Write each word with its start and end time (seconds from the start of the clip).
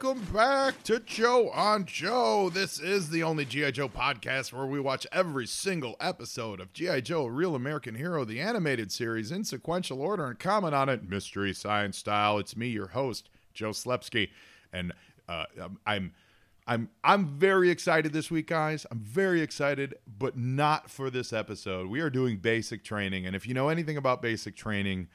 Welcome 0.00 0.22
back 0.32 0.84
to 0.84 1.00
Joe 1.00 1.50
on 1.50 1.84
Joe. 1.84 2.50
This 2.50 2.78
is 2.78 3.10
the 3.10 3.24
only 3.24 3.44
G.I. 3.44 3.72
Joe 3.72 3.88
podcast 3.88 4.52
where 4.52 4.64
we 4.64 4.78
watch 4.78 5.08
every 5.10 5.44
single 5.44 5.96
episode 5.98 6.60
of 6.60 6.72
G.I. 6.72 7.00
Joe, 7.00 7.26
Real 7.26 7.56
American 7.56 7.96
Hero, 7.96 8.24
the 8.24 8.38
animated 8.40 8.92
series, 8.92 9.32
in 9.32 9.42
sequential 9.42 10.00
order 10.00 10.26
and 10.26 10.38
comment 10.38 10.72
on 10.72 10.88
it 10.88 11.08
mystery 11.08 11.52
science 11.52 11.98
style. 11.98 12.38
It's 12.38 12.56
me, 12.56 12.68
your 12.68 12.86
host, 12.86 13.28
Joe 13.52 13.70
Slepsky. 13.70 14.28
And 14.72 14.92
uh, 15.28 15.46
I'm. 15.84 16.12
I'm 16.68 16.90
I'm 17.02 17.26
very 17.26 17.70
excited 17.70 18.12
this 18.12 18.30
week, 18.30 18.46
guys. 18.46 18.86
I'm 18.90 19.00
very 19.00 19.40
excited, 19.40 19.96
but 20.18 20.36
not 20.36 20.90
for 20.90 21.10
this 21.10 21.32
episode. 21.32 21.88
We 21.88 22.00
are 22.00 22.10
doing 22.10 22.36
basic 22.36 22.84
training, 22.84 23.26
and 23.26 23.34
if 23.34 23.48
you 23.48 23.54
know 23.54 23.70
anything 23.70 23.96
about 23.96 24.20
basic 24.20 24.54
training, 24.54 25.08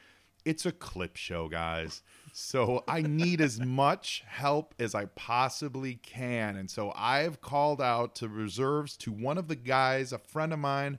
it's 0.45 0.65
a 0.65 0.71
clip 0.71 1.15
show, 1.15 1.47
guys. 1.47 2.01
So 2.35 2.83
I 2.87 3.03
need 3.03 3.41
as 3.41 3.59
much 3.59 4.23
help 4.25 4.73
as 4.79 4.95
I 4.95 5.05
possibly 5.05 5.95
can. 5.95 6.55
And 6.55 6.69
so 6.69 6.91
I've 6.95 7.41
called 7.41 7.79
out 7.79 8.15
to 8.15 8.27
reserves 8.27 8.97
to 8.97 9.11
one 9.11 9.37
of 9.37 9.47
the 9.47 9.55
guys, 9.55 10.11
a 10.11 10.17
friend 10.17 10.51
of 10.51 10.57
mine, 10.57 10.97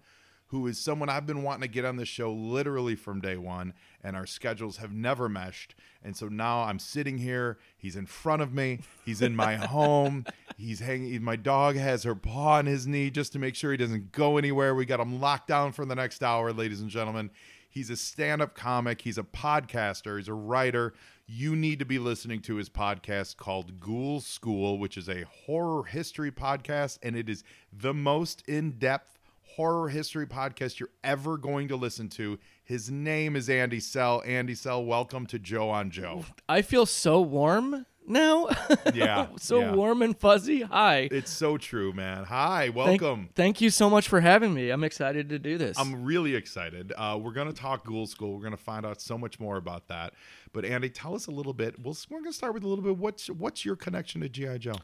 who 0.48 0.64
is 0.68 0.78
someone 0.78 1.08
I've 1.08 1.26
been 1.26 1.42
wanting 1.42 1.62
to 1.62 1.68
get 1.68 1.84
on 1.84 1.96
the 1.96 2.04
show 2.04 2.32
literally 2.32 2.94
from 2.94 3.20
day 3.20 3.36
one, 3.36 3.74
and 4.04 4.14
our 4.14 4.26
schedules 4.26 4.76
have 4.76 4.92
never 4.92 5.28
meshed. 5.28 5.74
And 6.04 6.16
so 6.16 6.28
now 6.28 6.62
I'm 6.62 6.78
sitting 6.78 7.18
here. 7.18 7.58
He's 7.76 7.96
in 7.96 8.06
front 8.06 8.40
of 8.40 8.54
me. 8.54 8.78
He's 9.04 9.20
in 9.20 9.34
my 9.34 9.56
home. 9.56 10.26
He's 10.56 10.78
hanging. 10.78 11.20
My 11.24 11.34
dog 11.34 11.74
has 11.74 12.04
her 12.04 12.14
paw 12.14 12.58
on 12.58 12.66
his 12.66 12.86
knee 12.86 13.10
just 13.10 13.32
to 13.32 13.40
make 13.40 13.56
sure 13.56 13.72
he 13.72 13.76
doesn't 13.76 14.12
go 14.12 14.36
anywhere. 14.36 14.72
We 14.72 14.84
got 14.84 15.00
him 15.00 15.20
locked 15.20 15.48
down 15.48 15.72
for 15.72 15.84
the 15.84 15.96
next 15.96 16.22
hour, 16.22 16.52
ladies 16.52 16.80
and 16.80 16.90
gentlemen. 16.90 17.30
He's 17.68 17.90
a 17.90 17.96
stand 17.96 18.40
up 18.40 18.54
comic. 18.54 19.00
He's 19.00 19.18
a 19.18 19.24
podcaster. 19.24 20.16
He's 20.16 20.28
a 20.28 20.34
writer. 20.34 20.94
You 21.26 21.56
need 21.56 21.78
to 21.78 21.86
be 21.86 21.98
listening 21.98 22.42
to 22.42 22.56
his 22.56 22.68
podcast 22.68 23.38
called 23.38 23.80
Ghoul 23.80 24.20
School, 24.20 24.78
which 24.78 24.98
is 24.98 25.08
a 25.08 25.24
horror 25.46 25.84
history 25.84 26.30
podcast. 26.30 26.98
And 27.02 27.16
it 27.16 27.30
is 27.30 27.42
the 27.72 27.94
most 27.94 28.42
in 28.46 28.72
depth 28.72 29.18
horror 29.40 29.88
history 29.88 30.26
podcast 30.26 30.78
you're 30.78 30.90
ever 31.02 31.38
going 31.38 31.68
to 31.68 31.76
listen 31.76 32.10
to. 32.10 32.38
His 32.62 32.90
name 32.90 33.36
is 33.36 33.48
Andy 33.48 33.80
Sell. 33.80 34.22
Andy 34.26 34.54
Sell, 34.54 34.84
welcome 34.84 35.24
to 35.28 35.38
Joe 35.38 35.70
on 35.70 35.90
Joe. 35.90 36.26
I 36.46 36.60
feel 36.60 36.84
so 36.84 37.22
warm 37.22 37.86
now. 38.06 38.48
Yeah. 38.92 39.28
so 39.38 39.60
yeah. 39.60 39.74
warm 39.74 40.02
and 40.02 40.18
fuzzy. 40.18 40.62
Hi. 40.62 41.08
It's 41.10 41.30
so 41.30 41.56
true, 41.56 41.92
man. 41.92 42.24
Hi, 42.24 42.66
Thank- 42.66 42.76
welcome. 42.76 43.28
Thank, 43.34 43.60
you 43.60 43.70
so 43.70 43.88
much 43.88 44.08
for 44.08 44.20
having 44.20 44.52
me. 44.52 44.70
I'm 44.70 44.84
excited 44.84 45.28
to 45.30 45.38
do 45.38 45.58
this. 45.58 45.78
I'm 45.78 46.04
really 46.04 46.34
excited. 46.34 46.92
Uh, 46.96 47.18
we're 47.20 47.32
going 47.32 47.46
to 47.46 47.52
talk 47.52 47.86
Ghoul 47.86 48.06
School. 48.06 48.34
We're 48.34 48.40
going 48.42 48.56
to 48.56 48.62
find 48.62 48.84
out 48.84 49.00
so 49.00 49.16
much 49.16 49.38
more 49.38 49.56
about 49.56 49.88
that. 49.88 50.14
But 50.52 50.64
Andy, 50.64 50.90
tell 50.90 51.14
us 51.14 51.26
a 51.26 51.30
little 51.30 51.54
bit. 51.54 51.78
We'll, 51.80 51.96
we're 52.10 52.20
going 52.20 52.32
to 52.32 52.36
start 52.36 52.54
with 52.54 52.64
a 52.64 52.68
little 52.68 52.84
bit. 52.84 52.96
What's 52.96 53.28
what's 53.28 53.64
your 53.64 53.76
connection 53.76 54.20
to 54.20 54.28
GI 54.28 54.58
Joe? 54.58 54.74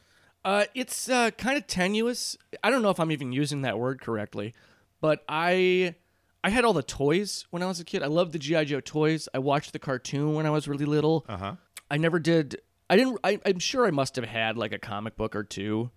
Uh, 0.45 0.65
it's 0.75 1.09
uh, 1.09 1.31
kind 1.33 1.57
of 1.57 1.67
tenuous. 1.67 2.37
I 2.63 2.71
don't 2.71 2.83
know 2.83 2.91
if 2.91 2.99
I'm 2.99 3.13
even 3.13 3.33
using 3.33 3.63
that 3.63 3.79
word 3.79 4.01
correctly, 4.01 4.55
but 5.01 5.23
I 5.29 5.95
I 6.43 6.51
had 6.51 6.65
all 6.65 6.73
the 6.73 6.83
toys 6.83 7.47
when 7.51 7.63
I 7.63 7.67
was 7.67 7.81
a 7.81 7.85
kid. 7.85 8.03
I 8.03 8.07
loved 8.07 8.33
the 8.33 8.39
GI 8.39 8.67
Joe 8.67 8.81
toys. 8.81 9.29
I 9.35 9.39
watched 9.39 9.73
the 9.73 9.79
cartoon 9.79 10.35
when 10.35 10.47
I 10.47 10.51
was 10.51 10.67
really 10.67 10.87
little. 10.87 11.27
Uh 11.29 11.37
huh. 11.37 11.55
I 11.91 11.97
never 11.99 12.19
did. 12.19 12.61
I 12.91 12.97
didn't. 12.97 13.19
I, 13.23 13.39
I'm 13.47 13.61
sure 13.61 13.87
I 13.87 13.93
must 13.93 14.17
have 14.17 14.25
had 14.25 14.59
like 14.59 14.73
a 14.73 14.79
comic 14.79 15.17
book 15.17 15.37
or 15.37 15.45
two, 15.45 15.91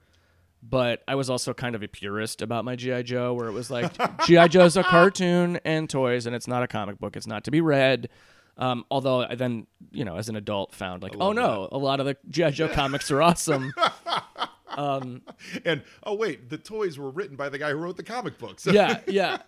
but 0.62 1.04
I 1.08 1.16
was 1.16 1.30
also 1.30 1.54
kind 1.54 1.76
of 1.76 1.82
a 1.82 1.88
purist 1.88 2.44
about 2.44 2.64
my 2.64 2.76
GI 2.76 3.04
Joe, 3.04 3.34
where 3.34 3.48
it 3.48 3.52
was 3.52 3.72
like 3.72 3.92
GI 4.26 4.50
Joe's 4.50 4.78
a 4.78 4.84
cartoon 4.84 5.60
and 5.66 5.90
toys, 5.90 6.28
and 6.28 6.36
it's 6.36 6.48
not 6.48 6.62
a 6.62 6.68
comic 6.68 7.00
book. 7.00 7.18
It's 7.18 7.28
not 7.28 7.44
to 7.46 7.52
be 7.52 7.62
read. 7.62 8.10
Um, 8.56 8.86
although 8.92 9.24
I 9.24 9.34
then, 9.34 9.66
you 9.92 10.06
know, 10.06 10.18
as 10.18 10.30
an 10.30 10.36
adult, 10.36 10.76
found 10.76 11.02
like, 11.02 11.16
oh 11.20 11.32
no, 11.32 11.68
a 11.72 11.78
lot 11.80 12.00
of 12.00 12.06
the 12.06 12.16
GI 12.30 12.52
Joe 12.52 12.70
comics 12.70 13.10
are 13.10 13.22
awesome. 13.22 13.74
And 15.66 15.84
oh 16.04 16.16
wait, 16.16 16.50
the 16.50 16.58
toys 16.58 16.98
were 16.98 17.10
written 17.10 17.36
by 17.36 17.50
the 17.50 17.58
guy 17.58 17.72
who 17.72 17.78
wrote 17.78 17.98
the 17.98 18.04
comic 18.04 18.38
books. 18.38 18.66
yeah, 18.66 19.00
yeah. 19.08 19.40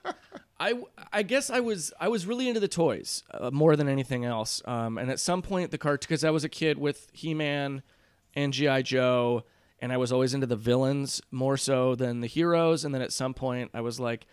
I, 0.60 0.80
I 1.12 1.24
guess 1.24 1.50
I 1.50 1.60
was 1.60 1.92
I 2.00 2.08
was 2.08 2.26
really 2.26 2.48
into 2.48 2.60
the 2.62 2.68
toys 2.68 3.24
uh, 3.32 3.52
more 3.52 3.76
than 3.76 3.90
anything 3.90 4.24
else. 4.26 4.62
Um, 4.66 4.98
and 4.98 5.10
at 5.12 5.20
some 5.20 5.42
point 5.42 5.72
the 5.72 5.78
cartoon 5.78 6.06
because 6.08 6.24
I 6.24 6.30
was 6.30 6.44
a 6.44 6.50
kid 6.50 6.78
with 6.78 7.10
He 7.12 7.34
Man 7.34 7.82
and 8.36 8.54
GI 8.54 8.84
Joe, 8.84 9.44
and 9.80 9.92
I 9.92 9.98
was 9.98 10.12
always 10.12 10.34
into 10.34 10.48
the 10.48 10.56
villains 10.56 11.22
more 11.32 11.58
so 11.58 11.96
than 11.96 12.22
the 12.22 12.28
heroes. 12.28 12.86
And 12.86 12.94
then 12.94 13.02
at 13.02 13.12
some 13.12 13.34
point 13.34 13.72
I 13.74 13.82
was 13.82 14.00
like, 14.00 14.26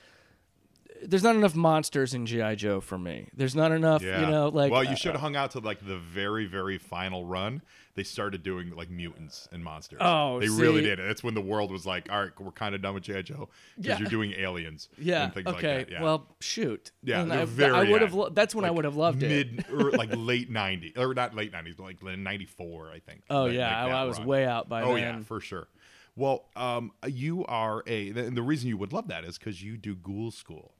"There's 1.02 1.22
not 1.24 1.34
enough 1.36 1.54
monsters 1.56 2.14
in 2.14 2.26
GI 2.26 2.56
Joe 2.56 2.80
for 2.80 2.98
me. 2.98 3.28
There's 3.36 3.56
not 3.56 3.72
enough, 3.72 4.02
Yeah. 4.02 4.20
you 4.20 4.26
know, 4.26 4.48
like 4.48 4.70
well, 4.70 4.84
you 4.84 4.90
uh, 4.90 4.94
should 4.94 5.12
have 5.12 5.20
hung 5.20 5.34
out 5.36 5.52
to 5.52 5.58
like 5.60 5.84
the 5.84 5.98
very, 5.98 6.46
very 6.46 6.78
final 6.78 7.24
run. 7.24 7.62
They 7.94 8.04
started 8.04 8.42
doing 8.42 8.70
like 8.70 8.88
mutants 8.88 9.48
and 9.52 9.62
monsters. 9.62 9.98
Oh, 10.00 10.40
they 10.40 10.48
really 10.48 10.80
see. 10.80 10.86
did. 10.88 10.98
That's 10.98 11.22
when 11.22 11.34
the 11.34 11.42
world 11.42 11.70
was 11.70 11.84
like, 11.84 12.10
all 12.10 12.22
right, 12.22 12.30
we're 12.40 12.50
kind 12.50 12.74
of 12.74 12.80
done 12.80 12.94
with 12.94 13.02
GI 13.02 13.24
Joe 13.24 13.50
because 13.76 13.86
Yeah. 13.90 13.98
you're 13.98 14.08
doing 14.08 14.32
aliens. 14.32 14.88
yeah, 14.98 15.24
and 15.24 15.34
things 15.34 15.46
okay. 15.48 15.76
like 15.78 15.86
that. 15.88 15.92
Yeah. 15.92 16.02
Well, 16.02 16.26
shoot. 16.40 16.90
Yeah, 17.02 17.22
I, 17.22 17.44
very 17.44 17.72
I 17.74 17.90
would 17.90 18.00
have. 18.00 18.14
Lo- 18.14 18.30
that's 18.30 18.54
when 18.54 18.64
I 18.64 18.70
would 18.70 18.86
have 18.86 18.96
loved 18.96 19.22
it. 19.22 19.28
mid 19.68 19.70
like 19.94 20.08
late 20.16 20.50
'90s 20.50 20.96
or 20.96 21.12
not 21.12 21.34
late 21.34 21.52
'90s, 21.52 21.76
but 21.76 21.82
like 21.84 22.02
'94, 22.02 22.90
I 22.94 22.98
think. 23.00 23.22
Oh 23.28 23.44
Like- 23.44 23.52
yeah, 23.54 23.84
like 23.84 23.92
I, 23.92 24.00
I 24.00 24.04
was 24.04 24.18
run. 24.18 24.26
way 24.26 24.46
out 24.46 24.68
by 24.70 24.82
Oh 24.82 24.94
then. 24.94 25.18
yeah, 25.18 25.20
for 25.24 25.40
sure. 25.40 25.68
Well, 26.16 26.46
um, 26.56 26.92
you 27.06 27.44
are 27.46 27.82
a, 27.86 28.08
and 28.10 28.36
the 28.36 28.42
reason 28.42 28.68
you 28.68 28.76
would 28.78 28.92
love 28.92 29.08
that 29.08 29.24
is 29.24 29.36
because 29.38 29.62
you 29.62 29.76
do 29.76 29.94
Ghoul 29.96 30.30
School, 30.30 30.72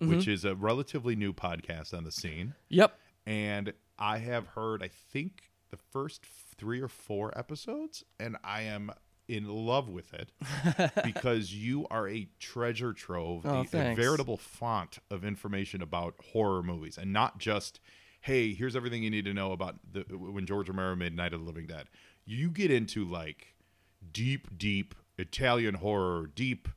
Mm-hmm. 0.00 0.14
which 0.16 0.28
is 0.28 0.44
a 0.44 0.54
relatively 0.54 1.16
new 1.16 1.32
podcast 1.32 1.96
on 1.96 2.04
the 2.04 2.12
scene, 2.12 2.54
Yep. 2.68 2.98
and 3.24 3.72
I 3.98 4.18
have 4.18 4.48
heard, 4.48 4.82
I 4.82 4.88
think, 4.88 5.50
the 5.70 5.78
first 5.78 6.26
three 6.58 6.80
or 6.80 6.88
four 6.88 7.36
episodes, 7.38 8.04
and 8.18 8.36
I 8.44 8.62
am 8.62 8.90
in 9.28 9.48
love 9.48 9.88
with 9.88 10.14
it 10.14 10.30
because 11.04 11.52
you 11.52 11.86
are 11.90 12.08
a 12.08 12.28
treasure 12.38 12.92
trove, 12.92 13.44
Oh, 13.44 13.66
a- 13.72 13.92
a, 13.92 13.94
veritable 13.94 14.36
font 14.36 14.98
of 15.10 15.24
information 15.24 15.82
about 15.82 16.14
horror 16.32 16.62
movies, 16.62 16.96
and 16.96 17.12
not 17.12 17.38
just, 17.38 17.80
hey, 18.20 18.54
here's 18.54 18.76
everything 18.76 19.02
you 19.02 19.10
need 19.10 19.24
to 19.24 19.34
know 19.34 19.52
about 19.52 19.76
the 19.92 20.02
when 20.16 20.46
George 20.46 20.68
Romero 20.68 20.94
made 20.94 21.14
Night 21.16 21.32
of 21.32 21.40
the 21.40 21.46
Living 21.46 21.66
Dead. 21.66 21.88
You 22.24 22.50
get 22.50 22.70
into 22.70 23.04
like 23.04 23.54
deep, 24.12 24.48
deep 24.56 24.94
Italian 25.18 25.74
horror, 25.74 26.30
deep, 26.34 26.68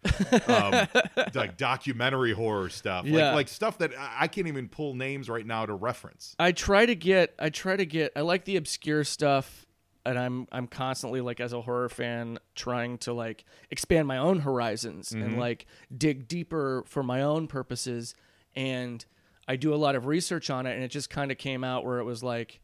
um, 0.47 0.87
like 1.35 1.57
documentary 1.57 2.31
horror 2.33 2.69
stuff, 2.69 3.05
Yeah. 3.05 3.27
like 3.27 3.35
like 3.35 3.47
stuff 3.49 3.77
that 3.79 3.91
I 3.97 4.17
I 4.21 4.27
can't 4.27 4.47
even 4.47 4.69
pull 4.69 4.93
names 4.95 5.29
right 5.29 5.45
now 5.45 5.65
to 5.65 5.73
reference. 5.73 6.35
I 6.39 6.51
try 6.53 6.85
to 6.85 6.95
get 6.95 7.35
I 7.37 7.49
try 7.49 7.75
to 7.75 7.85
get 7.85 8.11
I 8.15 8.21
like 8.21 8.45
the 8.45 8.55
obscure 8.55 9.03
stuff 9.03 9.65
and 10.09 10.17
I'm 10.17 10.47
I'm 10.51 10.67
constantly 10.67 11.21
like 11.21 11.39
as 11.39 11.53
a 11.53 11.61
horror 11.61 11.87
fan 11.87 12.39
trying 12.55 12.97
to 12.99 13.13
like 13.13 13.45
expand 13.69 14.07
my 14.07 14.17
own 14.17 14.39
horizons 14.39 15.11
and 15.11 15.37
like 15.37 15.67
dig 15.95 16.27
deeper 16.27 16.83
for 16.87 17.03
my 17.03 17.21
own 17.21 17.47
purposes 17.47 18.15
and 18.55 19.05
I 19.47 19.55
do 19.55 19.73
a 19.73 19.77
lot 19.77 19.95
of 19.95 20.07
research 20.07 20.49
on 20.49 20.65
it 20.65 20.73
and 20.73 20.83
it 20.83 20.89
just 20.89 21.11
kind 21.11 21.31
of 21.31 21.37
came 21.37 21.63
out 21.63 21.85
where 21.85 21.99
it 21.99 22.05
was 22.05 22.23
like 22.23 22.59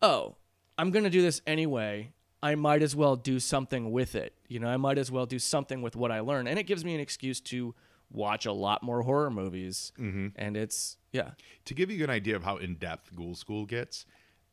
oh, 0.00 0.34
I'm 0.76 0.90
going 0.90 1.04
to 1.04 1.10
do 1.10 1.22
this 1.22 1.40
anyway. 1.46 2.10
I 2.42 2.56
might 2.56 2.82
as 2.82 2.96
well 2.96 3.14
do 3.14 3.38
something 3.38 3.92
with 3.92 4.16
it. 4.16 4.34
You 4.48 4.58
know, 4.58 4.66
I 4.66 4.76
might 4.76 4.98
as 4.98 5.12
well 5.12 5.26
do 5.26 5.38
something 5.38 5.80
with 5.80 5.94
what 5.94 6.10
I 6.10 6.20
learn 6.20 6.46
and 6.46 6.58
it 6.58 6.64
gives 6.64 6.84
me 6.84 6.94
an 6.94 7.00
excuse 7.00 7.40
to 7.40 7.74
watch 8.10 8.46
a 8.46 8.52
lot 8.52 8.82
more 8.82 9.02
horror 9.02 9.30
movies. 9.30 9.92
Mm-hmm. 9.98 10.28
And 10.36 10.56
it's 10.56 10.96
yeah. 11.12 11.32
to 11.66 11.74
give 11.74 11.90
you 11.90 12.02
an 12.02 12.10
idea 12.10 12.34
of 12.34 12.44
how 12.44 12.56
in 12.56 12.76
depth 12.76 13.14
Ghoul 13.14 13.34
School 13.34 13.66
gets, 13.66 14.06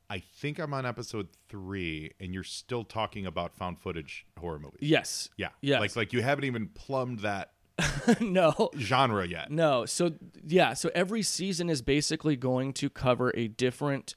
I 0.10 0.20
think 0.20 0.60
I'm 0.60 0.74
on 0.74 0.86
episode 0.86 1.28
three, 1.50 2.12
and 2.20 2.34
you're 2.34 2.44
still 2.44 2.84
talking 2.84 3.26
about 3.26 3.56
found 3.56 3.80
footage 3.80 4.26
horror 4.40 4.60
movies. 4.60 4.80
Yes. 4.82 5.30
Yeah, 5.38 5.50
Yes. 5.62 5.80
Like 5.80 5.96
like 5.96 6.14
you 6.14 6.22
haven't 6.22 6.46
even 6.46 6.68
plumbed 6.70 7.20
that 7.20 7.52
no. 8.20 8.72
genre 8.78 9.28
yet. 9.28 9.52
No. 9.52 9.86
So 9.86 10.14
yeah, 10.44 10.74
so 10.74 10.90
every 10.96 11.22
season 11.22 11.70
is 11.70 11.82
basically 11.82 12.36
going 12.36 12.74
to 12.74 12.90
cover 12.90 13.32
a 13.36 13.48
different 13.48 14.16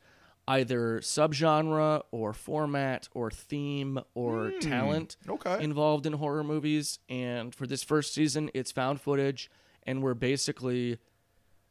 either 0.49 0.99
subgenre 1.01 2.03
or 2.11 2.33
format 2.33 3.09
or 3.13 3.31
theme 3.31 4.01
or 4.15 4.51
hmm. 4.51 4.59
talent 4.59 5.17
okay. 5.29 5.63
involved 5.63 6.05
in 6.05 6.15
horror 6.15 6.43
movies 6.43 6.99
and 7.09 7.55
for 7.55 7.67
this 7.67 7.85
first 7.85 8.13
season 8.13 8.51
it's 8.53 8.73
found 8.73 9.01
footage 9.01 9.49
and 9.85 10.03
we're 10.03 10.15
basically 10.15 10.99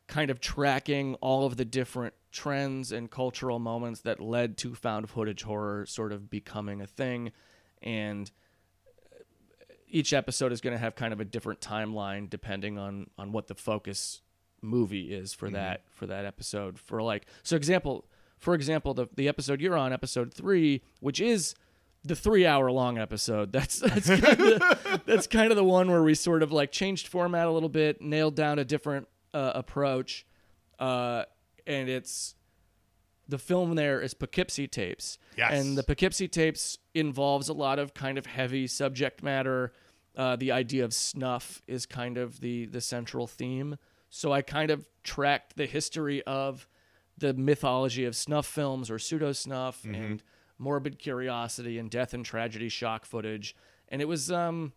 kind 0.08 0.32
of 0.32 0.40
tracking 0.40 1.16
all 1.16 1.46
of 1.46 1.58
the 1.58 1.66
different 1.66 2.14
trends 2.32 2.92
and 2.92 3.12
cultural 3.12 3.60
moments 3.60 4.02
that 4.02 4.20
led 4.20 4.58
to 4.58 4.74
found 4.74 5.10
footage 5.10 5.44
horror 5.44 5.86
sort 5.86 6.12
of 6.12 6.30
becoming 6.30 6.82
a 6.82 6.88
thing. 6.88 7.32
And 7.82 8.32
each 9.92 10.14
episode 10.14 10.52
is 10.52 10.62
going 10.62 10.74
to 10.74 10.80
have 10.80 10.96
kind 10.96 11.14
of 11.14 11.20
a 11.20 11.26
different 11.26 11.60
timeline 11.60 12.30
depending 12.30 12.78
on 12.78 13.10
on 13.18 13.32
what 13.32 13.48
the 13.48 13.56
focus 13.56 14.22
movie 14.62 15.14
is 15.14 15.34
for 15.34 15.50
that 15.50 15.84
for 15.90 16.08
that 16.08 16.26
episode. 16.26 16.80
For 16.80 17.02
like 17.02 17.26
so 17.44 17.56
example 17.56 18.06
for 18.38 18.56
example 18.56 18.94
the 18.94 19.08
the 19.16 19.28
episode 19.28 19.60
you're 19.62 19.78
on 19.78 19.92
episode 19.92 20.34
3 20.34 20.82
which 21.00 21.20
is 21.20 21.56
the 22.04 22.16
3 22.16 22.46
hour 22.46 22.72
long 22.72 22.98
episode. 22.98 23.52
That's 23.54 23.80
that's 23.80 24.08
kind 24.08 24.42
of 24.42 25.02
that's 25.06 25.28
kind 25.28 25.52
of 25.52 25.58
the 25.58 25.64
one 25.64 25.92
where 25.92 26.04
we 26.04 26.16
sort 26.16 26.42
of 26.42 26.52
like 26.52 26.72
changed 26.72 27.08
format 27.08 27.48
a 27.48 27.52
little 27.52 27.70
bit 27.70 28.02
nailed 28.02 28.36
down 28.36 28.60
a 28.60 28.66
different 28.66 29.08
uh, 29.34 29.52
approach. 29.56 30.26
Uh 30.80 31.26
and 31.72 31.90
it's 31.90 32.36
the 33.28 33.38
film 33.38 33.76
there 33.76 34.02
is 34.02 34.14
Poughkeepsie 34.14 34.68
tapes. 34.68 35.18
Yes. 35.38 35.54
And 35.54 35.78
the 35.78 35.84
Poughkeepsie 35.84 36.28
tapes 36.28 36.78
involves 36.94 37.48
a 37.50 37.54
lot 37.54 37.80
of 37.80 37.94
kind 37.94 38.18
of 38.18 38.26
heavy 38.26 38.68
subject 38.68 39.24
matter. 39.24 39.72
Uh, 40.18 40.36
the 40.36 40.52
idea 40.52 40.84
of 40.84 40.94
snuff 40.94 41.62
is 41.68 41.86
kind 41.86 42.18
of 42.18 42.42
the 42.42 42.66
the 42.66 42.82
central 42.82 43.28
theme. 43.28 43.78
So 44.10 44.34
I 44.34 44.42
kind 44.42 44.70
of 44.70 44.86
tracked 45.04 45.56
the 45.56 45.66
history 45.66 46.22
of 46.24 46.68
the 47.18 47.34
mythology 47.34 48.04
of 48.04 48.16
snuff 48.16 48.46
films 48.46 48.92
or 48.92 49.00
pseudo 49.00 49.32
snuff 49.32 49.86
and 49.86 50.22
morbid 50.58 51.00
curiosity 51.00 51.78
and 51.78 51.90
death 51.90 52.14
and 52.14 52.26
tragedy 52.26 52.68
shock 52.68 53.06
footage. 53.06 53.56
And 53.88 54.02
it 54.02 54.08
was 54.10 54.30
um 54.32 54.74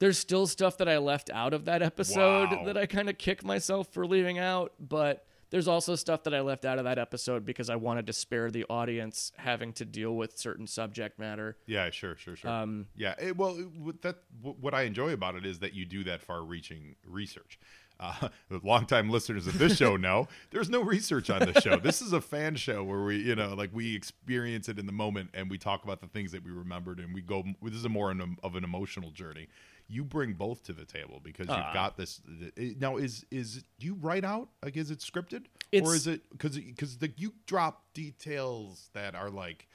there's 0.00 0.18
still 0.18 0.48
stuff 0.48 0.78
that 0.78 0.88
I 0.88 0.98
left 0.98 1.30
out 1.30 1.54
of 1.54 1.66
that 1.66 1.80
episode 1.82 2.50
Wow. 2.50 2.64
that 2.64 2.76
I 2.76 2.86
kind 2.86 3.08
of 3.08 3.18
kick 3.18 3.44
myself 3.44 3.86
for 3.92 4.04
leaving 4.04 4.38
out, 4.40 4.72
but 4.80 5.24
there's 5.52 5.68
also 5.68 5.94
stuff 5.94 6.24
that 6.24 6.34
I 6.34 6.40
left 6.40 6.64
out 6.64 6.78
of 6.78 6.84
that 6.84 6.98
episode 6.98 7.44
because 7.44 7.68
I 7.70 7.76
wanted 7.76 8.06
to 8.08 8.12
spare 8.12 8.50
the 8.50 8.64
audience 8.70 9.32
having 9.36 9.72
to 9.74 9.84
deal 9.84 10.16
with 10.16 10.36
certain 10.38 10.66
subject 10.66 11.18
matter. 11.18 11.56
Yeah, 11.66 11.90
sure, 11.90 12.16
sure, 12.16 12.34
sure. 12.36 12.50
Um, 12.50 12.86
yeah, 12.96 13.14
it, 13.20 13.36
well, 13.36 13.56
it- 13.58 13.70
what 13.70 14.00
that 14.02 14.16
what 14.40 14.74
I 14.74 14.82
enjoy 14.82 15.12
about 15.12 15.36
it 15.36 15.44
is 15.46 15.58
that 15.60 15.74
you 15.74 15.84
do 15.84 16.02
that 16.04 16.22
far-reaching 16.22 16.96
research. 17.06 17.58
Uh, 18.00 18.28
longtime 18.64 19.10
listeners 19.10 19.46
of 19.46 19.58
this 19.58 19.76
show 19.76 19.96
know 19.96 20.26
there's 20.50 20.70
no 20.70 20.82
research 20.82 21.28
on 21.28 21.40
this 21.40 21.62
show. 21.62 21.76
This 21.76 22.00
is 22.00 22.12
a 22.14 22.20
fan 22.20 22.56
show 22.56 22.82
where 22.82 23.02
we, 23.04 23.18
you 23.18 23.36
know, 23.36 23.54
like 23.54 23.70
we 23.74 23.94
experience 23.94 24.68
it 24.70 24.78
in 24.78 24.86
the 24.86 24.92
moment 24.92 25.30
and 25.34 25.50
we 25.50 25.58
talk 25.58 25.84
about 25.84 26.00
the 26.00 26.08
things 26.08 26.32
that 26.32 26.42
we 26.42 26.50
remembered 26.50 26.98
and 26.98 27.14
we 27.14 27.20
go. 27.20 27.44
This 27.62 27.74
is 27.74 27.84
a 27.84 27.88
more 27.90 28.10
an, 28.10 28.38
of 28.42 28.56
an 28.56 28.64
emotional 28.64 29.10
journey. 29.10 29.46
You 29.88 30.04
bring 30.04 30.32
both 30.34 30.62
to 30.64 30.72
the 30.72 30.84
table 30.86 31.20
because 31.22 31.46
you've 31.48 31.56
Ah. 31.56 31.72
got 31.74 31.96
this. 31.96 32.20
it- 32.56 32.80
Now, 32.80 32.96
is 32.96 33.26
is 33.30 33.64
do 33.78 33.86
you 33.86 33.94
write 33.94 34.24
out 34.24 34.48
like 34.64 34.76
is 34.76 34.90
it 34.90 35.00
scripted 35.00 35.46
or 35.72 35.94
is 35.94 36.06
it 36.06 36.28
because 36.30 36.56
because 36.58 36.98
the 36.98 37.12
you 37.16 37.34
drop 37.46 37.92
details 37.92 38.88
that 38.94 39.14
are 39.14 39.28
like, 39.30 39.68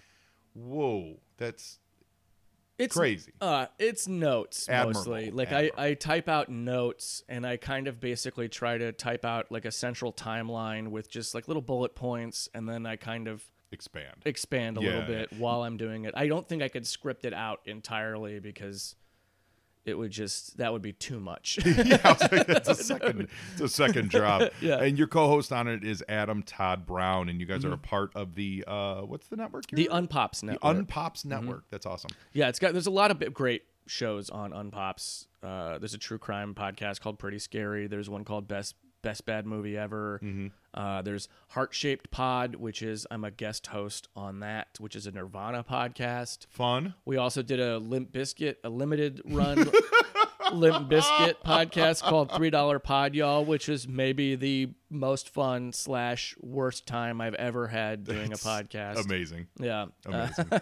whoa, 0.53 1.19
that's 1.37 1.79
It's 2.79 2.95
Crazy. 2.95 3.31
Uh, 3.41 3.65
it's 3.79 4.07
notes 4.07 4.69
Admirable, 4.69 4.99
mostly. 4.99 5.31
Like 5.31 5.51
admirable. 5.51 5.79
I, 5.79 5.87
I 5.87 5.93
type 5.95 6.29
out 6.29 6.49
notes 6.49 7.23
and 7.27 7.45
I 7.45 7.57
kind 7.57 7.87
of 7.87 7.99
basically 7.99 8.49
try 8.49 8.77
to 8.77 8.91
type 8.91 9.25
out 9.25 9.51
like 9.51 9.65
a 9.65 9.71
central 9.71 10.13
timeline 10.13 10.89
with 10.89 11.09
just 11.09 11.33
like 11.33 11.47
little 11.47 11.63
bullet 11.63 11.95
points 11.95 12.47
and 12.53 12.69
then 12.69 12.85
I 12.85 12.95
kind 12.95 13.27
of 13.27 13.43
expand. 13.71 14.21
expand 14.25 14.77
a 14.77 14.81
Yeah, 14.81 14.87
little 14.89 15.07
bit 15.07 15.33
while 15.33 15.63
I'm 15.63 15.75
doing 15.77 16.05
it. 16.05 16.13
I 16.15 16.27
don't 16.27 16.47
think 16.47 16.61
I 16.61 16.69
could 16.69 16.85
script 16.85 17.25
it 17.25 17.33
out 17.33 17.61
entirely 17.65 18.39
because 18.39 18.95
it 19.87 19.97
would 19.97 20.11
just 20.11 20.57
that 20.57 20.71
would 20.73 20.81
be 20.81 20.93
too 20.93 21.19
much. 21.19 21.59
yeah, 21.65 22.15
like, 22.31 22.49
it's 22.49 22.69
a 22.69 22.75
second, 22.83 23.27
it's 23.53 23.61
a 23.61 23.69
second 23.69 24.09
job. 24.09 24.51
Yeah. 24.61 24.75
Mm-hmm. 24.75 24.83
And 24.83 24.97
your 24.97 25.07
co-host 25.07 25.51
on 25.53 25.67
it 25.67 25.83
is 25.83 26.03
Adam 26.09 26.41
Todd 26.43 26.85
Brown, 26.85 27.29
and 27.29 27.39
you 27.39 27.45
guys 27.45 27.63
are 27.63 27.73
a 27.73 27.77
part 27.77 28.11
of 28.15 28.35
the 28.35 28.63
uh, 28.67 29.01
what's 29.01 29.27
the 29.27 29.35
network? 29.35 29.67
the? 29.67 29.89
Unpops 29.91 30.43
network. 30.43 30.61
The. 30.61 30.83
Unpops 30.83 31.25
network. 31.25 31.65
That's 31.69 31.85
awesome. 31.85 32.09
Yeah, 32.33 32.49
it's 32.49 32.59
got 32.59 32.73
there's 32.73 32.87
a 32.87 32.91
lot 32.91 33.11
of 33.11 33.33
great 33.33 33.63
shows 33.85 34.29
on 34.29 34.51
Unpops. 34.51 35.27
Uh, 35.43 35.77
there's 35.77 35.93
a 35.93 35.99
true 35.99 36.17
crime 36.17 36.53
podcast 36.53 37.01
called 37.01 37.19
Pretty 37.19 37.39
Scary. 37.39 37.87
There's 37.87 38.09
one 38.09 38.23
called 38.23 38.47
Best 38.47 38.75
Best 39.01 39.25
Bad 39.25 39.45
Movie 39.45 39.77
Ever. 39.77 40.21
Uh, 40.73 41.01
there's 41.01 41.27
Heart 41.49 41.73
Shaped 41.73 42.11
Pod, 42.11 42.55
which 42.55 42.81
is 42.81 43.07
I'm 43.09 43.23
a 43.23 43.31
guest 43.31 43.67
host 43.67 44.07
on 44.15 44.39
that, 44.41 44.67
which 44.79 44.95
is 44.95 45.07
a 45.07 45.11
Nirvana 45.11 45.63
podcast. 45.63 46.45
Fun. 46.49 46.93
We 47.05 47.17
also 47.17 47.41
did 47.41 47.59
a 47.59 47.77
Limp 47.79 48.11
Bizkit, 48.11 48.55
a 48.63 48.69
limited 48.69 49.21
run 49.25 49.57
Limp 50.53 50.89
Bizkit 50.89 51.35
podcast 51.45 52.01
called 52.03 52.31
Three 52.31 52.49
Dollar 52.49 52.79
Pod, 52.79 53.15
y'all, 53.15 53.43
which 53.43 53.67
is 53.69 53.87
maybe 53.87 54.35
the 54.35 54.69
most 54.89 55.29
fun 55.29 55.73
slash 55.73 56.35
worst 56.41 56.85
time 56.85 57.19
I've 57.21 57.33
ever 57.35 57.67
had 57.67 58.03
doing 58.05 58.31
a 58.31 58.37
podcast. 58.37 59.03
Amazing. 59.03 59.47
Yeah, 59.59 59.87
Uh, 60.05 60.29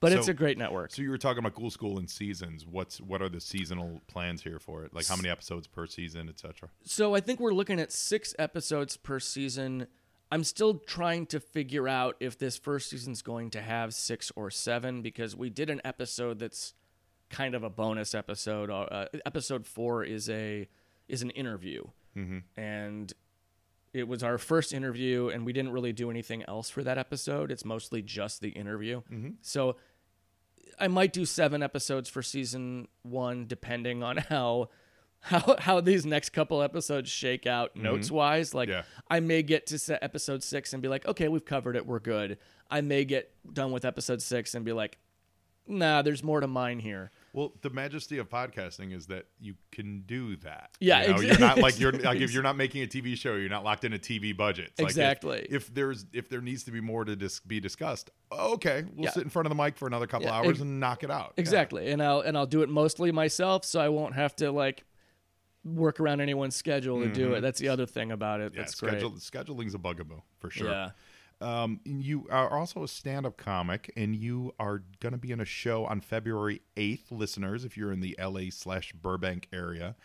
But 0.00 0.12
it's 0.12 0.28
a 0.28 0.34
great 0.34 0.58
network. 0.58 0.92
so 0.92 1.00
you 1.00 1.08
were 1.08 1.16
talking 1.18 1.38
about 1.38 1.54
Ghoul 1.54 1.70
School 1.70 1.98
and 1.98 2.10
seasons. 2.10 2.66
What's 2.66 3.00
what 3.00 3.22
are 3.22 3.28
the 3.30 3.40
seasonal 3.40 4.02
plans 4.06 4.42
here 4.42 4.58
for 4.58 4.84
it? 4.84 4.92
Like 4.94 5.06
how 5.06 5.16
many 5.16 5.30
episodes 5.30 5.66
per 5.66 5.86
season, 5.86 6.28
etc. 6.28 6.68
So 6.82 7.14
I 7.14 7.20
think 7.20 7.40
we're 7.40 7.54
looking 7.54 7.80
at 7.80 7.90
six 7.92 8.34
episodes 8.38 8.96
per 8.98 9.18
season. 9.18 9.86
I'm 10.30 10.44
still 10.44 10.74
trying 10.74 11.26
to 11.26 11.40
figure 11.40 11.88
out 11.88 12.16
if 12.20 12.36
this 12.38 12.56
first 12.58 12.90
season's 12.90 13.22
going 13.22 13.50
to 13.50 13.62
have 13.62 13.94
six 13.94 14.30
or 14.36 14.50
seven 14.50 15.00
because 15.00 15.36
we 15.36 15.48
did 15.48 15.70
an 15.70 15.80
episode 15.84 16.38
that's 16.38 16.74
kind 17.30 17.54
of 17.54 17.62
a 17.62 17.70
bonus 17.70 18.14
episode. 18.14 18.68
Uh, 18.70 19.06
episode 19.24 19.66
four 19.66 20.04
is 20.04 20.28
a 20.28 20.68
is 21.08 21.22
an 21.22 21.30
interview, 21.30 21.84
and 22.56 23.12
it 23.94 24.08
was 24.08 24.24
our 24.24 24.38
first 24.38 24.74
interview, 24.74 25.28
and 25.28 25.46
we 25.46 25.52
didn't 25.52 25.70
really 25.70 25.92
do 25.92 26.10
anything 26.10 26.42
else 26.48 26.68
for 26.68 26.82
that 26.82 26.98
episode. 26.98 27.52
It's 27.52 27.64
mostly 27.64 28.02
just 28.02 28.40
the 28.40 28.50
interview. 28.50 29.02
Mm-hmm. 29.10 29.30
So 29.40 29.76
I 30.78 30.88
might 30.88 31.12
do 31.12 31.24
seven 31.24 31.62
episodes 31.62 32.08
for 32.10 32.20
season 32.20 32.88
one, 33.02 33.46
depending 33.46 34.02
on 34.02 34.16
how 34.28 34.70
how 35.20 35.56
how 35.58 35.80
these 35.80 36.04
next 36.04 36.30
couple 36.30 36.60
episodes 36.60 37.08
shake 37.08 37.46
out 37.46 37.70
mm-hmm. 37.70 37.84
notes 37.84 38.10
wise. 38.10 38.52
Like 38.52 38.68
Yeah. 38.68 38.82
I 39.08 39.20
may 39.20 39.42
get 39.42 39.66
to 39.68 40.04
episode 40.04 40.42
six 40.42 40.72
and 40.72 40.82
be 40.82 40.88
like, 40.88 41.06
okay, 41.06 41.28
we've 41.28 41.44
covered 41.44 41.76
it, 41.76 41.86
we're 41.86 42.00
good. 42.00 42.36
I 42.70 42.80
may 42.80 43.04
get 43.04 43.32
done 43.52 43.70
with 43.70 43.84
episode 43.84 44.20
six 44.22 44.54
and 44.54 44.64
be 44.64 44.72
like, 44.72 44.98
nah, 45.68 46.02
there's 46.02 46.24
more 46.24 46.40
to 46.40 46.48
mine 46.48 46.80
here. 46.80 47.12
Well, 47.34 47.52
the 47.62 47.70
majesty 47.70 48.18
of 48.18 48.28
podcasting 48.30 48.94
is 48.96 49.08
that 49.08 49.26
you 49.40 49.56
can 49.72 50.02
do 50.06 50.36
that. 50.36 50.70
Yeah, 50.78 51.02
you 51.02 51.08
know, 51.08 51.14
ex- 51.14 51.22
you're 51.24 51.38
not 51.40 51.58
like 51.58 51.80
you're 51.80 51.90
like 51.92 52.20
if 52.20 52.32
you're 52.32 52.44
not 52.44 52.56
making 52.56 52.82
a 52.84 52.86
TV 52.86 53.16
show, 53.16 53.34
you're 53.34 53.48
not 53.50 53.64
locked 53.64 53.82
in 53.84 53.92
a 53.92 53.98
TV 53.98 54.34
budget. 54.36 54.66
It's 54.70 54.80
like 54.80 54.86
if- 54.86 54.96
Exactly. 54.96 55.46
if, 55.50 55.74
there's 55.74 56.06
if 56.12 56.28
there 56.28 56.40
needs 56.40 56.62
to 56.64 56.70
be 56.70 56.80
more 56.80 57.04
to 57.04 57.16
dis- 57.16 57.40
be 57.40 57.58
discussed, 57.58 58.10
okay, 58.32 58.84
we'll 58.94 59.06
Yeah. 59.06 59.10
sit 59.10 59.24
in 59.24 59.30
front 59.30 59.46
of 59.46 59.50
the 59.56 59.60
mic 59.60 59.76
for 59.76 59.88
another 59.88 60.06
couple 60.06 60.28
Yeah, 60.28 60.34
hours 60.34 60.60
and 60.60 60.78
knock 60.78 61.02
it 61.02 61.10
out. 61.10 61.32
Yeah. 61.36 61.40
Exactly, 61.42 61.90
and 61.90 62.00
I'll 62.00 62.20
and 62.20 62.38
I'll 62.38 62.46
do 62.46 62.62
it 62.62 62.68
mostly 62.68 63.10
myself, 63.10 63.64
so 63.64 63.80
I 63.80 63.88
won't 63.88 64.14
have 64.14 64.36
to 64.36 64.52
like 64.52 64.84
work 65.64 65.98
around 65.98 66.20
anyone's 66.20 66.54
schedule 66.54 67.00
to 67.02 67.08
do 67.08 67.32
it. 67.34 67.40
That's 67.40 67.58
the 67.58 67.68
other 67.68 67.86
thing 67.86 68.12
about 68.12 68.40
it. 68.40 68.50
Mm-hmm. 68.52 68.56
Yeah, 68.58 68.62
That's 68.62 68.76
schedule, 68.76 69.10
great. 69.10 69.22
scheduling's 69.22 69.74
a 69.74 69.78
bugaboo 69.78 70.20
for 70.38 70.50
sure. 70.50 70.70
Yeah. 70.70 70.90
Um, 71.40 71.80
you 71.84 72.26
are 72.30 72.56
also 72.56 72.82
a 72.84 72.88
stand-up 72.88 73.36
comic, 73.36 73.92
and 73.96 74.14
you 74.16 74.54
are 74.58 74.82
going 75.00 75.12
to 75.12 75.18
be 75.18 75.32
in 75.32 75.40
a 75.40 75.44
show 75.44 75.84
on 75.84 76.00
February 76.00 76.62
eighth, 76.76 77.10
listeners. 77.10 77.64
If 77.64 77.76
you're 77.76 77.92
in 77.92 78.00
the 78.00 78.16
LA 78.18 78.50
slash 78.50 78.92
Burbank 78.92 79.48
area, 79.52 79.96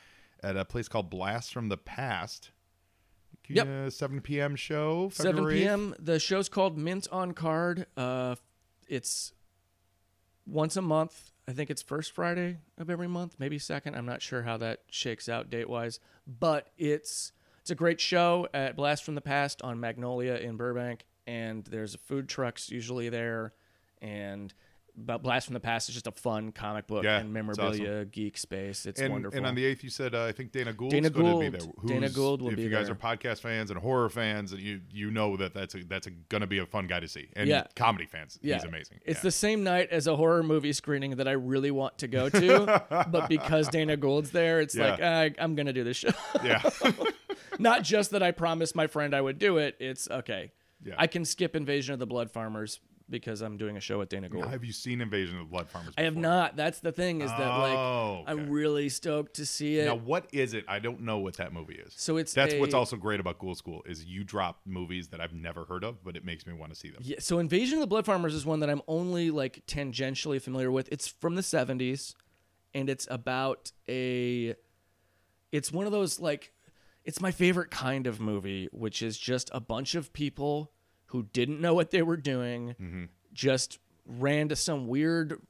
at 0.43 0.57
a 0.57 0.65
place 0.65 0.88
called 0.88 1.09
Blast 1.09 1.53
from 1.53 1.69
the 1.69 1.77
Past. 1.77 2.51
Yep. 3.48 3.67
Uh, 3.67 3.89
7 3.89 4.21
p.m. 4.21 4.55
show. 4.55 5.09
7 5.12 5.31
February 5.31 5.55
8th? 5.55 5.63
p.m. 5.63 5.95
The 5.98 6.19
show's 6.19 6.50
called 6.50 6.77
Mint 6.77 7.07
on 7.12 7.33
Card. 7.33 7.88
Uh, 7.98 8.36
it's 8.88 9.33
once 10.45 10.77
a 10.77 10.81
month. 10.81 11.31
I 11.48 11.53
think 11.53 11.71
it's 11.71 11.81
first 11.81 12.12
Friday 12.12 12.57
of 12.77 12.91
every 12.91 13.07
month, 13.07 13.38
maybe 13.39 13.57
second. 13.57 13.95
I'm 13.95 14.05
not 14.05 14.21
sure 14.21 14.43
how 14.43 14.57
that 14.57 14.81
shakes 14.91 15.27
out 15.27 15.50
date 15.50 15.67
wise, 15.67 16.00
but 16.27 16.69
it's 16.77 17.31
it's 17.59 17.71
a 17.71 17.75
great 17.75 18.00
show 18.00 18.48
at 18.53 18.75
Blast 18.75 19.03
from 19.03 19.15
the 19.15 19.21
Past 19.21 19.62
on 19.63 19.79
Magnolia 19.79 20.36
in 20.36 20.57
Burbank, 20.57 21.05
and 21.29 21.63
there's 21.65 21.95
food 21.95 22.27
trucks 22.27 22.69
usually 22.71 23.09
there, 23.09 23.53
and 24.01 24.53
but 25.01 25.24
Blast 25.24 25.45
from 25.45 25.53
the 25.53 25.62
Past 25.62 25.88
is 25.88 25.95
just 25.95 26.07
a 26.07 26.12
fun 26.12 26.51
comic 26.51 26.86
book 26.88 27.05
Yeah, 27.05 27.19
and 27.19 27.31
memorabilia 27.31 28.03
geek 28.03 28.38
space. 28.38 28.86
It's 28.86 29.00
and, 29.00 29.13
wonderful. 29.13 29.38
and 29.38 29.45
on 29.48 29.55
the 29.55 29.63
eighth, 29.63 29.81
you 29.81 29.89
said 29.89 30.13
uh, 30.13 30.25
I 30.25 30.33
think 30.33 30.51
Dana 30.51 30.74
Gould. 30.74 30.91
Dana 30.91 31.09
going 31.09 31.39
to 31.39 31.51
be 31.51 31.57
there. 31.57 31.67
Dana 31.86 32.09
Gould 32.09 32.41
will 32.41 32.50
if 32.50 32.57
be 32.57 32.63
If 32.63 32.69
you 32.69 32.75
guys 32.75 32.88
there. 32.88 32.95
are 32.95 33.15
podcast 33.15 33.39
fans 33.39 33.69
and 33.71 33.79
horror 33.79 34.09
fans, 34.09 34.51
and 34.51 34.59
you 34.62 34.81
you 34.91 35.09
know 35.09 35.38
that 35.38 35.53
that's 35.53 35.75
a, 35.75 35.83
that's 35.86 36.07
going 36.27 36.41
to 36.41 36.48
be 36.48 36.57
a 36.57 36.65
fun 36.65 36.88
guy 36.88 37.00
to 37.00 37.07
see. 37.07 37.29
And 37.38 37.48
Yeah. 37.48 37.63
comedy 37.77 38.07
fans, 38.07 38.39
Yeah. 38.41 38.55
he's 38.55 38.65
amazing. 38.65 39.00
It's 39.05 39.19
Yeah. 39.19 39.24
the 39.24 39.31
same 39.31 39.63
night 39.63 39.88
as 39.91 40.07
a 40.07 40.15
horror 40.17 40.43
movie 40.43 40.74
screening 40.74 41.15
that 41.17 41.27
I 41.29 41.33
really 41.33 41.71
want 41.71 41.98
to 42.00 42.07
go 42.09 42.27
to, 42.27 42.83
but 43.12 43.29
because 43.29 43.69
Dana 43.69 43.95
Gould's 43.95 44.31
there, 44.31 44.59
it's 44.59 44.75
like 44.75 45.00
I, 45.01 45.31
I'm 45.39 45.55
gonna 45.55 45.71
do 45.74 45.83
this 45.86 45.98
show. 45.98 46.09
yeah. 46.43 46.62
Not 47.59 47.83
just 47.83 48.12
that 48.12 48.24
I 48.24 48.31
promised 48.31 48.75
my 48.75 48.88
friend 48.88 49.13
I 49.13 49.21
would 49.21 49.38
do 49.39 49.57
it. 49.59 49.75
It's 49.79 50.09
okay. 50.09 50.51
Yeah. 50.83 50.95
I 50.98 51.07
can 51.07 51.25
skip 51.25 51.55
Invasion 51.55 51.93
of 51.93 52.00
the 52.00 52.07
Blood 52.07 52.31
Farmers 52.31 52.79
because 53.09 53.41
I'm 53.41 53.57
doing 53.57 53.75
a 53.75 53.79
show 53.79 53.98
with 53.98 54.09
Dana 54.09 54.29
Gould. 54.29 54.45
Have 54.45 54.63
you 54.63 54.71
seen 54.71 55.01
Invasion 55.01 55.36
of 55.39 55.48
the 55.48 55.51
Blood 55.51 55.67
Farmers? 55.67 55.93
I 55.98 56.03
have 56.03 56.15
not. 56.15 56.55
That's 56.55 56.79
the 56.79 56.91
thing 56.91 57.21
is 57.21 57.31
that 57.31 57.39
like 57.57 57.75
Oh, 57.77 58.19
okay. 58.21 58.31
I'm 58.31 58.50
really 58.50 58.88
stoked 58.89 59.36
to 59.38 59.45
see 59.45 59.79
it. 59.79 59.86
Now, 59.86 59.95
what 59.95 60.27
is 60.31 60.53
it? 60.53 60.63
I 60.67 60.77
don't 60.79 61.01
know 61.01 61.17
what 61.17 61.36
that 61.38 61.51
movie 61.51 61.74
is. 61.75 61.93
so 61.98 62.17
it's 62.17 62.33
That's 62.33 62.53
a- 62.53 62.59
what's 62.59 62.74
also 62.75 62.95
great 62.98 63.19
about 63.19 63.39
Ghoul 63.39 63.55
School 63.55 63.81
is 63.88 64.05
you 64.05 64.24
drop 64.24 64.59
movies 64.65 65.07
that 65.09 65.19
I've 65.19 65.33
never 65.33 65.65
heard 65.65 65.83
of, 65.83 66.03
but 66.03 66.15
it 66.15 66.24
makes 66.24 66.45
me 66.45 66.53
want 66.53 66.71
to 66.71 66.79
see 66.79 66.89
them. 66.91 67.01
Yeah, 67.03 67.17
so 67.19 67.39
Invasion 67.39 67.75
of 67.79 67.81
the 67.81 67.88
Blood 67.88 68.05
Farmers 68.05 68.33
is 68.36 68.45
one 68.45 68.59
that 68.59 68.69
I'm 68.69 68.83
only 68.88 69.31
like 69.31 69.63
tangentially 69.65 70.39
familiar 70.41 70.71
with. 70.71 70.88
It's 70.91 71.07
from 71.07 71.36
the 71.36 71.41
70s 71.41 72.13
and 72.74 72.89
it's 72.89 73.07
about 73.09 73.71
a 73.89 74.53
it's 75.51 75.71
one 75.71 75.88
of 75.88 75.91
those 75.91 76.19
like 76.19 76.53
it's 77.10 77.20
my 77.20 77.32
favorite 77.32 77.72
kind 77.72 78.06
of 78.06 78.20
movie, 78.20 78.70
which 78.72 79.01
is 79.01 79.18
just 79.18 79.50
a 79.51 79.60
bunch 79.60 79.96
of 79.96 80.13
people 80.13 80.72
who 81.08 81.24
didn't 81.34 81.60
know 81.60 81.74
what 81.74 81.89
they 81.89 82.04
were 82.04 82.16
doing, 82.16 82.75
mm-hmm. 82.80 83.06
just 83.34 83.80
ran 84.06 84.48
to 84.48 84.56
some 84.56 84.88
weird 84.88 85.42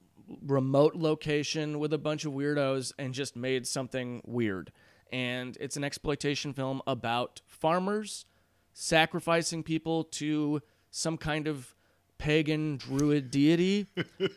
remote 0.41 0.95
location 0.95 1.77
with 1.77 1.91
a 1.91 1.97
bunch 1.97 2.23
of 2.23 2.31
weirdos 2.31 2.93
and 2.97 3.13
just 3.13 3.35
made 3.35 3.67
something 3.67 4.21
weird. 4.25 4.71
And 5.11 5.57
it's 5.59 5.75
an 5.75 5.83
exploitation 5.83 6.53
film 6.53 6.81
about 6.87 7.41
farmers 7.45 8.25
sacrificing 8.71 9.61
people 9.61 10.05
to 10.05 10.61
some 10.91 11.17
kind 11.17 11.45
of 11.45 11.75
pagan 12.19 12.77
druid 12.77 13.31
deity, 13.31 13.87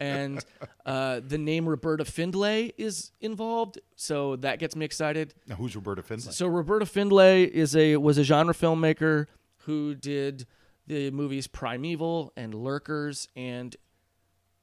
and 0.01 0.43
uh, 0.87 1.21
the 1.27 1.37
name 1.37 1.69
Roberta 1.69 2.07
Findlay 2.07 2.73
is 2.79 3.13
involved, 3.21 3.79
so 3.97 4.37
that 4.37 4.59
gets 4.59 4.75
me 4.75 4.87
excited. 4.87 5.35
Now, 5.47 5.57
who's 5.57 5.77
Roberta 5.77 6.03
Findlay? 6.03 6.33
So 6.33 6.47
Roberta 6.47 6.87
Findlay 6.87 7.45
is 7.45 7.77
a 7.77 7.99
was 7.99 8.17
a 8.17 8.25
genre 8.25 8.55
filmmaker 8.55 9.27
who 9.67 9.95
did 9.95 10.47
the 10.87 11.11
movies 11.11 11.47
Prime 11.47 11.85
Evil 11.85 12.33
and 12.37 12.55
Lurkers 12.55 13.29
and 13.37 13.77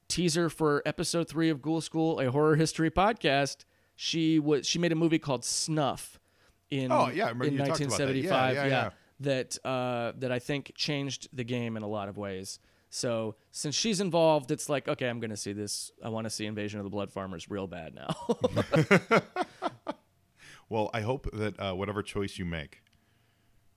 teaser 0.08 0.50
for 0.50 0.82
episode 0.86 1.28
three 1.30 1.50
of 1.50 1.62
Ghoul 1.62 1.82
School, 1.82 2.20
a 2.20 2.32
horror 2.32 2.56
history 2.56 2.90
podcast. 2.90 3.66
She 3.96 4.40
was 4.40 4.66
she 4.66 4.80
made 4.80 4.92
a 4.92 4.96
movie 4.96 5.20
called 5.20 5.46
Snuff 5.46 6.20
in 6.72 6.92
Oh, 6.92 7.10
yeah, 7.10 7.26
I 7.26 7.30
remember 7.30 7.46
in 7.46 7.54
you 7.54 7.58
talked 7.60 7.82
about 7.82 7.98
that. 7.98 8.16
Yeah, 8.16 8.32
1975. 8.32 8.56
yeah, 8.56 8.66
yeah. 8.66 8.90
that 9.20 9.58
uh, 9.66 10.14
that 10.20 10.32
I 10.32 10.40
think 10.40 10.72
changed 10.76 11.28
the 11.34 11.44
game 11.44 11.76
in 11.78 11.84
a 11.84 11.88
lot 11.88 12.10
of 12.10 12.18
ways. 12.18 12.60
So 12.90 13.36
since 13.52 13.76
she's 13.76 14.00
involved, 14.00 14.52
it's 14.52 14.70
like 14.70 14.88
okay, 14.88 15.08
I'm 15.08 15.20
going 15.20 15.30
to 15.30 15.38
see 15.38 15.54
this. 15.54 15.92
I 16.04 16.10
want 16.10 16.26
to 16.26 16.30
see 16.30 16.46
Invasion 16.46 16.80
of 16.80 16.84
the 16.84 16.90
Blood 16.90 17.12
Farmers 17.12 17.50
real 17.50 17.68
bad 17.68 17.94
now. 17.94 19.22
well, 20.70 20.90
I 20.94 21.02
hope 21.02 21.30
that 21.34 21.60
uh, 21.60 21.74
whatever 21.74 22.02
choice 22.02 22.38
you 22.38 22.46
make, 22.46 22.82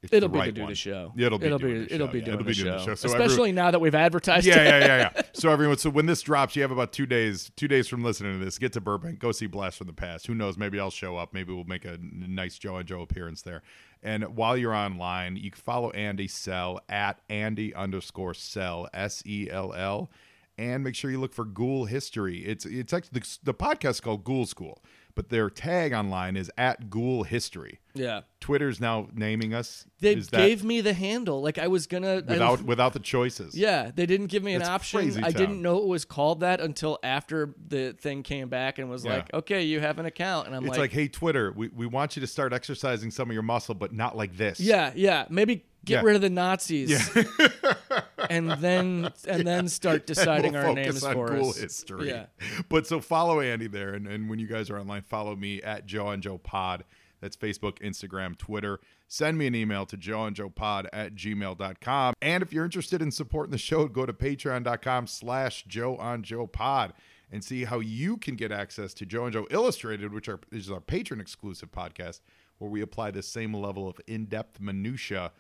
it's 0.03 0.13
It'll 0.13 0.29
be 0.29 0.39
right 0.39 0.47
to 0.47 0.53
do 0.53 0.63
one. 0.63 0.71
the 0.71 0.75
show. 0.77 1.13
Yeah, 1.17 1.27
it'll 1.27 1.39
be 1.39 1.47
it'll 1.47 1.59
doing 1.59 1.73
be 1.75 1.79
the 1.87 1.95
it'll 1.95 2.07
show. 2.09 2.13
be 2.13 2.19
Yeah, 2.19 2.25
doing 2.25 2.35
it'll 2.35 2.45
the 2.45 2.51
be 2.51 2.55
doing 2.55 2.73
show. 2.73 2.79
the 2.79 2.85
show. 2.85 2.95
So 2.97 3.09
Especially 3.09 3.53
now 3.53 3.71
that 3.71 3.81
we've 3.81 3.95
advertised. 3.95 4.47
yeah, 4.47 4.57
yeah, 4.63 4.79
yeah, 4.79 5.11
yeah. 5.15 5.23
So 5.35 5.51
everyone, 5.51 5.77
so 5.79 5.91
when 5.91 6.07
this 6.07 6.21
drops, 6.23 6.57
you 6.57 6.63
have 6.63 6.71
about 6.73 6.93
two 6.93 7.07
days. 7.07 7.51
Two 7.57 7.69
days 7.69 7.87
from 7.89 8.03
listening 8.03 8.39
to 8.39 8.45
this, 8.45 8.59
get 8.59 8.73
to 8.75 8.81
Burbank, 8.81 9.19
go 9.19 9.31
see 9.33 9.47
Blast 9.47 9.79
from 9.79 9.87
the 9.87 9.93
Past. 9.93 10.27
Who 10.27 10.35
knows? 10.35 10.59
Maybe 10.59 10.79
I'll 10.81 10.91
show 10.91 11.17
up. 11.17 11.33
Maybe 11.33 11.53
we'll 11.53 11.65
make 11.65 11.85
a 11.85 11.99
nice 12.01 12.59
Joe 12.59 12.77
and 12.77 12.87
Joe 12.89 13.01
appearance 13.03 13.43
there. 13.43 13.63
And 14.03 14.37
while 14.37 14.57
you're 14.57 14.75
online, 14.75 15.37
you 15.37 15.51
can 15.53 15.61
follow 15.63 15.91
Andy 15.91 16.27
Sell 16.27 16.81
at 16.89 17.21
Andy 17.31 17.73
underscore 17.75 18.35
Sell 18.35 18.89
S 18.93 19.23
E 19.25 19.49
L 19.51 19.73
L, 19.73 20.11
and 20.59 20.83
make 20.85 20.95
sure 20.97 21.11
you 21.11 21.21
look 21.21 21.33
for 21.33 21.45
Ghoul 21.45 21.85
History. 21.85 22.39
It's 22.45 22.67
it's 22.67 22.93
actually 22.93 23.21
the, 23.21 23.39
the 23.45 23.55
podcast 23.55 23.91
is 23.91 24.01
called 24.01 24.25
Ghoul 24.25 24.47
School, 24.47 24.83
but 25.15 25.29
their 25.29 25.51
tag 25.51 25.93
online 25.93 26.37
is 26.37 26.51
at 26.57 26.91
Ghoul 26.91 27.25
History. 27.25 27.81
Yeah. 27.95 28.23
Twitter's 28.41 28.81
now 28.81 29.09
naming 29.15 29.53
us. 29.53 29.87
They 30.01 30.15
Is 30.15 30.29
gave 30.31 30.65
me 30.65 30.81
the 30.81 30.95
handle. 30.95 31.43
Like 31.43 31.59
I 31.59 31.69
was 31.69 31.87
gonna 31.87 32.17
I- 32.17 32.33
without 32.33 32.63
without 32.63 32.93
the 32.95 32.99
choices. 33.01 33.55
Yeah, 33.55 33.91
they 33.95 34.07
didn't 34.07 34.27
give 34.29 34.43
me 34.43 34.55
an 34.55 34.63
option. 34.63 35.01
crazy 35.01 35.23
I 35.23 35.31
didn't 35.31 35.61
know 35.61 35.79
it 35.79 35.87
was 35.87 36.05
called 36.05 36.41
that 36.41 36.61
until 36.61 36.99
after 37.03 37.55
the 37.69 37.93
thing 37.93 38.23
came 38.23 38.49
back 38.49 38.79
and 38.79 38.89
was 38.89 39.05
Yeah. 39.05 39.15
like, 39.17 39.35
"Okay, 39.35 39.63
you 39.65 39.81
have 39.81 39.99
an 39.99 40.07
account." 40.07 40.47
And 40.47 40.57
I'm 40.57 40.63
It's 40.65 40.71
like, 40.71 40.79
like, 40.79 40.93
hey, 40.93 41.09
Twitter, 41.09 41.53
we, 41.55 41.69
we 41.69 41.87
want 41.87 42.17
you 42.17 42.21
to 42.21 42.27
start 42.27 42.53
exercising 42.53 43.11
some 43.11 43.29
of 43.29 43.35
your 43.35 43.43
muscle, 43.43 43.75
but 43.75 43.93
not 43.93 44.17
like 44.17 44.37
this. 44.37 44.59
"Yeah, 44.59 44.93
yeah, 44.95 45.27
maybe 45.29 45.65
get 45.85 45.95
Yeah. 45.95 46.03
rid 46.03 46.17
of 46.17 46.23
the 46.23 46.31
Nazis." 46.31 47.11
and 48.31 48.51
then 48.53 49.11
and 49.29 49.47
then 49.47 49.69
start 49.69 50.07
deciding 50.07 50.53
we'll 50.53 50.67
our 50.67 50.75
names 50.75 51.03
on 51.05 51.15
for 51.15 51.29
cool 51.29 51.51
us. 51.51 51.59
history. 51.59 52.09
Yeah. 52.09 52.27
But 52.69 52.87
so 52.87 53.01
follow 53.01 53.41
Andy 53.41 53.67
there, 53.69 53.95
and, 53.95 54.07
and 54.07 54.29
when 54.29 54.39
you 54.39 54.47
guys 54.47 54.71
are 54.71 54.79
online, 54.79 55.03
follow 55.03 55.37
me 55.37 55.63
at 55.63 55.87
Joe 55.87 56.09
and 56.11 56.23
Joe 56.23 56.39
Pod. 56.39 56.85
That's 57.21 57.37
Facebook, 57.37 57.79
Instagram, 57.79 58.37
Twitter. 58.37 58.81
Send 59.07 59.39
me 59.39 59.47
an 59.47 59.55
email 59.55 59.87
to 59.87 59.97
Joe 59.97 60.25
and 60.25 60.35
Joe 60.35 60.49
Pod 60.49 60.89
at 60.93 61.15
gmail.com. 61.15 62.15
And 62.21 62.43
if 62.43 62.53
you're 62.53 62.65
interested 62.65 63.01
in 63.01 63.13
supporting 63.13 63.53
the 63.53 63.59
show, 63.59 63.87
go 63.87 64.07
to 64.07 64.13
patreon.com 64.13 65.07
slash 65.07 65.65
Joe 65.69 65.97
on 65.99 66.23
Joe 66.25 66.47
Pod 66.49 66.95
and 67.31 67.45
see 67.45 67.65
how 67.65 67.79
you 67.79 68.17
can 68.17 68.35
get 68.35 68.51
access 68.51 68.93
to 68.95 69.07
Joe 69.07 69.25
and 69.25 69.33
Joe 69.35 69.47
Illustrated, 69.51 70.13
which 70.13 70.29
are, 70.29 70.41
is 70.51 70.69
our 70.71 70.81
patron 70.81 71.21
exclusive 71.21 71.71
podcast, 71.71 72.21
where 72.59 72.71
we 72.71 72.81
apply 72.81 73.11
the 73.13 73.23
same 73.23 73.55
level 73.55 73.87
of 73.89 74.01
in-depth 74.09 74.61
minutia 74.61 75.31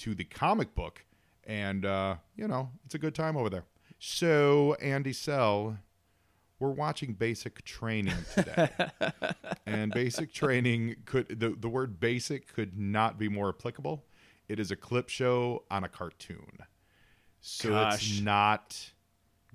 to 0.00 0.14
the 0.14 0.24
comic 0.24 0.74
book 0.74 1.04
and 1.50 1.84
uh, 1.84 2.16
you 2.36 2.46
know 2.46 2.70
it's 2.84 2.94
a 2.94 2.98
good 2.98 3.14
time 3.14 3.36
over 3.36 3.50
there. 3.50 3.64
So 3.98 4.74
Andy 4.80 5.12
Sell, 5.12 5.78
we're 6.58 6.70
watching 6.70 7.12
Basic 7.12 7.62
Training 7.64 8.14
today, 8.34 8.68
and 9.66 9.92
Basic 9.92 10.32
Training 10.32 10.96
could 11.04 11.40
the 11.40 11.50
the 11.50 11.68
word 11.68 12.00
basic 12.00 12.52
could 12.52 12.78
not 12.78 13.18
be 13.18 13.28
more 13.28 13.48
applicable. 13.48 14.04
It 14.48 14.58
is 14.58 14.70
a 14.70 14.76
clip 14.76 15.08
show 15.08 15.64
on 15.70 15.84
a 15.84 15.88
cartoon, 15.88 16.58
so 17.40 17.70
Gosh. 17.70 17.94
it's 17.94 18.20
not 18.20 18.92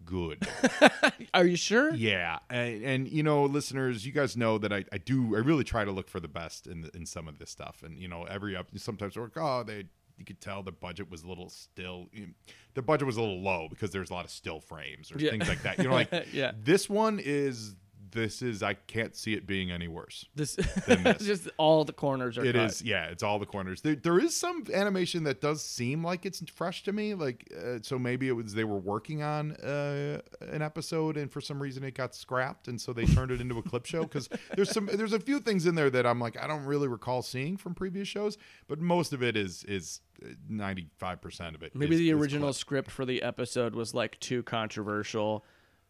good. 0.06 0.48
Are 1.34 1.46
you 1.46 1.56
sure? 1.56 1.94
Yeah, 1.94 2.40
and, 2.50 2.84
and 2.84 3.08
you 3.08 3.24
know, 3.24 3.46
listeners, 3.46 4.06
you 4.06 4.12
guys 4.12 4.38
know 4.38 4.58
that 4.58 4.72
I, 4.72 4.86
I 4.92 4.98
do 4.98 5.36
I 5.36 5.40
really 5.40 5.64
try 5.64 5.86
to 5.86 5.92
look 5.92 6.10
for 6.10 6.20
the 6.20 6.28
best 6.28 6.68
in 6.68 6.82
the, 6.82 6.96
in 6.96 7.06
some 7.06 7.28
of 7.28 7.40
this 7.40 7.50
stuff, 7.50 7.84
and 7.84 7.98
you 7.98 8.08
know, 8.08 8.24
every 8.24 8.56
up 8.56 8.68
sometimes 8.76 9.16
we're 9.16 9.24
like, 9.24 9.38
oh, 9.38 9.64
they 9.64 9.86
you 10.18 10.26
could 10.26 10.40
tell 10.42 10.64
the 10.64 10.72
budget 10.72 11.10
was 11.12 11.24
a 11.24 11.28
little 11.28 11.50
still, 11.50 12.08
you 12.14 12.28
know, 12.28 12.34
the 12.74 12.82
budget 12.82 13.06
was 13.06 13.18
a 13.18 13.22
little 13.22 13.42
low 13.42 13.68
because 13.70 13.92
there's 13.92 14.10
a 14.10 14.14
lot 14.14 14.26
of 14.26 14.32
still 14.32 14.60
frames 14.60 15.12
or 15.12 15.18
Yeah. 15.20 15.32
things 15.32 15.48
like 15.48 15.62
that. 15.64 15.78
You 15.78 15.86
know, 15.86 15.92
like 15.94 16.28
Yeah. 16.34 16.52
this 16.58 16.90
one 16.90 17.20
is 17.24 17.76
this 18.16 18.42
is 18.42 18.64
I 18.64 18.74
can't 18.74 19.16
see 19.16 19.34
it 19.36 19.46
being 19.46 19.70
any 19.70 19.88
worse. 19.88 20.26
This, 20.34 20.56
this. 20.88 21.18
just 21.24 21.50
all 21.58 21.84
the 21.86 21.94
corners 21.94 22.38
are 22.40 22.46
It 22.46 22.56
cut. 22.56 22.66
is, 22.72 22.82
yeah. 22.82 23.06
It's 23.06 23.22
all 23.22 23.38
the 23.38 23.46
corners. 23.46 23.82
There, 23.82 23.94
there 23.96 24.18
is 24.18 24.36
some 24.36 24.64
animation 24.74 25.24
that 25.26 25.42
does 25.42 25.62
seem 25.62 26.04
like 26.04 26.26
it's 26.26 26.42
fresh 26.50 26.82
to 26.84 26.94
me. 26.94 27.14
Like, 27.14 27.48
uh, 27.56 27.80
so 27.84 28.00
maybe 28.00 28.28
it 28.28 28.32
was 28.32 28.54
they 28.56 28.64
were 28.64 28.80
working 28.80 29.22
on 29.22 29.52
uh, 29.58 30.22
an 30.42 30.64
episode, 30.64 31.18
and 31.18 31.32
for 31.32 31.42
some 31.42 31.62
reason 31.62 31.84
it 31.84 31.94
got 31.94 32.16
scrapped, 32.16 32.68
and 32.68 32.82
so 32.82 32.92
they 32.94 33.06
turned 33.06 33.30
it 33.32 33.42
into 33.42 33.60
a 33.60 33.62
clip 33.62 33.86
show. 33.86 34.04
Because 34.04 34.30
there's 34.56 34.72
some, 34.72 34.88
there's 34.92 35.14
a 35.14 35.20
few 35.20 35.40
things 35.40 35.66
in 35.68 35.76
there 35.76 35.90
that 35.92 36.06
I'm 36.08 36.20
like, 36.20 36.42
I 36.42 36.48
don't 36.48 36.66
really 36.66 36.88
recall 36.88 37.22
seeing 37.22 37.58
from 37.58 37.76
previous 37.76 38.08
shows, 38.08 38.38
but 38.68 38.80
most 38.80 39.14
of 39.14 39.22
it 39.22 39.36
is 39.38 39.64
is 39.66 40.02
ninety 40.50 40.88
five 40.98 41.22
percent 41.22 41.56
of 41.56 41.62
it. 41.64 41.76
Maybe 41.76 41.96
is- 41.96 42.00
the 42.00 42.14
original 42.14 42.54
script 42.54 42.90
for 42.90 43.06
the 43.06 43.22
episode 43.22 43.76
was 43.76 43.94
like 43.94 44.20
too 44.22 44.42
controversial, 44.44 45.44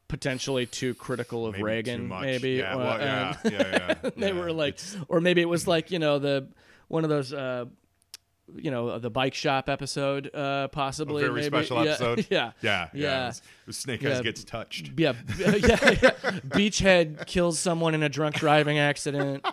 potentially 0.08 0.66
too 0.66 0.94
critical 0.94 1.46
of 1.46 1.54
Maybe 1.54 1.64
Reagan. 1.64 2.08
Maybe, 2.10 2.52
yeah, 2.54 2.76
uh, 2.76 2.78
well, 2.78 3.00
yeah, 3.00 3.38
and 3.44 3.52
yeah, 3.54 3.96
yeah. 4.04 4.10
they 4.18 4.28
yeah. 4.28 4.40
were 4.40 4.52
like, 4.52 4.76
It's- 4.76 4.96
or 5.08 5.22
maybe 5.22 5.42
it 5.42 5.50
was 5.50 5.68
like 5.68 5.92
you 5.92 6.00
know 6.00 6.20
the 6.20 6.48
one 6.88 7.04
of 7.04 7.10
those. 7.10 7.34
Uh, 7.34 7.66
you 8.58 8.70
know 8.70 9.00
the 9.00 9.10
bike 9.10 9.34
shop 9.34 9.70
episode, 9.70 10.30
uh, 10.36 10.66
a 10.66 10.70
possibly 10.72 11.24
very 11.24 11.34
maybe. 11.34 11.46
special 11.48 11.84
Yeah, 11.84 11.90
episode. 11.94 12.28
Yeah, 12.30 12.52
yeah, 12.62 12.90
yeah. 12.94 13.02
Yeah. 13.02 13.24
It 13.24 13.28
was- 13.28 13.42
it 13.68 13.74
Snake 13.74 14.02
Yeah. 14.04 14.10
Eyes 14.12 14.22
gets 14.22 14.44
touched. 14.44 14.92
yeah, 14.98 15.14
yeah, 15.40 15.56
yeah. 15.56 16.12
Beachhead 16.50 17.26
kills 17.26 17.58
someone 17.58 17.96
in 17.96 18.04
a 18.04 18.08
drunk 18.10 18.36
driving 18.36 18.78
accident, 18.78 19.44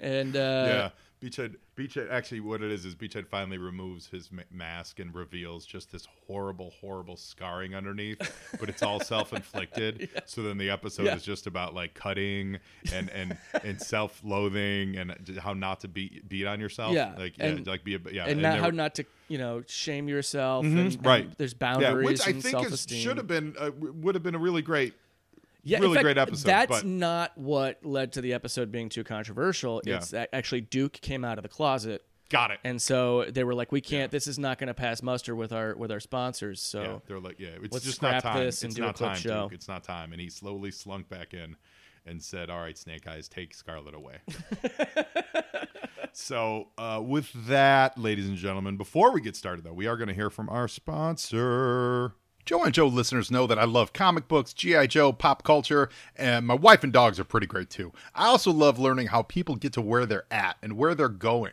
and 0.00 0.34
uh, 0.34 0.38
yeah, 0.40 1.28
Beachhead. 1.28 1.56
Beachhead. 1.76 2.10
Actually, 2.10 2.40
what 2.40 2.62
it 2.62 2.70
is 2.70 2.84
is 2.84 2.94
Beachhead 2.94 3.26
finally 3.26 3.58
removes 3.58 4.06
his 4.06 4.30
mask 4.52 5.00
and 5.00 5.14
reveals 5.14 5.66
just 5.66 5.90
this 5.90 6.06
horrible, 6.26 6.70
horrible 6.80 7.16
scarring 7.16 7.74
underneath. 7.74 8.18
but 8.60 8.68
it's 8.68 8.82
all 8.82 9.00
self-inflicted. 9.00 10.08
So 10.26 10.42
then 10.42 10.58
the 10.58 10.70
episode 10.70 11.04
Yeah. 11.06 11.16
is 11.16 11.22
just 11.24 11.46
about 11.46 11.74
like 11.74 11.94
cutting 11.94 12.58
and 12.92 13.10
and 13.10 13.36
and 13.62 13.80
self-loathing 13.80 14.96
and 14.96 15.38
how 15.38 15.52
not 15.54 15.80
to 15.80 15.88
beat 15.88 16.28
beat 16.28 16.46
on 16.46 16.60
yourself. 16.60 16.94
Yeah, 16.94 17.14
like 17.18 17.36
yeah, 17.38 17.46
and- 17.46 17.66
like 17.66 17.84
be 17.84 17.94
a 17.96 18.00
yeah, 18.10 18.26
and 18.26 18.40
not, 18.42 18.58
how 18.58 18.70
not 18.70 18.94
to 18.96 19.04
you 19.28 19.38
know 19.38 19.62
shame 19.66 20.08
yourself. 20.08 20.64
and, 20.64 20.78
and 20.78 20.90
Mm-hmm. 20.92 21.06
right. 21.06 21.38
there's 21.38 21.54
boundaries. 21.54 21.90
yeah, 22.04 22.04
which 22.04 22.26
I 22.26 22.30
and 22.30 22.42
think 22.42 22.72
is, 22.72 22.86
should 22.88 23.16
have 23.16 23.26
been 23.26 23.54
uh, 23.58 23.70
would 23.78 24.14
have 24.14 24.22
been 24.22 24.34
a 24.34 24.38
really 24.38 24.62
great. 24.62 24.94
Yeah, 25.64 25.78
really 25.78 25.94
fact, 25.94 26.04
great 26.04 26.18
episode, 26.18 26.46
That's 26.46 26.70
but- 26.70 26.84
not 26.86 27.36
what 27.36 27.84
led 27.84 28.12
to 28.12 28.20
the 28.20 28.32
episode 28.32 28.70
being 28.70 28.88
too 28.88 29.04
controversial. 29.04 29.80
Yeah. 29.84 29.96
It's 29.96 30.10
that 30.10 30.28
actually 30.32 30.60
Duke 30.62 30.92
came 30.94 31.24
out 31.24 31.38
of 31.38 31.42
the 31.42 31.48
closet, 31.48 32.04
Got 32.30 32.50
it. 32.52 32.60
and 32.64 32.80
so 32.80 33.24
they 33.24 33.44
were 33.44 33.54
like, 33.54 33.72
"We 33.72 33.80
can't. 33.80 34.10
This 34.10 34.26
is 34.26 34.38
not 34.38 34.58
going 34.58 34.68
to 34.68 34.74
pass 34.74 35.02
muster 35.02 35.34
with 35.36 35.52
our 35.52 35.74
with 35.76 35.90
our 35.90 36.00
sponsors." 36.00 36.60
So 36.60 36.82
Yeah, 36.82 36.98
they're 37.06 37.20
like, 37.20 37.38
yeah, 37.40 37.50
it's 37.62 37.80
just 37.80 38.02
not 38.02 38.22
time. 38.22 38.38
this 38.44 38.62
and 38.62 38.70
it's 38.70 38.76
do 38.76 38.82
not 38.82 38.96
time, 38.96 39.16
show. 39.16 39.42
Duke. 39.44 39.52
It's 39.54 39.68
not 39.68 39.84
time. 39.84 40.12
And 40.12 40.20
he 40.20 40.30
slowly 40.30 40.70
slunk 40.70 41.08
back 41.08 41.34
in 41.34 41.56
and 42.06 42.22
said, 42.22 42.50
"All 42.50 42.60
right, 42.60 42.76
Snake 42.76 43.06
Eyes, 43.06 43.28
take 43.28 43.54
Scarlet 43.54 43.94
away." 43.94 44.16
so, 46.12 46.68
uh, 46.78 47.00
with 47.04 47.30
that, 47.46 47.98
ladies 47.98 48.28
and 48.28 48.36
gentlemen, 48.36 48.76
before 48.76 49.12
we 49.12 49.20
get 49.20 49.36
started, 49.36 49.64
though, 49.64 49.72
we 49.72 49.86
are 49.86 49.96
going 49.96 50.08
to 50.08 50.14
hear 50.14 50.30
from 50.30 50.48
our 50.48 50.68
sponsor. 50.68 52.14
Joe 52.44 52.62
and 52.62 52.74
Joe 52.74 52.88
listeners 52.88 53.30
know 53.30 53.46
that 53.46 53.58
I 53.58 53.64
love 53.64 53.94
comic 53.94 54.28
books, 54.28 54.52
G.I. 54.52 54.88
Joe, 54.88 55.14
pop 55.14 55.44
culture, 55.44 55.88
and 56.14 56.46
my 56.46 56.52
wife 56.52 56.84
and 56.84 56.92
dogs 56.92 57.18
are 57.18 57.24
pretty 57.24 57.46
great 57.46 57.70
too. 57.70 57.90
I 58.14 58.26
also 58.26 58.52
love 58.52 58.78
learning 58.78 59.06
how 59.06 59.22
people 59.22 59.56
get 59.56 59.72
to 59.74 59.80
where 59.80 60.04
they're 60.04 60.26
at 60.30 60.58
and 60.62 60.76
where 60.76 60.94
they're 60.94 61.08
going. 61.08 61.52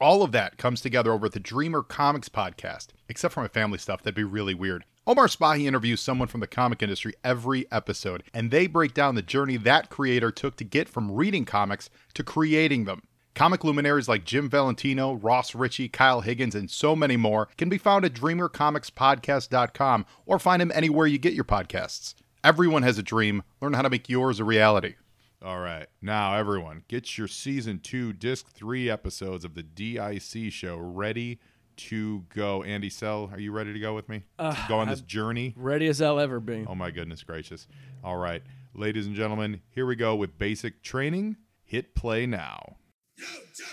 All 0.00 0.22
of 0.22 0.30
that 0.30 0.56
comes 0.56 0.80
together 0.80 1.10
over 1.10 1.26
at 1.26 1.32
the 1.32 1.40
Dreamer 1.40 1.82
Comics 1.82 2.28
podcast, 2.28 2.88
except 3.08 3.34
for 3.34 3.40
my 3.40 3.48
family 3.48 3.78
stuff. 3.78 4.00
That'd 4.00 4.14
be 4.14 4.22
really 4.22 4.54
weird. 4.54 4.84
Omar 5.08 5.26
Spahi 5.26 5.64
interviews 5.64 6.00
someone 6.00 6.28
from 6.28 6.38
the 6.38 6.46
comic 6.46 6.84
industry 6.84 7.14
every 7.24 7.66
episode, 7.72 8.22
and 8.32 8.52
they 8.52 8.68
break 8.68 8.94
down 8.94 9.16
the 9.16 9.22
journey 9.22 9.56
that 9.56 9.90
creator 9.90 10.30
took 10.30 10.54
to 10.58 10.64
get 10.64 10.88
from 10.88 11.10
reading 11.10 11.46
comics 11.46 11.90
to 12.14 12.22
creating 12.22 12.84
them. 12.84 13.02
Comic 13.38 13.62
luminaries 13.62 14.08
like 14.08 14.24
Jim 14.24 14.50
Valentino, 14.50 15.12
Ross 15.12 15.54
Richie, 15.54 15.88
Kyle 15.88 16.22
Higgins, 16.22 16.56
and 16.56 16.68
so 16.68 16.96
many 16.96 17.16
more 17.16 17.46
can 17.56 17.68
be 17.68 17.78
found 17.78 18.04
at 18.04 18.12
dreamercomicspodcast.com 18.12 20.06
or 20.26 20.40
find 20.40 20.60
them 20.60 20.72
anywhere 20.74 21.06
you 21.06 21.18
get 21.18 21.34
your 21.34 21.44
podcasts. 21.44 22.16
Everyone 22.42 22.82
has 22.82 22.98
a 22.98 23.02
dream. 23.04 23.44
Learn 23.60 23.74
how 23.74 23.82
to 23.82 23.90
make 23.90 24.08
yours 24.08 24.40
a 24.40 24.44
reality. 24.44 24.96
All 25.40 25.60
right. 25.60 25.86
Now, 26.02 26.34
everyone, 26.34 26.82
get 26.88 27.16
your 27.16 27.28
season 27.28 27.78
two, 27.78 28.12
disc 28.12 28.50
three 28.50 28.90
episodes 28.90 29.44
of 29.44 29.54
the 29.54 29.62
DIC 29.62 30.52
show 30.52 30.76
ready 30.76 31.38
to 31.76 32.24
go. 32.34 32.64
Andy 32.64 32.90
Sell, 32.90 33.30
are 33.32 33.38
you 33.38 33.52
ready 33.52 33.72
to 33.72 33.78
go 33.78 33.94
with 33.94 34.08
me? 34.08 34.24
To 34.40 34.58
go 34.66 34.78
on 34.78 34.88
this 34.88 35.00
journey? 35.00 35.54
Ready 35.56 35.86
as 35.86 36.02
I'll 36.02 36.18
ever 36.18 36.40
be. 36.40 36.66
Oh 36.68 36.74
my 36.74 36.90
goodness 36.90 37.22
gracious. 37.22 37.68
All 38.02 38.16
right. 38.16 38.42
Ladies 38.74 39.06
and 39.06 39.14
gentlemen, 39.14 39.60
here 39.70 39.86
we 39.86 39.94
go 39.94 40.16
with 40.16 40.38
basic 40.38 40.82
training. 40.82 41.36
Hit 41.62 41.94
play 41.94 42.26
now. 42.26 42.77
Yo, 43.18 43.26
Joe! 43.54 43.64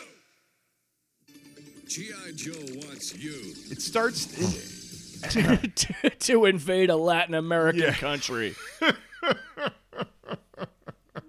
G.I. 1.88 2.32
Joe 2.36 2.52
wants 2.88 3.16
you. 3.16 3.54
It 3.72 3.80
starts 3.82 4.26
to, 5.30 6.10
to 6.10 6.46
invade 6.46 6.90
a 6.90 6.96
Latin 6.96 7.36
American 7.36 7.82
Yeah. 7.82 7.94
country. 7.94 8.56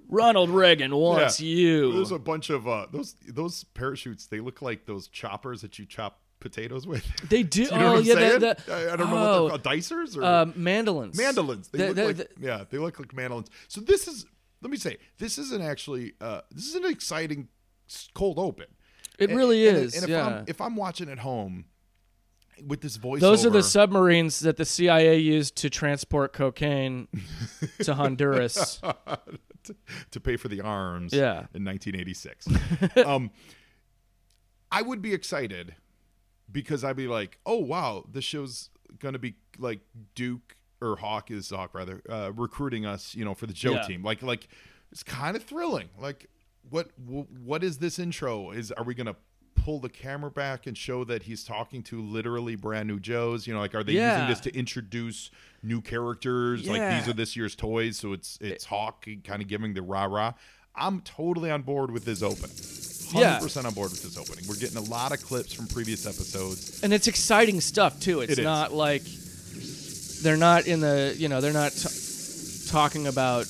Ronald 0.08 0.50
Reagan 0.50 0.94
wants 0.96 1.40
Yeah. 1.40 1.56
you. 1.56 1.92
There's 1.92 2.10
a 2.12 2.18
bunch 2.18 2.48
of 2.50 2.66
uh 2.66 2.86
those 2.90 3.16
those 3.28 3.64
parachutes, 3.64 4.26
they 4.26 4.40
look 4.40 4.62
like 4.62 4.86
those 4.86 5.08
choppers 5.08 5.60
that 5.62 5.78
you 5.78 5.84
chop 5.84 6.20
potatoes 6.40 6.86
with. 6.86 7.04
they 7.28 7.42
do. 7.42 7.62
you 7.64 7.70
know 7.70 7.76
oh 7.76 7.92
what 7.92 7.98
I'm 7.98 8.04
yeah, 8.04 8.14
saying? 8.14 8.40
the, 8.40 8.56
the, 8.66 8.72
I, 8.72 8.92
I 8.92 8.96
don't 8.96 9.10
know 9.10 9.16
oh, 9.16 9.42
what 9.44 9.62
they're 9.62 9.72
called. 9.72 9.78
Dicers 9.80 10.16
or 10.16 10.24
um, 10.24 10.52
mandolins. 10.56 11.18
mandolins. 11.18 11.68
They 11.68 11.78
The- 11.78 11.86
look 11.88 11.96
the- 11.96 12.04
like 12.06 12.16
the- 12.16 12.28
yeah, 12.40 12.64
they 12.70 12.78
look 12.78 12.98
like 12.98 13.14
mandolins. 13.14 13.50
So 13.68 13.80
this 13.82 14.08
is 14.08 14.24
let 14.62 14.70
me 14.70 14.78
say, 14.78 14.96
this 15.18 15.36
isn't 15.38 15.62
actually 15.62 16.14
uh 16.20 16.40
this 16.50 16.66
is 16.66 16.74
an 16.76 16.86
exciting 16.86 17.40
s- 17.42 17.48
cold 18.14 18.38
open. 18.38 18.66
it 19.18 19.30
And- 19.30 19.38
really 19.38 19.66
and- 19.68 19.78
is. 19.78 19.94
And 19.94 20.04
if 20.04 20.10
yeah. 20.10 20.26
I'm 20.26 20.44
if 20.46 20.60
I'm 20.60 20.76
watching 20.76 21.08
at 21.08 21.18
home 21.20 21.66
with 22.66 22.80
this 22.80 22.96
voice 22.96 23.20
Those 23.20 23.44
are 23.44 23.50
the 23.50 23.62
submarines 23.62 24.40
that 24.40 24.56
the 24.56 24.64
CIA 24.64 25.18
used 25.18 25.56
to 25.56 25.68
transport 25.68 26.32
cocaine 26.32 27.06
to 27.80 27.94
Honduras. 27.94 28.80
to, 29.64 29.76
to 30.10 30.20
pay 30.20 30.36
for 30.36 30.48
the 30.48 30.62
arms 30.62 31.12
Yeah. 31.12 31.46
in 31.54 31.64
1986. 31.66 32.46
um, 33.06 33.30
I 34.72 34.82
would 34.82 35.02
be 35.02 35.12
excited 35.12 35.74
because 36.50 36.82
I'd 36.84 36.96
be 36.96 37.08
like, 37.08 37.38
oh, 37.44 37.58
wow, 37.58 38.04
this 38.10 38.24
show's 38.24 38.70
going 38.98 39.12
to 39.14 39.18
be 39.18 39.34
like 39.58 39.80
Duke 40.14 40.56
or 40.80 40.96
Hawk 40.96 41.30
is 41.30 41.50
Hawk 41.50 41.74
rather 41.74 42.00
uh, 42.08 42.30
recruiting 42.34 42.86
us, 42.86 43.14
you 43.14 43.24
know, 43.24 43.34
for 43.34 43.46
the 43.46 43.52
Joe 43.52 43.72
Yeah. 43.72 43.82
team. 43.82 44.02
Like, 44.02 44.22
like 44.22 44.48
it's 44.92 45.02
kind 45.02 45.36
of 45.36 45.42
thrilling. 45.42 45.88
Like, 46.00 46.28
what, 46.70 46.90
what 46.98 47.62
is 47.64 47.78
this 47.78 47.98
intro? 47.98 48.50
Is 48.50 48.72
are 48.72 48.84
we 48.84 48.94
going 48.94 49.06
to 49.06 49.16
pull 49.54 49.80
the 49.80 49.88
camera 49.88 50.30
back 50.30 50.66
and 50.66 50.76
show 50.76 51.02
that 51.04 51.24
he's 51.24 51.42
talking 51.42 51.82
to 51.84 52.00
literally 52.00 52.54
brand 52.56 52.88
new 52.88 53.00
Joes? 53.00 53.46
You 53.46 53.54
know, 53.54 53.60
like, 53.60 53.74
are 53.74 53.82
they 53.84 53.92
using 53.92 54.28
this 54.28 54.40
to 54.40 54.54
introduce 54.56 55.30
new 55.62 55.80
characters? 55.80 56.68
Like, 56.68 56.80
these 56.98 57.08
are 57.08 57.16
this 57.16 57.36
year's 57.36 57.54
toys, 57.56 57.96
so 57.98 58.12
it's 58.12 58.38
it's 58.40 58.64
Hawk 58.66 59.06
kind 59.24 59.42
of 59.42 59.48
giving 59.48 59.74
the 59.74 59.82
rah 59.82 60.04
rah. 60.04 60.32
I'm 60.74 61.00
totally 61.00 61.50
on 61.50 61.62
board 61.62 61.90
with 61.90 62.04
this 62.04 62.22
opening. 62.22 62.54
Yeah. 63.14 63.38
100% 63.38 63.64
on 63.64 63.72
board 63.72 63.92
with 63.92 64.02
this 64.02 64.18
opening. 64.18 64.44
We're 64.48 64.56
getting 64.56 64.76
a 64.76 64.80
lot 64.90 65.12
of 65.12 65.24
clips 65.24 65.52
from 65.54 65.68
previous 65.68 66.06
episodes. 66.06 66.82
and 66.82 66.92
it's 66.92 67.06
exciting 67.06 67.60
stuff 67.60 67.98
too. 68.00 68.20
It's 68.20 68.36
It 68.38 68.42
not 68.42 68.72
like 68.74 69.02
they're 70.22 70.36
not 70.36 70.66
in 70.66 70.80
the 70.80 71.14
you 71.16 71.28
know 71.28 71.40
they're 71.40 71.52
not 71.52 71.72
t- 71.72 71.88
talking 72.68 73.06
about 73.06 73.46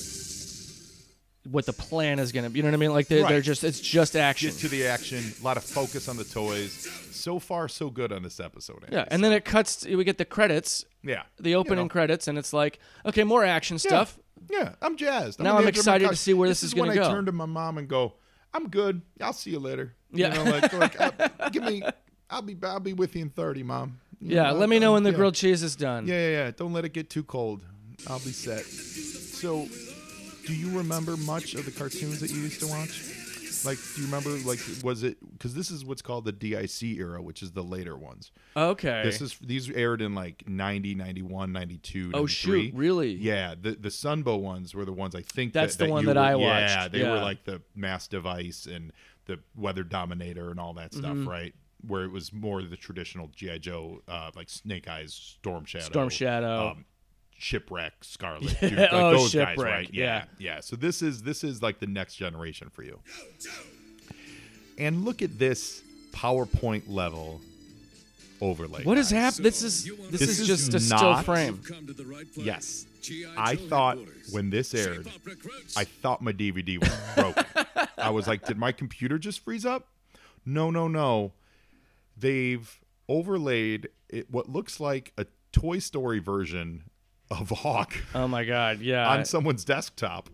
what 1.51 1.65
the 1.65 1.73
plan 1.73 2.19
is 2.19 2.31
going 2.31 2.43
to 2.43 2.49
be. 2.49 2.59
You 2.59 2.63
know 2.63 2.69
what 2.69 2.75
I 2.75 2.77
mean? 2.77 2.91
Like 2.93 3.07
they, 3.07 3.21
they're 3.23 3.41
just 3.41 3.63
it's 3.63 3.79
just 3.79 4.15
action. 4.15 4.49
Get 4.51 4.59
to 4.59 4.67
the 4.67 4.87
action. 4.87 5.23
A 5.39 5.43
lot 5.43 5.57
of 5.57 5.63
focus 5.63 6.07
on 6.07 6.17
the 6.17 6.23
toys. 6.23 6.73
So 7.11 7.39
far, 7.39 7.67
so 7.67 7.89
good 7.89 8.11
on 8.13 8.23
this 8.23 8.39
episode. 8.39 8.83
Andy. 8.83 8.95
yeah, 8.95 9.05
and 9.09 9.23
then 9.23 9.31
it 9.33 9.43
cuts. 9.45 9.77
To, 9.77 9.95
we 9.95 10.03
get 10.03 10.17
the 10.17 10.25
credits, 10.25 10.85
yeah, 11.03 11.23
the 11.39 11.55
opening 11.55 11.79
You 11.79 11.83
know. 11.85 11.89
credits, 11.89 12.27
and 12.27 12.37
it's 12.37 12.53
like 12.53 12.79
okay, 13.05 13.23
more 13.23 13.43
action 13.43 13.79
stuff. 13.79 14.17
Yeah, 14.49 14.75
I'm 14.81 14.95
jazzed. 14.95 15.39
Now 15.39 15.53
I'm 15.53 15.57
of 15.59 15.63
my 15.63 15.69
excited 15.69 16.07
to 16.09 16.15
see 16.15 16.33
where 16.33 16.47
this 16.47 16.63
is 16.63 16.73
when 16.75 16.85
gonna 16.85 16.95
go. 16.95 17.01
I 17.01 17.07
go. 17.07 17.13
turn 17.13 17.25
to 17.25 17.31
my 17.31 17.45
mom 17.45 17.77
and 17.79 17.87
go, 17.87 18.13
"I'm 18.53 18.69
good. 18.69 19.01
I'll 19.19 19.33
see 19.33 19.49
you 19.51 19.59
later." 19.59 19.93
Yeah. 20.11 20.37
you 20.37 20.43
know, 20.45 20.51
like, 20.51 20.73
like 20.73 21.01
uh, 21.01 21.49
give 21.49 21.63
me. 21.63 21.83
I'll 22.29 22.41
be 22.41 22.55
I'll 22.63 22.79
be 22.79 22.93
with 22.93 23.15
you 23.15 23.23
in 23.23 23.29
thirty, 23.29 23.63
mom. 23.63 23.99
You 24.19 24.35
Yeah, 24.35 24.51
know, 24.51 24.57
let 24.57 24.69
me 24.69 24.79
know 24.79 24.93
when 24.93 25.03
the 25.03 25.11
yeah. 25.11 25.15
grilled 25.17 25.35
cheese 25.35 25.63
is 25.63 25.75
done. 25.75 26.07
Yeah, 26.07 26.13
yeah, 26.15 26.29
yeah. 26.45 26.51
Don't 26.51 26.71
let 26.73 26.85
it 26.85 26.93
get 26.93 27.09
too 27.09 27.23
cold. 27.23 27.65
I'll 28.07 28.19
be 28.19 28.31
set. 28.31 28.63
So, 28.63 29.67
do 30.47 30.53
you 30.55 30.77
remember 30.77 31.15
much 31.17 31.53
of 31.55 31.65
the 31.65 31.71
cartoons 31.71 32.19
that 32.21 32.31
you 32.31 32.41
used 32.41 32.59
to 32.61 32.67
watch? 32.67 33.03
Like, 33.65 33.77
do 33.95 34.01
you 34.01 34.05
remember, 34.07 34.29
like, 34.47 34.59
was 34.83 35.03
it, 35.03 35.17
because 35.31 35.53
this 35.55 35.71
is 35.71 35.83
what's 35.83 36.01
called 36.03 36.25
the 36.25 36.31
DIC 36.31 36.83
era, 36.83 37.21
which 37.21 37.41
is 37.41 37.51
the 37.51 37.63
later 37.63 37.97
ones. 37.97 38.31
Okay. 38.55 39.01
This 39.03 39.19
is, 39.19 39.35
these 39.41 39.69
aired 39.71 40.01
in 40.01 40.13
like 40.13 40.47
90, 40.47 40.93
91, 40.95 41.51
92, 41.53 42.11
oh 42.13 42.25
shoot, 42.27 42.71
really? 42.75 43.13
Yeah, 43.13 43.55
the 43.59 43.71
the 43.71 43.89
Sunbow 43.89 44.39
ones 44.39 44.75
were 44.75 44.85
the 44.85 44.93
ones 44.93 45.15
I 45.15 45.21
think 45.23 45.53
That's 45.53 45.75
that, 45.77 45.85
the 45.85 45.91
one 45.91 46.03
you 46.03 46.13
that 46.13 46.15
were- 46.17 46.21
I 46.21 46.35
Yeah, 46.35 46.77
watched. 46.81 46.91
they 46.93 47.03
were 47.03 47.19
like 47.19 47.45
the 47.45 47.61
Mass 47.75 48.07
Device 48.07 48.67
and 48.67 48.93
the 49.25 49.39
Weather 49.55 49.83
Dominator 49.83 50.51
and 50.51 50.59
all 50.59 50.73
that 50.75 50.93
stuff, 50.93 51.15
Mm-hmm. 51.17 51.27
right? 51.29 51.55
Where 51.85 52.03
it 52.03 52.11
was 52.11 52.31
more 52.31 52.61
the 52.63 52.77
traditional 52.77 53.27
GI 53.35 53.59
Joe, 53.59 54.01
uh, 54.07 54.29
like 54.35 54.49
Snake 54.49 54.87
Eyes, 54.87 55.13
Storm 55.13 55.65
Shadow, 55.65 55.85
Storm 55.85 56.09
Shadow. 56.09 56.69
um, 56.69 56.85
Shipwreck, 57.37 57.93
Scarlet, 58.01 58.57
dude, 58.61 58.73
like 58.77 58.89
Oh, 58.91 59.11
those 59.11 59.33
guys, 59.33 59.49
Shipwreck, 59.49 59.57
right? 59.73 59.89
yeah. 59.93 60.25
yeah. 60.39 60.59
So 60.59 60.75
this 60.75 61.01
is 61.01 61.21
this 61.23 61.43
is 61.43 61.61
like 61.61 61.79
the 61.79 61.87
next 61.87 62.15
generation 62.15 62.69
for 62.69 62.83
you. 62.83 62.99
And 64.77 65.05
look 65.05 65.21
at 65.21 65.37
this 65.39 65.81
PowerPoint 66.11 66.83
level 66.87 67.41
overlay. 68.41 68.83
What 68.83 68.97
is 68.97 69.11
guys. 69.11 69.35
happening? 69.35 69.43
This 69.43 69.63
is 69.63 69.85
this, 69.85 70.19
This 70.19 70.21
is, 70.29 70.39
is 70.41 70.47
just 70.47 70.73
a 70.73 70.79
still 70.79 70.97
not- 70.99 71.25
frame. 71.25 71.59
Come 71.67 71.87
to 71.87 71.93
the 71.93 72.05
right 72.05 72.31
place. 72.33 72.45
Yes. 72.45 72.85
I 73.37 73.55
thought 73.55 73.97
when 74.31 74.49
this 74.49 74.73
aired, 74.73 75.05
Shape 75.05 75.15
up 75.15 75.25
recruits. 75.25 75.77
I 75.77 75.85
thought 75.85 76.21
my 76.21 76.33
DVD 76.33 76.77
was 76.77 76.93
broken. 77.15 77.45
I 77.97 78.09
was 78.09 78.27
like, 78.27 78.45
did 78.45 78.57
my 78.57 78.73
computer 78.73 79.17
just 79.17 79.39
freeze 79.45 79.65
up? 79.65 79.87
No, 80.45 80.69
no, 80.71 80.87
no. 80.89 81.31
They've 82.17 82.69
overlaid 83.07 83.87
it, 84.09 84.29
what 84.29 84.49
looks 84.49 84.79
like 84.81 85.13
a 85.17 85.25
Toy 85.53 85.79
Story 85.79 86.19
version 86.19 86.83
of 87.29 87.49
Hawk 87.49 87.93
Oh 88.15 88.27
my 88.27 88.43
god, 88.45 88.79
yeah. 88.79 89.07
on 89.09 89.25
someone's 89.25 89.63
desktop 89.65 90.29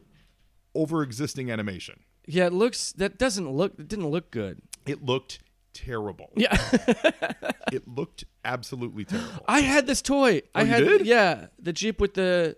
over 0.75 1.01
existing 1.03 1.51
animation. 1.51 1.99
yeah, 2.27 2.45
it 2.47 2.53
looks 2.53 2.91
that 2.93 3.17
doesn't 3.17 3.49
look 3.49 3.73
it 3.79 3.88
didn't 3.88 4.08
look 4.10 4.32
good. 4.32 4.62
It 4.86 5.03
looked 5.03 5.39
terrible. 5.73 6.32
Yeah. 6.36 6.56
It 7.71 7.88
looked 7.88 8.25
absolutely 8.45 9.03
terrible. 9.03 9.43
I 9.47 9.62
had 9.62 9.88
this 9.88 10.03
toy. 10.03 10.41
Oh, 10.45 10.49
I 10.53 10.62
Oh, 10.62 10.63
you 10.65 10.69
had 10.71 10.84
did? 10.84 11.06
yeah, 11.08 11.47
the 11.58 11.73
Jeep 11.73 11.99
with 11.99 12.13
the 12.13 12.56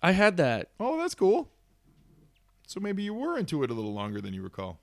I 0.00 0.12
had 0.12 0.36
that. 0.36 0.70
Oh, 0.78 0.96
that's 0.98 1.16
cool. 1.16 1.50
So 2.68 2.78
maybe 2.78 3.02
you 3.02 3.14
were 3.14 3.36
into 3.36 3.64
it 3.64 3.70
a 3.70 3.74
little 3.74 3.92
longer 3.94 4.20
than 4.20 4.32
you 4.34 4.42
recall. 4.42 4.78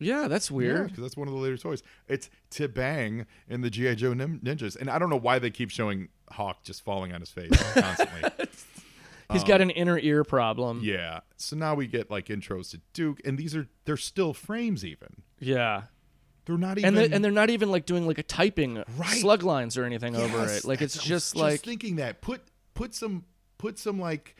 Yeah, 0.00 0.26
that's 0.28 0.50
weird. 0.50 0.88
because 0.88 1.02
that's 1.02 1.16
one 1.16 1.28
of 1.28 1.34
the 1.34 1.38
later 1.40 1.56
toys. 1.58 1.82
It's 2.08 2.28
T'Jbang 2.50 3.26
in 3.48 3.60
the 3.60 3.70
GI 3.70 3.94
Joe 3.96 4.14
nin- 4.14 4.40
ninjas, 4.40 4.74
and 4.76 4.90
I 4.90 4.98
don't 4.98 5.10
know 5.10 5.16
why 5.18 5.38
they 5.38 5.50
keep 5.50 5.70
showing 5.70 6.08
Hawk 6.30 6.62
just 6.64 6.82
falling 6.84 7.12
on 7.12 7.20
his 7.20 7.30
face 7.30 7.50
constantly. 7.74 8.30
He's 9.32 9.44
got 9.44 9.60
an 9.60 9.70
inner 9.70 9.98
ear 9.98 10.24
problem. 10.24 10.78
Um, 10.78 10.84
yeah. 10.84 11.20
So 11.36 11.54
now 11.56 11.74
we 11.76 11.86
get 11.86 12.10
like 12.10 12.26
intros 12.26 12.70
to 12.72 12.80
Duke, 12.94 13.20
and 13.24 13.38
these 13.38 13.54
are 13.54 13.68
they're 13.84 13.96
still 13.96 14.34
frames. 14.34 14.84
Even 14.84 15.22
Yeah. 15.38 15.82
they're 16.46 16.58
not 16.58 16.78
even. 16.78 16.88
And 16.88 16.96
the, 16.96 17.14
and 17.14 17.24
they're 17.24 17.30
not 17.30 17.48
even 17.50 17.70
like 17.70 17.86
doing 17.86 18.06
like 18.08 18.18
a 18.18 18.24
typing 18.24 18.82
Right. 18.96 19.20
slug 19.20 19.44
lines 19.44 19.76
or 19.78 19.84
anything 19.84 20.16
over 20.16 20.38
Yes, 20.38 20.58
it. 20.58 20.64
Like 20.68 20.82
it's 20.82 20.94
that's- 20.94 21.10
I 21.10 21.14
was 21.14 21.22
just 21.22 21.36
like 21.36 21.60
thinking 21.60 21.96
that 21.96 22.20
put 22.22 22.42
put 22.74 22.92
some 22.94 23.24
put 23.58 23.78
some 23.78 24.00
like 24.00 24.34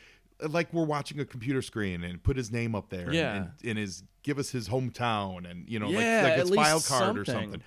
like 0.49 0.73
we're 0.73 0.85
watching 0.87 1.21
a 1.21 1.25
computer 1.25 1.63
screen 1.63 2.03
and 2.05 2.23
put 2.23 2.37
his 2.37 2.51
name 2.51 2.75
up 2.75 2.89
there 2.91 3.13
Yeah. 3.13 3.35
and, 3.37 3.51
and 3.65 3.79
his 3.79 4.03
give 4.23 4.39
us 4.39 4.51
his 4.51 4.69
hometown 4.69 5.51
and 5.51 5.69
you 5.69 5.79
know 5.79 5.89
Yeah, 5.89 6.23
like, 6.23 6.31
like 6.33 6.41
his 6.41 6.51
file 6.55 6.81
card 6.81 7.19
or 7.19 7.25
something. 7.25 7.43
something 7.53 7.63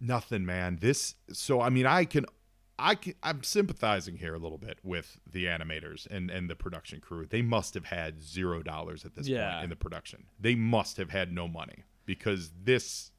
nothing 0.00 0.44
man 0.44 0.78
this 0.80 1.14
so 1.32 1.60
i 1.60 1.68
mean 1.68 1.86
i 1.86 2.04
can 2.04 2.26
i 2.78 2.94
can 2.94 3.14
i'm 3.22 3.42
sympathizing 3.42 4.16
here 4.16 4.34
a 4.34 4.38
little 4.38 4.58
bit 4.58 4.78
with 4.82 5.18
the 5.30 5.44
animators 5.44 6.06
and 6.10 6.30
and 6.30 6.50
the 6.50 6.56
production 6.56 7.00
crew 7.00 7.24
they 7.26 7.42
must 7.42 7.74
have 7.74 7.84
had 7.84 8.20
zero 8.20 8.62
dollars 8.62 9.04
at 9.04 9.14
this 9.14 9.28
Yeah. 9.28 9.52
point 9.52 9.64
in 9.64 9.70
the 9.70 9.76
production 9.76 10.24
they 10.40 10.54
must 10.56 10.96
have 10.96 11.10
had 11.10 11.32
no 11.32 11.46
money 11.46 11.84
because 12.04 12.50
this 12.64 13.12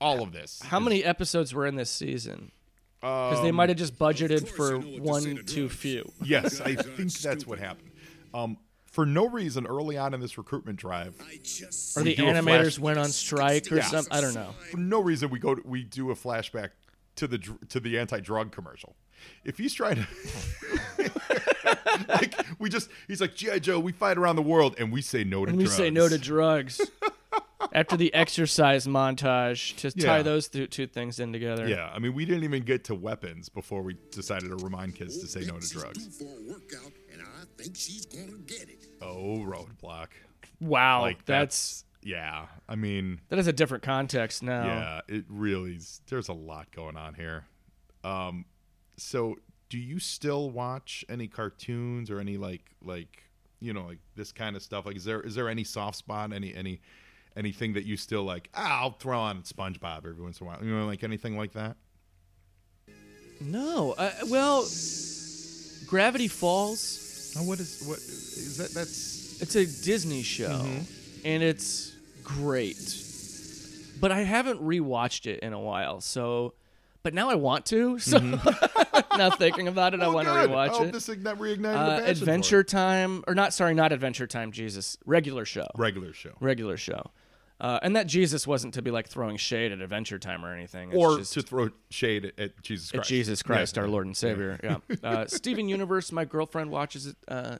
all 0.00 0.22
of 0.22 0.32
this 0.32 0.60
how 0.62 0.78
is- 0.78 0.84
many 0.84 1.02
episodes 1.04 1.54
were 1.54 1.64
in 1.66 1.76
this 1.76 1.90
season? 1.90 2.52
Because 3.00 3.42
they 3.42 3.50
Um, 3.50 3.54
might 3.56 3.68
have 3.68 3.78
just 3.78 3.98
budgeted 3.98 4.48
for 4.48 4.76
you 4.76 4.98
know 4.98 5.02
what 5.04 5.18
to 5.18 5.22
say 5.24 5.28
one 5.34 5.36
to 5.36 5.42
too 5.42 5.68
few. 5.68 6.10
Yes, 6.24 6.60
I 6.60 6.74
think 6.74 7.12
that's 7.12 7.46
what 7.46 7.58
happened. 7.58 7.90
Um, 8.34 8.56
for 8.90 9.04
no 9.04 9.28
reason, 9.28 9.66
early 9.66 9.98
on 9.98 10.14
in 10.14 10.20
this 10.20 10.38
recruitment 10.38 10.78
drive, 10.78 11.14
Or 11.20 12.02
We 12.02 12.14
the 12.14 12.22
animators 12.22 12.62
flash- 12.74 12.78
went 12.78 12.98
on 12.98 13.08
strike 13.10 13.70
or 13.70 13.76
Yeah. 13.76 13.82
something. 13.84 14.12
I 14.12 14.20
don't 14.22 14.34
know. 14.34 14.54
for 14.70 14.78
no 14.78 15.00
reason, 15.02 15.28
we 15.30 15.38
go 15.38 15.54
to, 15.54 15.62
we 15.66 15.84
do 15.84 16.10
a 16.10 16.14
flashback 16.14 16.70
to 17.16 17.26
the 17.26 17.36
dr- 17.38 17.68
to 17.68 17.80
the 17.80 17.98
anti-drug 17.98 18.52
commercial. 18.52 18.96
If 19.44 19.58
he's 19.58 19.72
trying 19.74 19.96
to, 19.96 20.06
like, 22.08 22.34
we 22.58 22.68
just 22.68 22.90
he's 23.08 23.20
like 23.20 23.34
GI 23.34 23.60
Joe, 23.60 23.78
we 23.80 23.92
fight 23.92 24.18
around 24.18 24.36
the 24.36 24.42
world, 24.42 24.74
and 24.78 24.92
we 24.92 25.00
say 25.02 25.24
no 25.24 25.44
to 25.44 25.50
And 25.50 25.58
we 25.58 25.64
drugs. 25.64 25.76
say 25.76 25.90
no 25.90 26.08
to 26.08 26.18
drugs. 26.18 26.80
After 27.72 27.96
the 27.96 28.12
exercise 28.12 28.86
montage, 28.86 29.76
to 29.76 29.90
tie 29.90 30.22
those 30.22 30.48
th- 30.48 30.70
two 30.70 30.86
things 30.86 31.20
in 31.20 31.32
together. 31.32 31.66
Yeah, 31.66 31.90
I 31.94 31.98
mean, 31.98 32.14
we 32.14 32.24
didn't 32.24 32.44
even 32.44 32.62
get 32.62 32.84
to 32.84 32.94
weapons 32.94 33.48
before 33.48 33.82
we 33.82 33.96
decided 34.10 34.50
to 34.50 34.56
remind 34.56 34.94
kids 34.94 35.18
to 35.20 35.26
say 35.26 35.40
no 35.46 35.58
to 35.58 35.68
drugs. 35.68 36.06
due 36.06 36.10
for 36.26 36.36
a 36.38 36.52
workout, 36.52 36.92
think 37.56 37.76
she's 37.76 38.06
gonna 38.06 38.38
get 38.46 38.68
it. 38.68 38.86
Oh, 39.00 39.38
roadblock. 39.38 40.08
Wow, 40.60 41.02
Like 41.02 41.24
that's 41.24 41.84
yeah, 42.02 42.46
I 42.68 42.76
mean, 42.76 43.20
That 43.28 43.38
is 43.38 43.46
a 43.46 43.52
different 43.52 43.82
context 43.82 44.42
now. 44.42 44.64
yeah, 44.64 45.00
it 45.08 45.24
really 45.28 45.74
is. 45.74 46.00
There's 46.08 46.28
a 46.28 46.32
lot 46.32 46.70
going 46.70 46.96
on 46.96 47.14
here. 47.14 47.44
Um, 48.04 48.44
so 48.96 49.36
do 49.68 49.78
you 49.78 49.98
still 49.98 50.50
watch 50.50 51.04
any 51.08 51.26
cartoons 51.26 52.10
or 52.10 52.20
any 52.20 52.36
like 52.36 52.62
like 52.82 53.24
you 53.60 53.72
know 53.72 53.86
like 53.86 53.98
this 54.14 54.32
kind 54.32 54.54
of 54.56 54.62
stuff? 54.62 54.86
Like, 54.86 54.96
is 54.96 55.04
there 55.04 55.20
is 55.20 55.34
there 55.34 55.48
any 55.48 55.64
soft 55.64 55.98
spot? 55.98 56.32
Any 56.32 56.54
any 56.54 56.80
anything 57.36 57.74
that 57.74 57.84
you 57.84 57.96
still 57.96 58.24
like? 58.24 58.48
Ah, 58.54 58.80
I'll 58.82 58.90
throw 58.92 59.18
on 59.20 59.42
SpongeBob 59.42 59.98
every 60.06 60.22
once 60.22 60.40
in 60.40 60.46
a 60.46 60.50
while. 60.50 60.64
You 60.64 60.70
know, 60.74 60.86
like 60.86 61.04
anything 61.04 61.36
like 61.36 61.52
that. 61.52 61.76
No. 63.40 63.92
Uh, 63.98 64.10
well, 64.28 64.66
Gravity 65.86 66.28
Falls. 66.28 67.34
Oh, 67.38 67.42
what 67.44 67.60
is 67.60 67.84
what 67.86 67.98
is 67.98 68.56
that? 68.58 68.70
That's 68.70 69.40
It's 69.42 69.54
a 69.56 69.66
Disney 69.84 70.22
show, 70.22 70.48
Mm-hmm. 70.48 70.80
and 71.26 71.42
it's 71.42 71.94
great. 72.24 73.02
But 74.00 74.12
I 74.12 74.20
haven't 74.22 74.62
rewatched 74.62 75.26
it 75.26 75.40
in 75.40 75.52
a 75.52 75.60
while, 75.60 76.00
so. 76.00 76.54
But 77.02 77.14
now 77.14 77.30
I 77.30 77.36
want 77.36 77.66
to. 77.66 77.98
So 78.00 78.18
now 79.16 79.30
thinking 79.30 79.68
about 79.68 79.94
it, 79.94 80.00
I 80.00 80.06
Oh, 80.06 80.12
want 80.14 80.26
to 80.26 80.34
good. 80.34 80.50
rewatch 80.50 80.68
I 80.70 80.72
hope 80.72 80.86
it. 80.88 80.92
this 80.92 81.08
igni- 81.08 81.36
reignited 81.36 81.74
Uh, 81.76 81.86
passion 81.86 81.98
for 82.04 82.04
it. 82.04 82.10
Adventure 82.10 82.64
Time, 82.64 83.22
or 83.28 83.34
not? 83.36 83.54
Sorry, 83.54 83.74
not 83.74 83.92
Adventure 83.92 84.26
Time. 84.26 84.50
Jesus, 84.50 84.98
regular 85.06 85.44
show. 85.44 85.68
regular 85.76 86.12
show. 86.12 86.32
Regular 86.40 86.76
show. 86.76 87.10
Uh, 87.58 87.78
and 87.82 87.96
that 87.96 88.06
Jesus 88.06 88.46
wasn't 88.46 88.74
to 88.74 88.82
be 88.82 88.90
like 88.90 89.08
throwing 89.08 89.38
shade 89.38 89.72
at 89.72 89.80
Adventure 89.80 90.18
Time 90.18 90.44
or 90.44 90.52
anything. 90.54 90.90
It's 90.90 90.98
or 90.98 91.16
just 91.18 91.32
to 91.34 91.42
throw 91.42 91.70
shade 91.88 92.26
at, 92.26 92.38
at 92.38 92.62
Jesus 92.62 92.94
at 92.94 93.04
Jesus 93.04 93.42
Christ, 93.42 93.76
Yeah. 93.76 93.82
our 93.82 93.88
Lord 93.88 94.04
and 94.06 94.16
Savior. 94.16 94.60
Yeah. 94.62 94.76
Uh, 95.02 95.26
Steven 95.26 95.68
Universe, 95.68 96.12
my 96.12 96.24
girlfriend 96.26 96.70
watches 96.70 97.06
it. 97.06 97.16
Uh, 97.26 97.56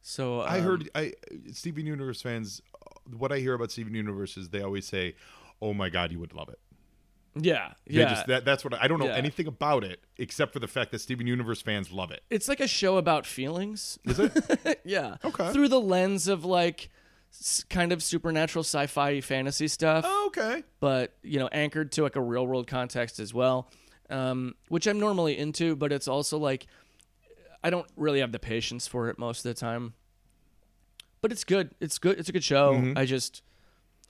so 0.00 0.40
I 0.40 0.58
um, 0.58 0.64
heard 0.64 0.90
I 0.94 1.12
Steven 1.52 1.84
Universe 1.84 2.22
fans. 2.22 2.62
What 3.18 3.30
I 3.32 3.38
hear 3.38 3.52
about 3.54 3.70
Steven 3.70 3.94
Universe 3.94 4.36
is 4.38 4.48
they 4.48 4.62
always 4.62 4.86
say, 4.86 5.14
"Oh 5.60 5.74
my 5.74 5.90
God, 5.90 6.10
you 6.12 6.18
would 6.20 6.32
love 6.32 6.48
it." 6.48 6.58
Yeah, 7.40 7.74
They 7.86 7.94
yeah. 8.00 8.08
just, 8.08 8.26
that, 8.26 8.44
that's 8.44 8.64
what 8.64 8.74
I, 8.74 8.84
I 8.84 8.88
don't 8.88 8.98
know 8.98 9.06
Yeah. 9.06 9.14
anything 9.14 9.46
about 9.46 9.84
it 9.84 10.00
except 10.16 10.52
for 10.52 10.58
the 10.58 10.66
fact 10.66 10.90
that 10.92 11.00
Steven 11.00 11.26
Universe 11.26 11.60
fans 11.62 11.92
love 11.92 12.10
it. 12.10 12.22
it's 12.30 12.48
like 12.48 12.58
a 12.60 12.66
show 12.66 12.96
about 12.96 13.26
feelings. 13.26 13.98
Is 14.04 14.18
it? 14.18 14.80
yeah. 14.84 15.16
Okay. 15.24 15.52
Through 15.52 15.68
the 15.68 15.80
lens 15.80 16.26
of 16.26 16.44
like 16.44 16.88
kind 17.70 17.92
of 17.92 18.02
supernatural 18.02 18.62
sci-fi 18.64 19.20
fantasy 19.20 19.68
stuff. 19.68 20.04
oh, 20.06 20.24
okay. 20.28 20.62
but 20.80 21.14
you 21.22 21.38
know 21.38 21.48
anchored 21.48 21.92
to 21.92 22.02
like 22.02 22.16
a 22.16 22.20
real 22.20 22.46
world 22.46 22.66
context 22.66 23.20
as 23.20 23.32
well 23.32 23.70
um, 24.10 24.54
which 24.68 24.86
i'm 24.86 24.98
normally 24.98 25.38
into 25.38 25.76
but 25.76 25.92
it's 25.92 26.08
also 26.08 26.36
like 26.38 26.66
i 27.62 27.70
don't 27.70 27.86
really 27.96 28.20
have 28.20 28.32
the 28.32 28.38
patience 28.38 28.86
for 28.86 29.08
it 29.08 29.18
most 29.18 29.44
of 29.44 29.54
the 29.54 29.54
time 29.54 29.94
but 31.20 31.30
it's 31.32 31.44
good 31.44 31.70
it's 31.80 31.98
good 31.98 32.18
it's 32.18 32.28
a 32.28 32.32
good 32.32 32.44
show 32.44 32.92
i 32.96 33.04
just 33.04 33.42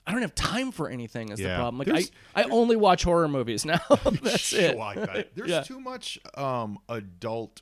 i 0.07 0.11
don't 0.11 0.21
have 0.21 0.33
time 0.35 0.71
for 0.71 0.89
anything 0.89 1.29
is 1.29 1.37
the 1.39 1.45
Mm-hmm. 1.45 1.55
Problem 1.59 1.77
like 1.79 1.87
There's- 1.87 2.11
i 2.35 2.43
i 2.43 2.49
only 2.49 2.75
watch 2.77 3.03
horror 3.03 3.27
movies 3.27 3.65
now 3.65 3.79
that's 4.23 4.53
it 4.53 4.77
Like 4.77 4.97
that. 4.97 5.35
There's 5.35 5.49
Yeah. 5.49 5.61
too 5.61 5.79
much 5.79 6.17
um, 6.35 6.79
adult 6.87 7.61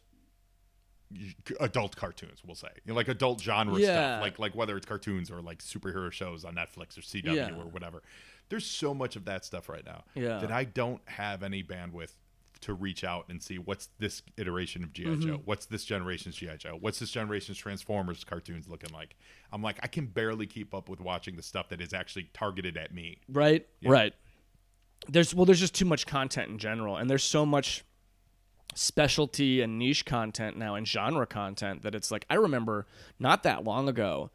adult 1.59 1.95
cartoons. 1.95 2.41
We'll 2.45 2.55
say 2.55 2.69
You 2.85 2.91
know, 2.91 2.95
like 2.95 3.07
adult 3.07 3.41
genre 3.41 3.79
Yeah. 3.79 3.85
stuff, 4.17 4.21
like 4.21 4.39
like 4.39 4.55
whether 4.55 4.75
it's 4.77 4.85
cartoons 4.85 5.31
or 5.31 5.41
like 5.41 5.59
superhero 5.59 6.11
shows 6.11 6.43
on 6.45 6.55
Netflix 6.55 6.97
or 6.97 7.01
CW 7.01 7.35
Yeah. 7.35 7.51
or 7.55 7.65
whatever. 7.65 8.03
There's 8.49 8.65
so 8.65 8.93
much 8.93 9.15
of 9.15 9.25
that 9.25 9.43
stuff 9.45 9.69
right 9.69 9.85
now 9.85 10.03
Yeah. 10.15 10.39
that 10.39 10.51
I 10.51 10.63
don't 10.63 11.01
have 11.09 11.43
any 11.43 11.63
bandwidth 11.63 12.11
to 12.61 12.73
reach 12.73 13.03
out 13.03 13.25
and 13.29 13.41
see 13.43 13.59
what's 13.59 13.89
this 13.99 14.23
iteration 14.37 14.83
of 14.83 14.91
GI 14.91 15.05
Mm-hmm. 15.05 15.21
Joe, 15.27 15.41
what's 15.45 15.67
this 15.67 15.85
generation's 15.85 16.35
GI 16.35 16.57
Joe, 16.57 16.77
what's 16.79 16.97
this 16.99 17.11
generation's 17.11 17.57
Transformers 17.57 18.23
cartoons 18.23 18.67
looking 18.67 18.91
like. 18.91 19.15
I'm 19.51 19.61
like 19.61 19.77
I 19.83 19.87
can 19.87 20.07
barely 20.07 20.47
keep 20.47 20.73
up 20.73 20.89
with 20.89 20.99
watching 20.99 21.35
the 21.35 21.43
stuff 21.43 21.69
that 21.69 21.81
is 21.81 21.93
actually 21.93 22.29
targeted 22.33 22.75
at 22.77 22.93
me. 22.93 23.19
right 23.29 23.65
right 23.83 24.13
there's 25.07 25.33
well 25.35 25.45
there's 25.45 25.59
just 25.59 25.75
too 25.75 25.85
much 25.85 26.07
content 26.07 26.49
in 26.49 26.57
general 26.57 26.97
and 26.97 27.07
there's 27.09 27.23
so 27.23 27.45
much 27.45 27.83
specialty 28.75 29.61
and 29.61 29.79
niche 29.79 30.05
content 30.05 30.57
now 30.57 30.75
and 30.75 30.87
genre 30.87 31.25
content 31.25 31.81
that 31.81 31.95
it's 31.95 32.11
like 32.11 32.25
I 32.29 32.35
remember 32.35 32.85
not 33.19 33.43
that 33.43 33.63
long 33.63 33.89
ago 33.89 34.29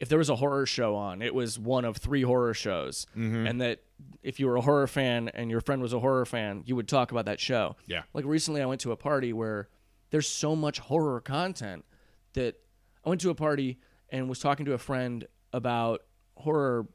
if 0.00 0.08
there 0.08 0.18
was 0.18 0.28
a 0.28 0.36
horror 0.36 0.66
show 0.66 0.94
on 0.94 1.22
it 1.22 1.34
was 1.34 1.58
one 1.58 1.84
of 1.84 1.96
three 1.96 2.22
horror 2.22 2.54
shows. 2.54 3.06
Mm-hmm. 3.16 3.46
And 3.46 3.60
that 3.60 3.80
if 4.22 4.40
you 4.40 4.46
were 4.46 4.56
a 4.56 4.60
horror 4.60 4.86
fan 4.86 5.28
and 5.28 5.50
your 5.50 5.60
friend 5.60 5.82
was 5.82 5.92
a 5.92 6.00
horror 6.00 6.26
fan 6.26 6.62
you 6.66 6.76
would 6.76 6.88
talk 6.88 7.12
about 7.12 7.26
that 7.26 7.40
show. 7.40 7.76
Yeah. 7.86 8.02
like 8.14 8.24
recently 8.24 8.62
I 8.62 8.66
went 8.66 8.80
to 8.82 8.92
a 8.92 8.96
party 8.96 9.32
where 9.32 9.68
there's 10.10 10.28
so 10.28 10.56
much 10.56 10.78
horror 10.78 11.20
content 11.20 11.84
that 12.32 12.56
I 13.04 13.08
went 13.08 13.20
to 13.22 13.30
a 13.30 13.34
party 13.34 13.78
and 14.10 14.28
was 14.28 14.38
talking 14.38 14.66
to 14.66 14.72
a 14.72 14.78
friend 14.78 15.26
about 15.52 16.02
horror 16.36 16.86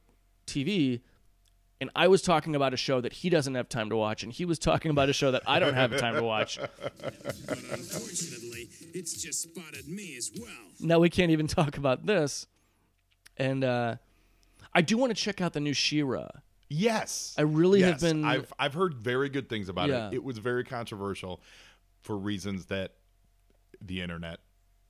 TV 0.48 1.02
and 1.84 1.92
I 1.98 2.08
was 2.08 2.22
talking 2.22 2.56
about 2.56 2.74
a 2.74 2.78
show 2.78 3.02
that 3.02 3.12
he 3.12 3.30
doesn't 3.30 3.56
have 3.56 3.68
time 3.68 3.90
to 3.90 3.98
watch 3.98 4.24
and 4.24 4.32
he 4.32 4.46
was 4.46 4.58
talking 4.58 4.90
about 4.90 5.10
a 5.10 5.14
show 5.14 5.32
that 5.32 5.42
I 5.46 5.60
don't 5.60 5.74
have 5.74 5.98
time 5.98 6.16
to 6.16 6.24
watch. 6.24 6.58
But 6.58 7.58
unfortunately, 7.74 8.70
it's 8.94 9.22
just 9.22 9.42
spotted 9.42 9.86
me 9.90 10.16
as 10.18 10.32
well. 10.40 10.50
Now 10.80 11.00
we 11.00 11.10
can't 11.10 11.30
even 11.32 11.46
talk 11.46 11.76
about 11.78 12.06
this. 12.06 12.48
And 13.36 13.66
uh 13.66 13.98
I 14.74 14.82
do 14.82 14.96
want 14.98 15.10
to 15.10 15.22
check 15.22 15.42
out 15.42 15.52
the 15.52 15.60
new 15.60 15.74
She-Ra. 15.74 16.30
Yes, 16.70 17.36
I 17.38 17.42
really 17.42 17.82
have 17.82 18.00
been- 18.00 18.24
I've 18.24 18.52
I've 18.58 18.74
heard 18.74 18.94
very 18.96 19.28
good 19.28 19.50
things 19.50 19.68
about 19.68 19.90
Yeah. 19.90 20.08
it. 20.08 20.14
It 20.14 20.24
was 20.24 20.38
very 20.38 20.64
controversial 20.64 21.42
for 22.02 22.18
reasons 22.18 22.68
that 22.68 22.94
the 23.82 24.00
internet, 24.00 24.40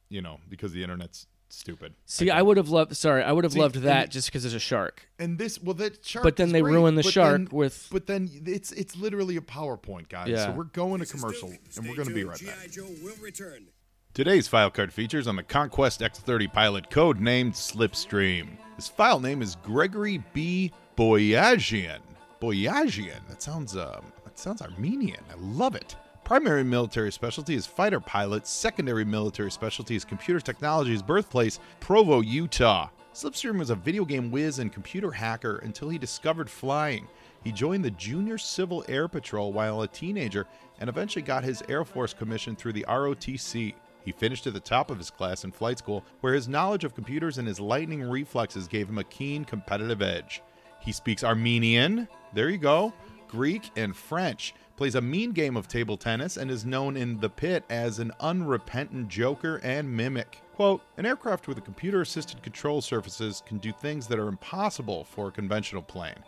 you 0.10 0.22
know, 0.22 0.40
because 0.48 0.74
the 0.74 0.84
internet's 0.84 1.26
stupid. 1.54 1.94
See, 2.06 2.30
I 2.30 2.42
would 2.42 2.58
have 2.58 2.70
loved 2.70 2.96
sorry, 2.98 3.24
I 3.24 3.32
would 3.32 3.44
have 3.44 3.54
See, 3.54 3.60
loved 3.60 3.76
that 3.76 4.06
it- 4.06 4.12
just 4.12 4.28
because 4.28 4.44
there's 4.44 4.54
a 4.54 4.60
shark. 4.60 5.08
And 5.20 5.38
this, 5.38 5.62
well, 5.62 5.74
that 5.76 6.04
shark. 6.06 6.24
But 6.24 6.36
then 6.36 6.48
is 6.48 6.54
they 6.54 6.62
great, 6.62 6.74
ruin 6.74 6.96
the 6.96 7.04
shark 7.04 7.32
then- 7.38 7.48
with- 7.52 7.88
But 7.92 8.08
then 8.08 8.30
it's 8.46 8.72
it's 8.72 8.96
literally 8.96 9.38
a 9.38 9.42
PowerPoint, 9.42 10.10
guys. 10.10 10.30
Yeah. 10.30 10.46
So 10.48 10.52
we're 10.52 10.64
going 10.66 10.94
to 10.94 11.00
This 11.00 11.14
is 11.14 11.20
commercial, 11.22 11.50
and 11.78 11.88
we're 11.88 11.96
going 11.96 12.08
to 12.10 12.14
be 12.14 12.22
tuned. 12.22 12.42
right 12.44 12.46
back. 12.62 12.72
Joe 12.72 12.88
will 13.04 13.16
return. 13.22 13.68
Today's 14.14 14.48
file 14.48 14.70
card 14.70 14.94
features 14.94 15.28
on 15.28 15.36
the 15.38 15.44
Conquest 15.44 16.00
X30 16.02 16.52
pilot 16.54 16.90
code 16.92 17.20
named 17.20 17.54
Slipstream. 17.54 18.50
His 18.76 18.88
file 18.88 19.20
name 19.20 19.42
is 19.42 19.56
Gregory 19.64 20.24
B. 20.34 20.72
Boyajian. 20.96 22.00
Boyajian. 22.42 23.28
That 23.30 23.42
sounds 23.42 23.76
um 23.76 24.04
that 24.24 24.38
sounds 24.38 24.62
Armenian. 24.62 25.24
I 25.32 25.36
love 25.40 25.76
it. 25.76 25.96
Primary 26.24 26.64
military 26.64 27.12
specialty 27.12 27.54
is 27.54 27.66
fighter 27.66 28.00
pilot. 28.00 28.48
Secondary 28.48 29.04
military 29.04 29.52
specialty 29.52 29.98
is 29.98 30.06
computer 30.06 30.40
technology's 30.40 31.02
birthplace, 31.02 31.60
Provo, 31.82 32.22
Utah. 32.22 32.88
Slipstream 33.14 33.60
was 33.60 33.72
a 33.72 33.76
video 33.76 34.06
game 34.06 34.32
whiz 34.32 34.60
and 34.60 34.72
computer 34.72 35.12
hacker 35.12 35.58
until 35.58 35.90
he 35.90 35.98
discovered 35.98 36.50
flying. 36.50 37.10
He 37.44 37.52
joined 37.52 37.84
the 37.84 37.92
Junior 37.92 38.38
Civil 38.38 38.86
Air 38.88 39.10
Patrol 39.10 39.52
while 39.52 39.82
a 39.82 39.88
teenager 39.88 40.48
and 40.80 40.90
eventually 40.90 41.24
got 41.24 41.44
his 41.44 41.62
Air 41.68 41.84
Force 41.84 42.14
commission 42.14 42.56
through 42.56 42.74
the 42.74 42.86
ROTC. 42.88 43.76
He 44.06 44.12
finished 44.14 44.48
at 44.48 44.54
the 44.54 44.62
top 44.62 44.90
of 44.90 44.98
his 44.98 45.12
class 45.12 45.44
in 45.44 45.52
flight 45.52 45.78
school, 45.78 46.06
where 46.22 46.34
his 46.34 46.48
knowledge 46.48 46.86
of 46.86 46.96
computers 46.96 47.38
and 47.38 47.48
his 47.48 47.60
lightning 47.60 48.02
reflexes 48.02 48.70
gave 48.70 48.88
him 48.88 48.98
a 48.98 49.04
keen 49.04 49.44
competitive 49.44 50.02
edge. 50.02 50.42
He 50.80 50.94
speaks 50.94 51.24
Armenian, 51.24 52.08
there 52.34 52.50
you 52.50 52.58
go, 52.58 52.94
Greek, 53.28 53.72
and 53.76 53.96
French, 53.96 54.54
plays 54.84 54.96
a 54.96 55.02
mean 55.02 55.32
game 55.32 55.56
of 55.56 55.70
table 55.70 55.96
tennis, 55.96 56.36
and 56.36 56.52
is 56.52 56.66
known 56.66 56.98
in 56.98 57.18
the 57.22 57.30
pit 57.30 57.64
as 57.70 58.00
an 58.00 58.12
unrepentant 58.20 59.08
joker 59.08 59.62
and 59.64 59.90
mimic. 59.90 60.42
Quote, 60.56 60.82
an 60.98 61.06
aircraft 61.06 61.48
with 61.48 61.58
a 61.58 61.62
computer 61.62 62.02
assisted 62.02 62.44
control 62.44 62.82
surfaces 62.82 63.42
can 63.46 63.60
do 63.60 63.72
things 63.72 64.08
that 64.08 64.20
are 64.20 64.28
impossible 64.28 65.06
for 65.06 65.30
a 65.30 65.32
conventional 65.32 65.82
plane 65.82 66.22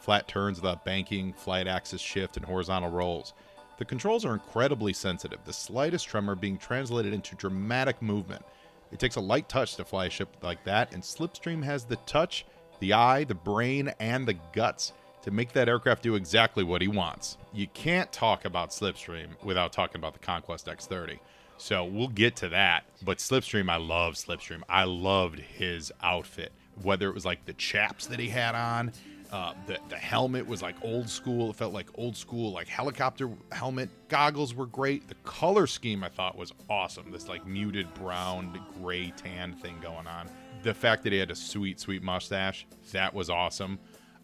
flat 0.00 0.26
turns 0.26 0.60
without 0.60 0.84
banking, 0.84 1.32
flight 1.32 1.68
axis 1.68 2.00
shift, 2.00 2.36
and 2.36 2.44
horizontal 2.44 2.90
rolls. 2.90 3.32
The 3.78 3.84
controls 3.84 4.24
are 4.24 4.32
incredibly 4.32 4.92
sensitive, 4.92 5.38
the 5.44 5.52
slightest 5.52 6.08
tremor 6.08 6.34
being 6.34 6.58
translated 6.58 7.12
into 7.12 7.36
dramatic 7.36 8.02
movement. 8.02 8.44
It 8.90 8.98
takes 8.98 9.14
a 9.14 9.20
light 9.20 9.48
touch 9.48 9.76
to 9.76 9.84
fly 9.84 10.06
a 10.06 10.10
ship 10.10 10.36
like 10.42 10.64
that, 10.64 10.92
and 10.94 11.00
Slipstream 11.00 11.62
has 11.62 11.84
the 11.84 11.94
touch, 12.06 12.44
the 12.80 12.92
eye, 12.92 13.22
the 13.22 13.36
brain, 13.36 13.94
and 14.00 14.26
the 14.26 14.34
guts 14.52 14.94
to 15.22 15.30
make 15.30 15.52
that 15.52 15.68
aircraft 15.68 16.02
do 16.02 16.14
exactly 16.14 16.64
what 16.64 16.82
he 16.82 16.88
wants. 16.88 17.36
You 17.52 17.66
can't 17.68 18.10
talk 18.12 18.44
about 18.44 18.70
Slipstream 18.70 19.28
without 19.44 19.72
talking 19.72 20.00
about 20.00 20.14
the 20.14 20.18
Conquest 20.20 20.66
X30. 20.66 21.18
So 21.58 21.84
we'll 21.84 22.08
get 22.08 22.36
to 22.36 22.48
that. 22.48 22.84
But 23.02 23.18
Slipstream, 23.18 23.70
I 23.70 23.76
love 23.76 24.14
Slipstream. 24.14 24.62
I 24.68 24.84
loved 24.84 25.38
his 25.38 25.92
outfit. 26.02 26.52
Whether 26.82 27.08
it 27.08 27.14
was 27.14 27.26
like 27.26 27.44
the 27.44 27.52
chaps 27.52 28.06
that 28.06 28.18
he 28.18 28.28
had 28.28 28.54
on, 28.54 28.92
uh, 29.30 29.52
the 29.66 29.78
the 29.90 29.96
helmet 29.96 30.46
was 30.46 30.62
like 30.62 30.74
old 30.82 31.08
school. 31.08 31.50
It 31.50 31.56
felt 31.56 31.72
like 31.72 31.86
old 31.94 32.16
school, 32.16 32.52
like 32.52 32.66
helicopter 32.66 33.30
helmet. 33.52 33.90
Goggles 34.08 34.54
were 34.54 34.66
great. 34.66 35.06
The 35.06 35.14
color 35.22 35.66
scheme 35.66 36.02
I 36.02 36.08
thought 36.08 36.36
was 36.36 36.52
awesome. 36.68 37.10
This 37.12 37.28
like 37.28 37.46
muted 37.46 37.92
brown, 37.94 38.58
gray, 38.82 39.12
tan 39.16 39.52
thing 39.52 39.76
going 39.80 40.06
on. 40.06 40.28
The 40.62 40.74
fact 40.74 41.04
that 41.04 41.12
he 41.12 41.18
had 41.18 41.30
a 41.30 41.36
sweet, 41.36 41.78
sweet 41.78 42.02
mustache, 42.02 42.66
that 42.92 43.14
was 43.14 43.30
awesome. 43.30 43.78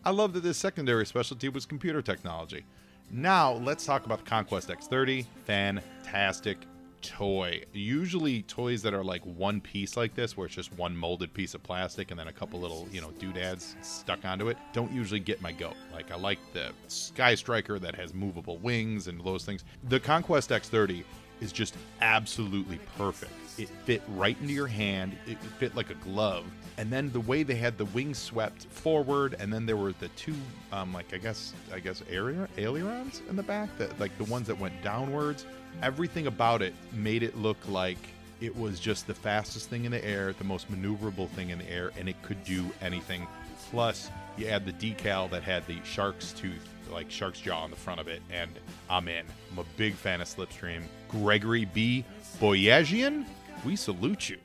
I 0.06 0.10
love 0.10 0.34
that 0.34 0.44
this 0.44 0.56
secondary 0.56 1.04
specialty 1.04 1.48
was 1.48 1.66
computer 1.66 2.00
technology. 2.00 2.64
Now 3.10 3.54
let's 3.54 3.84
talk 3.84 4.06
about 4.06 4.20
the 4.20 4.30
Conquest 4.30 4.68
X30. 4.68 5.26
Fantastic 5.46 6.58
toy. 7.02 7.64
Usually 7.72 8.42
toys 8.42 8.82
that 8.82 8.94
are 8.94 9.02
like 9.02 9.22
one 9.22 9.60
piece 9.60 9.96
like 9.96 10.14
this, 10.14 10.36
where 10.36 10.46
it's 10.46 10.54
just 10.54 10.72
one 10.74 10.96
molded 10.96 11.34
piece 11.34 11.54
of 11.54 11.64
plastic 11.64 12.12
and 12.12 12.20
then 12.20 12.28
a 12.28 12.32
couple 12.32 12.60
little, 12.60 12.86
you 12.92 13.00
know, 13.00 13.10
doodads 13.18 13.74
stuck 13.82 14.24
onto 14.24 14.48
it, 14.48 14.56
don't 14.72 14.92
usually 14.92 15.18
get 15.18 15.42
my 15.42 15.50
goat. 15.50 15.74
Like 15.92 16.12
I 16.12 16.14
like 16.14 16.38
the 16.52 16.70
Sky 16.86 17.34
Striker 17.34 17.80
that 17.80 17.96
has 17.96 18.14
movable 18.14 18.58
wings 18.58 19.08
and 19.08 19.20
those 19.24 19.44
things. 19.44 19.64
The 19.88 19.98
Conquest 19.98 20.50
X30 20.50 21.02
is 21.40 21.50
just 21.50 21.74
absolutely 22.00 22.78
perfect. 22.96 23.32
It 23.58 23.68
fit 23.84 24.02
right 24.10 24.36
into 24.40 24.54
your 24.54 24.68
hand. 24.68 25.16
It 25.26 25.38
fit 25.58 25.74
like 25.74 25.90
a 25.90 25.94
glove. 25.94 26.44
And 26.78 26.90
then 26.90 27.10
the 27.10 27.20
way 27.20 27.42
they 27.42 27.54
had 27.54 27.78
the 27.78 27.86
wings 27.86 28.18
swept 28.18 28.64
forward, 28.66 29.34
and 29.38 29.52
then 29.52 29.64
there 29.64 29.76
were 29.76 29.92
the 29.92 30.08
two, 30.08 30.34
um, 30.72 30.92
like 30.92 31.14
I 31.14 31.16
guess, 31.18 31.54
I 31.72 31.80
guess, 31.80 32.02
ailerons 32.10 33.22
in 33.30 33.36
the 33.36 33.42
back, 33.42 33.70
that 33.78 33.98
like 33.98 34.16
the 34.18 34.24
ones 34.24 34.46
that 34.48 34.58
went 34.58 34.82
downwards. 34.82 35.46
Everything 35.82 36.26
about 36.26 36.62
it 36.62 36.74
made 36.92 37.22
it 37.22 37.36
look 37.36 37.56
like 37.68 37.98
it 38.40 38.54
was 38.54 38.78
just 38.78 39.06
the 39.06 39.14
fastest 39.14 39.70
thing 39.70 39.84
in 39.84 39.92
the 39.92 40.04
air, 40.04 40.34
the 40.34 40.44
most 40.44 40.70
maneuverable 40.70 41.28
thing 41.30 41.50
in 41.50 41.58
the 41.58 41.70
air, 41.70 41.92
and 41.98 42.08
it 42.08 42.20
could 42.22 42.42
do 42.44 42.66
anything. 42.82 43.26
Plus, 43.70 44.10
you 44.36 44.46
add 44.46 44.66
the 44.66 44.72
decal 44.72 45.30
that 45.30 45.42
had 45.42 45.66
the 45.66 45.78
shark's 45.84 46.32
tooth, 46.32 46.68
like 46.90 47.10
shark's 47.10 47.40
jaw 47.40 47.62
on 47.62 47.70
the 47.70 47.76
front 47.76 48.00
of 48.00 48.08
it, 48.08 48.20
and 48.30 48.50
I'm 48.90 49.08
in. 49.08 49.24
I'm 49.50 49.58
a 49.58 49.64
big 49.76 49.94
fan 49.94 50.20
of 50.20 50.28
Slipstream. 50.28 50.82
Gregory 51.08 51.64
B. 51.64 52.04
Boyajian, 52.38 53.24
we 53.64 53.76
salute 53.76 54.28
you. 54.28 54.38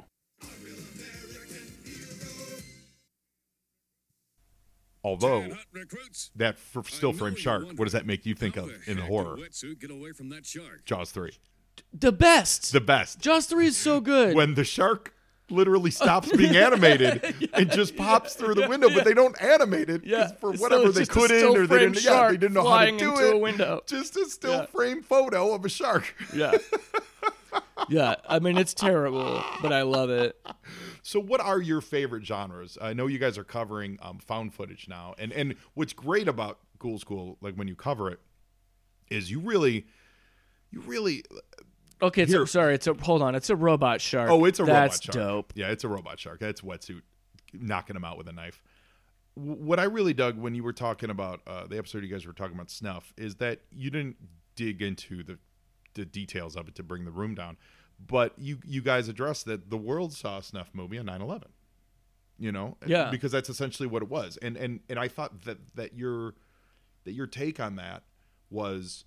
Although 5.11 5.47
that 6.37 6.57
for 6.57 6.83
still 6.85 7.11
I 7.11 7.13
frame 7.13 7.35
shark, 7.35 7.65
what 7.75 7.83
does 7.85 7.91
that 7.93 8.05
make 8.05 8.25
you 8.25 8.33
think 8.33 8.55
of 8.55 8.71
in 8.87 8.97
heck 8.97 9.07
horror? 9.09 9.37
get 9.79 9.91
away 9.91 10.13
from 10.13 10.29
that 10.29 10.45
shark. 10.45 10.85
Jaws 10.85 11.11
three, 11.11 11.33
The 11.93 12.13
best. 12.13 12.71
the 12.71 12.79
best. 12.81 13.19
Jaws 13.19 13.45
three 13.47 13.67
is 13.67 13.75
so 13.77 13.99
good. 13.99 14.35
when 14.35 14.53
the 14.55 14.63
shark 14.63 15.13
literally 15.49 15.91
stops 16.01 16.31
being 16.37 16.55
animated 16.55 17.49
and 17.53 17.69
just 17.69 17.97
pops 17.97 18.35
through 18.35 18.55
the 18.55 18.69
window, 18.69 18.89
but 18.89 19.03
they 19.03 19.13
don't 19.13 19.39
animate 19.41 19.89
it 19.89 20.01
Yeah, 20.05 20.31
for 20.39 20.53
whatever 20.53 20.85
it's 20.85 20.95
they 20.95 21.01
just 21.01 21.11
a 21.11 21.13
couldn't 21.13 21.39
still 21.39 21.57
or 21.57 21.67
they 21.67 21.75
frame 21.77 21.91
didn't, 21.91 22.05
yeah, 22.05 22.27
they 22.29 22.37
didn't 22.37 22.53
know 22.53 22.69
how 22.69 22.85
to 22.85 22.97
do 22.97 23.11
into 23.11 23.27
it. 23.27 23.33
a 23.33 23.37
window. 23.37 23.81
Just 23.85 24.15
a 24.15 24.29
still 24.29 24.51
Yeah. 24.59 24.65
frame 24.67 25.03
photo 25.03 25.53
of 25.53 25.65
a 25.65 25.69
shark. 25.69 26.15
yeah. 26.33 26.53
yeah. 27.89 28.15
I 28.29 28.39
mean, 28.39 28.57
it's 28.57 28.73
terrible, 28.73 29.43
but 29.61 29.73
I 29.73 29.81
love 29.81 30.09
it. 30.09 30.37
So, 31.03 31.19
what 31.19 31.41
are 31.41 31.59
your 31.61 31.81
favorite 31.81 32.25
genres? 32.25 32.77
I 32.81 32.93
know 32.93 33.07
you 33.07 33.17
guys 33.19 33.37
are 33.37 33.43
covering 33.43 33.97
um, 34.01 34.19
found 34.19 34.53
footage 34.53 34.87
now, 34.87 35.15
and 35.17 35.31
and 35.33 35.55
what's 35.73 35.93
great 35.93 36.27
about 36.27 36.59
Ghoul 36.79 36.99
School, 36.99 37.37
like 37.41 37.55
when 37.55 37.67
you 37.67 37.75
cover 37.75 38.09
it, 38.11 38.19
is 39.09 39.31
you 39.31 39.39
really, 39.39 39.87
you 40.71 40.81
really. 40.81 41.23
Okay, 42.03 42.23
it's 42.23 42.31
Here- 42.31 42.43
a, 42.43 42.47
sorry. 42.47 42.75
It's 42.75 42.87
a 42.87 42.93
hold 42.93 43.21
on. 43.21 43.35
It's 43.35 43.49
a 43.49 43.55
robot 43.55 43.99
shark. 44.01 44.29
Oh, 44.29 44.45
it's 44.45 44.59
a 44.59 44.63
That's 44.63 44.97
robot 45.07 45.15
shark. 45.15 45.27
dope. 45.27 45.53
Yeah, 45.55 45.69
it's 45.69 45.83
a 45.83 45.87
robot 45.87 46.19
shark. 46.19 46.39
That's 46.39 46.61
wetsuit 46.61 47.01
knocking 47.53 47.95
him 47.95 48.03
out 48.05 48.17
with 48.17 48.27
a 48.27 48.31
knife. 48.33 48.61
W- 49.35 49.55
What 49.63 49.79
I 49.79 49.83
really 49.83 50.13
dug 50.13 50.37
when 50.37 50.53
you 50.55 50.63
were 50.63 50.73
talking 50.73 51.09
about 51.09 51.41
uh, 51.47 51.65
the 51.67 51.77
episode 51.77 52.03
you 52.03 52.09
guys 52.09 52.25
were 52.25 52.33
talking 52.33 52.55
about 52.55 52.69
snuff 52.71 53.13
is 53.17 53.35
that 53.35 53.61
you 53.71 53.89
didn't 53.89 54.17
dig 54.55 54.81
into 54.81 55.23
the 55.23 55.37
the 55.93 56.05
details 56.05 56.55
of 56.55 56.67
it 56.69 56.75
to 56.75 56.83
bring 56.83 57.05
the 57.05 57.11
room 57.11 57.35
down, 57.35 57.57
but 58.07 58.33
you 58.37 58.59
you 58.65 58.81
guys 58.81 59.07
addressed 59.07 59.45
that 59.45 59.69
the 59.69 59.77
world 59.77 60.13
saw 60.13 60.37
a 60.39 60.43
snuff 60.43 60.69
movie 60.73 60.97
on 60.97 61.05
9/11. 61.05 61.43
You 62.37 62.51
know, 62.51 62.77
Yeah. 62.87 63.11
because 63.11 63.31
that's 63.31 63.49
essentially 63.49 63.87
what 63.87 64.01
it 64.01 64.09
was, 64.09 64.37
and 64.37 64.57
and 64.57 64.79
and 64.89 64.97
I 64.97 65.07
thought 65.07 65.41
that 65.43 65.75
that 65.75 65.93
your 65.95 66.33
that 67.03 67.11
your 67.13 67.27
take 67.27 67.59
on 67.59 67.75
that 67.75 68.03
was 68.49 69.05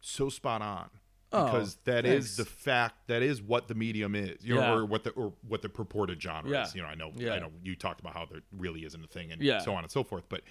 so 0.00 0.28
spot 0.28 0.62
on 0.62 0.88
Oh, 1.32 1.44
because 1.46 1.76
that 1.84 2.06
is 2.06 2.36
thanks. 2.36 2.36
the 2.36 2.44
fact 2.44 3.08
that 3.08 3.22
is 3.22 3.42
what 3.42 3.66
the 3.66 3.74
medium 3.74 4.14
is 4.14 4.44
you 4.44 4.54
know 4.54 4.60
Yeah. 4.60 4.74
or 4.74 4.84
what 4.86 5.02
the 5.04 5.10
or 5.10 5.32
what 5.46 5.62
the 5.62 5.68
purported 5.68 6.22
genre 6.22 6.48
Yeah. 6.50 6.64
is 6.64 6.74
you 6.76 6.82
know 6.82 6.86
i 6.88 6.94
know 6.94 7.12
Yeah. 7.16 7.32
i 7.34 7.38
know 7.40 7.50
you 7.64 7.74
talked 7.74 7.98
about 8.00 8.14
how 8.14 8.24
there 8.26 8.42
really 8.52 8.84
isn't 8.84 9.02
a 9.04 9.08
thing 9.08 9.32
and 9.32 9.42
so 9.64 9.74
on 9.74 9.82
and 9.82 9.90
so 9.90 10.04
forth 10.04 10.24
but 10.28 10.42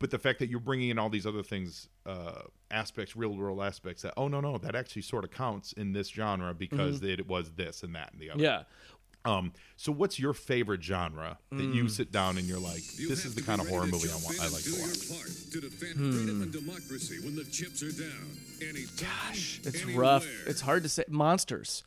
but 0.00 0.10
the 0.10 0.18
fact 0.18 0.40
that 0.40 0.48
you're 0.50 0.58
bringing 0.58 0.88
in 0.88 0.98
all 0.98 1.08
these 1.08 1.26
other 1.26 1.42
things 1.44 1.88
uh 2.06 2.42
aspects 2.72 3.14
real 3.14 3.36
world 3.36 3.60
aspects 3.60 4.02
that 4.02 4.12
oh 4.16 4.26
no 4.26 4.40
no 4.40 4.58
that 4.58 4.74
actually 4.74 5.02
sort 5.02 5.22
of 5.24 5.30
counts 5.30 5.72
in 5.74 5.92
this 5.92 6.08
genre 6.08 6.52
because 6.54 7.02
it 7.04 7.28
was 7.28 7.50
this 7.52 7.82
and 7.84 7.94
that 7.94 8.10
and 8.12 8.20
the 8.20 8.30
other 8.30 8.42
Mm-hmm. 8.42 8.44
Yeah. 8.44 9.36
um 9.36 9.52
so 9.76 9.92
what's 9.92 10.18
your 10.18 10.32
favorite 10.32 10.82
genre 10.82 11.38
that 11.52 11.62
you 11.62 11.84
Mm. 11.84 11.90
sit 11.90 12.10
down 12.10 12.38
and 12.38 12.46
you're 12.48 12.58
like 12.58 12.82
this 12.96 13.24
is 13.26 13.34
the 13.34 13.42
kind 13.42 13.60
of 13.60 13.68
horror 13.68 13.86
movie 13.86 14.08
i 14.08 14.14
want 14.24 14.40
i 14.40 14.48
like 14.48 14.62
to 14.62 14.72
watch 14.80 15.08
part 15.10 15.30
to 15.52 15.60
defend 15.60 15.94
Hmm. 15.96 16.10
freedom 16.12 16.42
and 16.42 16.52
democracy 16.52 17.20
when 17.24 17.36
the 17.36 17.44
chips 17.44 17.82
are 17.82 17.92
down. 17.92 18.28
Anytime, 18.62 19.06
Gosh, 19.28 19.60
it's 19.64 19.82
anywhere. 19.82 20.00
rough. 20.02 20.26
It's 20.46 20.60
hard 20.62 20.82
to 20.84 20.88
say. 20.88 21.04
Monsters, 21.08 21.82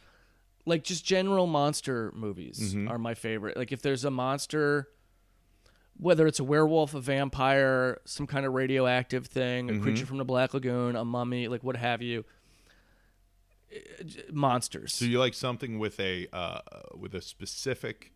like 0.65 0.83
just 0.83 1.05
general 1.05 1.45
monster 1.47 2.11
movies, 2.15 2.59
Mm-hmm. 2.59 2.87
are 2.89 2.97
my 2.97 3.13
favorite. 3.13 3.55
Like 3.57 3.71
if 3.71 3.81
there's 3.81 4.05
a 4.05 4.11
monster, 4.11 4.89
whether 5.97 6.25
it's 6.27 6.39
a 6.39 6.43
werewolf, 6.43 6.93
a 6.93 6.99
vampire, 7.01 7.99
some 8.05 8.27
kind 8.27 8.45
of 8.45 8.53
radioactive 8.53 9.27
thing, 9.27 9.69
a 9.69 9.73
Mm-hmm. 9.73 9.83
creature 9.83 10.05
from 10.05 10.17
the 10.17 10.25
Black 10.25 10.53
Lagoon, 10.53 10.95
a 10.95 11.05
mummy, 11.05 11.47
like 11.47 11.63
what 11.63 11.75
have 11.77 12.01
you. 12.01 12.25
eh, 13.71 13.77
Monsters. 14.31 14.93
So 14.93 15.05
you 15.05 15.19
like 15.19 15.33
something 15.33 15.79
with 15.79 15.99
a 15.99 16.27
uh, 16.33 16.59
with 16.97 17.13
a 17.15 17.21
specific 17.21 18.11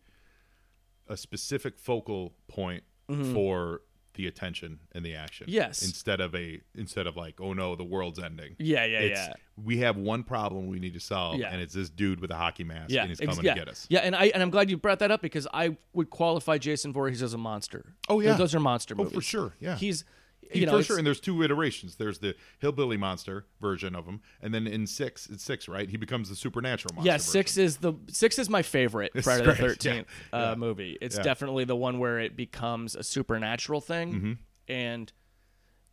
a 1.08 1.16
specific 1.16 1.78
focal 1.78 2.34
point 2.48 2.84
for 3.32 3.80
the 4.18 4.26
attention 4.26 4.80
and 4.92 5.04
the 5.06 5.14
action. 5.14 5.46
Yes. 5.48 5.82
Instead 5.82 6.20
of 6.20 6.34
a 6.34 6.60
instead 6.74 7.06
of 7.06 7.16
like, 7.16 7.40
oh 7.40 7.54
no, 7.54 7.74
the 7.76 7.84
world's 7.84 8.18
ending. 8.18 8.56
yeah, 8.58 8.84
yeah, 8.84 8.98
It's, 8.98 9.20
yeah. 9.20 9.32
We 9.56 9.78
have 9.78 9.96
one 9.96 10.24
problem 10.24 10.66
we 10.66 10.78
need 10.80 10.94
to 10.94 11.00
solve, 11.00 11.38
Yeah. 11.38 11.50
and 11.50 11.62
it's 11.62 11.72
this 11.72 11.88
dude 11.88 12.20
with 12.20 12.30
a 12.30 12.34
hockey 12.36 12.64
mask, 12.64 12.90
Yeah, 12.90 13.02
and 13.02 13.08
he's 13.10 13.20
coming 13.20 13.44
yeah. 13.44 13.54
to 13.54 13.58
get 13.60 13.68
us. 13.68 13.86
Yeah, 13.88 14.00
and 14.00 14.14
I 14.14 14.26
and 14.34 14.42
I'm 14.42 14.50
glad 14.50 14.68
you 14.70 14.76
brought 14.76 14.98
that 14.98 15.10
up 15.12 15.22
because 15.22 15.46
I 15.54 15.76
would 15.94 16.10
qualify 16.10 16.58
Jason 16.58 16.92
Voorhees 16.92 17.22
as 17.22 17.32
a 17.32 17.38
monster. 17.38 17.94
Oh, 18.08 18.20
yeah. 18.20 18.34
those 18.34 18.54
are 18.54 18.60
monster 18.60 18.94
Oh, 18.98 19.04
movies. 19.04 19.14
for 19.14 19.20
sure, 19.22 19.54
yeah. 19.60 19.76
He's 19.76 20.00
He- 20.02 20.06
you 20.52 20.66
know 20.66 20.78
for 20.78 20.82
sure, 20.82 20.98
and 20.98 21.06
there's 21.06 21.20
two 21.20 21.42
iterations. 21.42 21.96
There's 21.96 22.18
the 22.18 22.34
hillbilly 22.58 22.96
monster 22.96 23.46
version 23.60 23.94
of 23.94 24.06
him, 24.06 24.20
and 24.42 24.54
then 24.54 24.66
in 24.66 24.86
six, 24.86 25.28
it's 25.28 25.42
six, 25.44 25.68
right? 25.68 25.88
He 25.88 25.96
becomes 25.96 26.28
the 26.28 26.36
supernatural 26.36 26.94
monster. 26.94 27.10
Yeah, 27.10 27.16
six 27.18 27.52
version. 27.54 27.64
is 27.66 27.76
the 27.78 27.94
six 28.08 28.38
is 28.38 28.48
my 28.48 28.62
favorite 28.62 29.12
It's 29.14 29.24
Friday 29.24 29.44
the 29.44 29.52
great, 29.54 29.58
yeah, 29.60 29.66
Thirteenth 29.68 30.06
yeah. 30.32 30.50
uh, 30.52 30.56
movie. 30.56 30.96
It's 31.00 31.16
Yeah. 31.16 31.22
definitely 31.22 31.64
the 31.64 31.76
one 31.76 31.98
where 31.98 32.18
it 32.18 32.36
becomes 32.36 32.94
a 32.96 33.02
supernatural 33.02 33.80
thing, 33.80 34.12
Mm-hmm. 34.14 34.32
and 34.72 35.12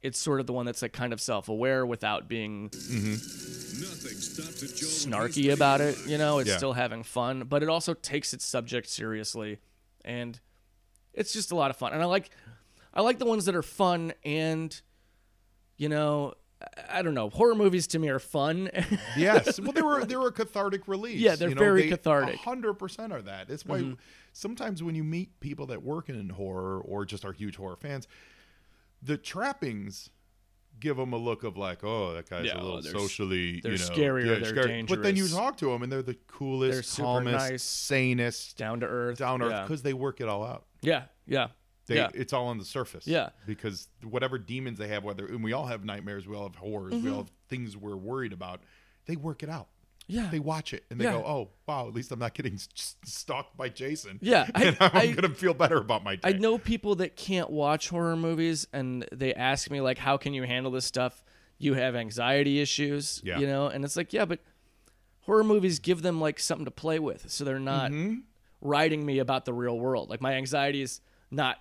it's 0.02 0.20
sort 0.20 0.40
of 0.40 0.46
the 0.46 0.54
one 0.54 0.66
that's 0.68 0.82
like 0.84 0.94
kind 0.94 1.14
of 1.14 1.20
self-aware 1.20 1.84
without 1.86 2.28
being 2.28 2.66
Nothing 2.66 4.18
stops 4.20 4.62
a 4.62 4.68
Joe 4.68 4.72
and 4.72 4.80
his 4.80 5.06
snarky 5.44 5.52
about 5.54 5.82
it. 5.82 5.98
You 6.08 6.18
know, 6.18 6.40
it's 6.40 6.50
Yeah. 6.50 6.58
still 6.58 6.74
having 6.74 7.04
fun, 7.04 7.44
but 7.44 7.64
it 7.64 7.70
also 7.70 7.94
takes 7.94 8.34
its 8.34 8.46
subject 8.46 8.88
seriously, 8.88 9.60
and 10.04 10.40
it's 11.14 11.34
just 11.34 11.52
a 11.52 11.56
lot 11.56 11.72
of 11.72 11.78
fun. 11.78 11.94
And 11.94 12.02
I 12.02 12.06
like, 12.06 12.30
I 12.96 13.02
like 13.02 13.20
the 13.20 13.26
ones 13.26 13.46
that 13.46 13.56
are 13.56 13.62
fun 13.64 14.14
and, 14.24 14.80
you 15.78 15.90
know, 15.90 16.34
I- 16.90 17.02
don't 17.02 17.14
know. 17.14 17.30
Horror 17.30 17.54
movies 17.56 17.86
to 17.88 18.00
me 18.00 18.08
are 18.10 18.20
fun. 18.20 18.70
yes. 19.18 19.60
Well, 19.60 19.74
they 19.74 19.82
were 19.82 20.06
they 20.06 20.16
were 20.16 20.28
a 20.30 20.32
cathartic 20.32 20.88
release. 20.88 21.20
Yeah, 21.20 21.36
they're 21.36 21.50
you 21.50 21.56
know, 21.56 21.60
very 21.60 21.84
they 21.84 21.90
cathartic. 21.90 22.36
Mm-hmm. 22.36 22.50
Hundred 22.50 22.76
percent 22.76 23.12
are 23.14 23.22
that. 23.24 23.50
It's 23.50 23.66
why 23.66 23.94
sometimes 24.34 24.82
when 24.82 24.96
you 24.96 25.04
meet 25.04 25.40
people 25.42 25.66
that 25.68 25.84
work 25.84 26.10
in 26.10 26.30
horror 26.30 26.80
or 26.80 27.06
just 27.06 27.26
are 27.26 27.34
huge 27.34 27.58
horror 27.58 27.76
fans, 27.76 28.08
the 29.02 29.18
trappings 29.18 30.10
give 30.80 30.98
them 30.98 31.14
a 31.14 31.18
look 31.18 31.44
of 31.44 31.56
like, 31.58 31.84
oh, 31.84 32.14
that 32.14 32.30
guy's 32.30 32.46
Yeah, 32.46 32.60
a 32.60 32.64
little 32.64 32.82
they're 32.82 32.94
socially, 32.94 33.60
they're 33.62 33.74
you 33.74 33.78
know, 33.78 33.84
scary 33.86 34.24
yeah, 34.28 34.36
they're 34.40 34.46
scary. 34.46 34.84
But 34.84 35.04
then 35.04 35.16
you 35.18 35.28
talk 35.28 35.58
to 35.58 35.68
them 35.68 35.84
and 35.84 35.92
they're 35.92 36.02
the 36.02 36.14
They're 36.14 36.22
coolest, 36.28 36.98
calmest, 36.98 37.50
nice. 37.52 37.64
sanest, 37.64 38.58
Down 38.58 38.80
to 38.80 38.86
earth. 38.88 39.18
down 39.20 39.42
earth 39.42 39.52
Yeah. 39.52 39.62
because 39.64 39.84
they 39.84 39.94
work 39.94 40.20
it 40.22 40.28
all 40.28 40.44
out. 40.46 40.66
Yeah, 40.82 41.04
yeah, 41.28 41.48
They, 41.88 41.96
yeah. 41.96 42.10
It's 42.14 42.34
all 42.34 42.48
on 42.48 42.58
the 42.58 42.66
surface. 42.66 43.06
Yeah. 43.08 43.30
Because 43.46 43.88
whatever 44.04 44.38
demons 44.38 44.80
they 44.80 44.88
have, 44.88 45.04
whether 45.04 45.26
and 45.28 45.44
we 45.44 45.54
all 45.54 45.68
have 45.68 45.86
nightmares, 45.86 46.28
we 46.28 46.36
all 46.36 46.44
have 46.48 46.56
horrors, 46.56 46.94
Mm-hmm. 46.94 47.06
we 47.06 47.12
all 47.12 47.18
have 47.18 47.32
things 47.50 47.78
we're 47.78 47.96
worried 47.96 48.34
about. 48.34 48.62
They 49.06 49.16
work 49.16 49.44
it 49.44 49.50
out. 49.50 49.68
Yeah. 50.08 50.30
They 50.32 50.40
watch 50.40 50.74
it 50.74 50.84
and 50.90 51.00
they 51.00 51.06
Yeah. 51.06 51.14
go, 51.14 51.26
"Oh, 51.26 51.50
wow! 51.68 51.88
At 51.88 51.94
least 51.96 52.12
I'm 52.12 52.20
not 52.20 52.34
getting 52.36 52.60
stalked 53.04 53.58
by 53.58 53.70
Jason." 53.70 54.20
Yeah, 54.22 54.48
I- 54.56 54.64
and 54.66 54.78
I'm 54.80 55.14
gonna 55.16 55.34
feel 55.34 55.54
better 55.56 55.78
about 55.78 56.04
my 56.04 56.16
day. 56.18 56.30
I 56.30 56.32
know 56.34 56.58
people 56.60 56.96
that 56.98 57.16
can't 57.16 57.50
watch 57.50 57.90
horror 57.90 58.16
movies, 58.16 58.68
and 58.72 59.08
they 59.12 59.34
ask 59.34 59.70
me 59.72 59.82
like, 59.82 59.98
"How 59.98 60.18
can 60.18 60.34
you 60.36 60.44
handle 60.44 60.72
this 60.72 60.86
stuff? 60.86 61.24
You 61.58 61.74
have 61.74 61.96
anxiety 61.96 62.60
issues, 62.62 63.20
Yeah. 63.24 63.40
you 63.40 63.48
know?" 63.48 63.68
And 63.68 63.84
it's 63.84 63.96
like, 63.98 64.14
yeah, 64.14 64.26
but 64.26 64.42
horror 65.22 65.44
movies 65.44 65.80
give 65.80 66.04
them 66.04 66.22
like 66.22 66.40
something 66.40 66.66
to 66.66 66.72
play 66.72 67.00
with, 67.00 67.32
so 67.32 67.44
they're 67.44 67.60
not 67.60 67.90
Mm-hmm. 67.92 68.20
writing 68.62 69.06
me 69.06 69.18
about 69.20 69.46
the 69.46 69.54
real 69.54 69.78
world. 69.80 70.10
Like 70.12 70.22
my 70.22 70.34
anxiety 70.34 70.82
is 70.84 71.02
not 71.32 71.58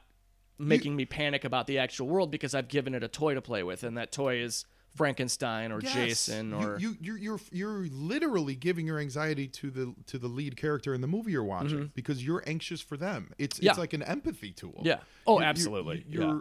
making 0.58 0.94
me 0.96 1.04
panic 1.04 1.44
about 1.44 1.66
the 1.66 1.78
actual 1.78 2.06
world 2.06 2.30
because 2.30 2.54
I've 2.54 2.68
given 2.68 2.94
it 2.94 3.02
a 3.02 3.08
toy 3.08 3.34
to 3.34 3.40
play 3.42 3.62
with, 3.62 3.82
and 3.82 3.96
that 3.98 4.12
toy 4.12 4.36
is 4.36 4.64
Frankenstein 4.94 5.72
or 5.72 5.80
Yes. 5.80 5.92
Jason 5.94 6.52
or 6.52 6.78
you, 6.78 6.96
you, 7.00 7.16
you're 7.16 7.40
you're 7.50 7.86
literally 7.90 8.54
giving 8.54 8.86
your 8.86 9.00
anxiety 9.00 9.48
to 9.48 9.70
the 9.70 9.92
to 10.06 10.18
the 10.18 10.28
lead 10.28 10.56
character 10.56 10.94
in 10.94 11.00
the 11.00 11.08
movie 11.08 11.32
you're 11.32 11.42
watching 11.42 11.90
because 11.96 12.24
you're 12.24 12.44
anxious 12.46 12.80
for 12.80 12.96
them. 12.96 13.32
It's 13.36 13.56
Mm-hmm. 13.56 13.64
Yeah. 13.66 13.70
it's 13.72 13.78
like 13.78 13.92
an 13.92 14.02
empathy 14.04 14.52
tool. 14.52 14.80
Yeah. 14.84 14.98
Oh, 15.26 15.34
You- 15.34 15.40
you- 15.40 15.46
absolutely. 15.48 16.04
You're 16.08 16.22
Yeah. 16.22 16.40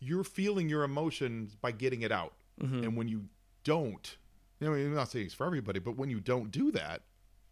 you're 0.00 0.24
feeling 0.24 0.68
your 0.68 0.82
emotions 0.82 1.54
by 1.54 1.70
getting 1.70 2.02
it 2.02 2.10
out, 2.10 2.34
Mm-hmm. 2.60 2.82
and 2.82 2.96
when 2.96 3.06
you 3.08 3.28
don't, 3.62 4.16
You 4.60 4.66
know, 4.68 4.74
I'm 4.74 4.94
not 4.94 5.10
saying 5.10 5.26
it's 5.26 5.34
for 5.34 5.46
everybody, 5.46 5.78
but 5.78 5.96
when 5.96 6.10
you 6.10 6.18
don't 6.18 6.50
do 6.50 6.72
that, 6.72 7.02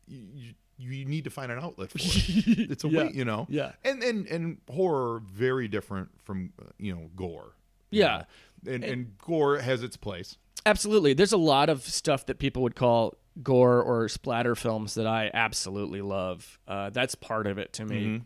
you 0.09 0.55
you, 0.77 1.05
need 1.05 1.25
to 1.25 1.31
find 1.31 1.51
an 1.53 1.59
outlet 1.59 1.91
for 1.91 1.99
it. 1.99 2.01
it's 2.71 2.85
a 2.85 2.89
Yeah. 2.89 3.05
way, 3.05 3.11
you 3.15 3.25
know. 3.25 3.47
Yeah. 3.49 3.73
And 3.85 4.03
and 4.03 4.27
and 4.27 4.59
horror 4.71 5.21
very 5.31 5.69
different 5.69 6.09
from 6.25 6.53
uh, 6.61 6.67
you 6.79 6.95
know 6.95 7.11
gore. 7.17 7.55
you 7.91 8.01
Yeah. 8.01 8.25
know. 8.65 8.73
And, 8.73 8.85
and 8.85 9.19
gore 9.19 9.59
has 9.59 9.83
its 9.83 9.97
place. 9.97 10.37
Absolutely. 10.67 11.13
There's 11.13 11.33
a 11.33 11.37
lot 11.39 11.69
of 11.69 11.83
stuff 11.83 12.27
that 12.27 12.39
people 12.39 12.63
would 12.63 12.75
call 12.75 13.15
gore 13.43 13.83
or 13.83 14.09
splatter 14.09 14.55
films 14.55 14.95
that 14.95 15.07
I 15.07 15.31
absolutely 15.35 16.01
love. 16.01 16.59
Uh, 16.67 16.89
that's 16.91 17.15
part 17.15 17.47
of 17.47 17.59
it 17.59 17.75
to 17.75 17.85
me. 17.85 18.01
Mm-hmm. 18.05 18.25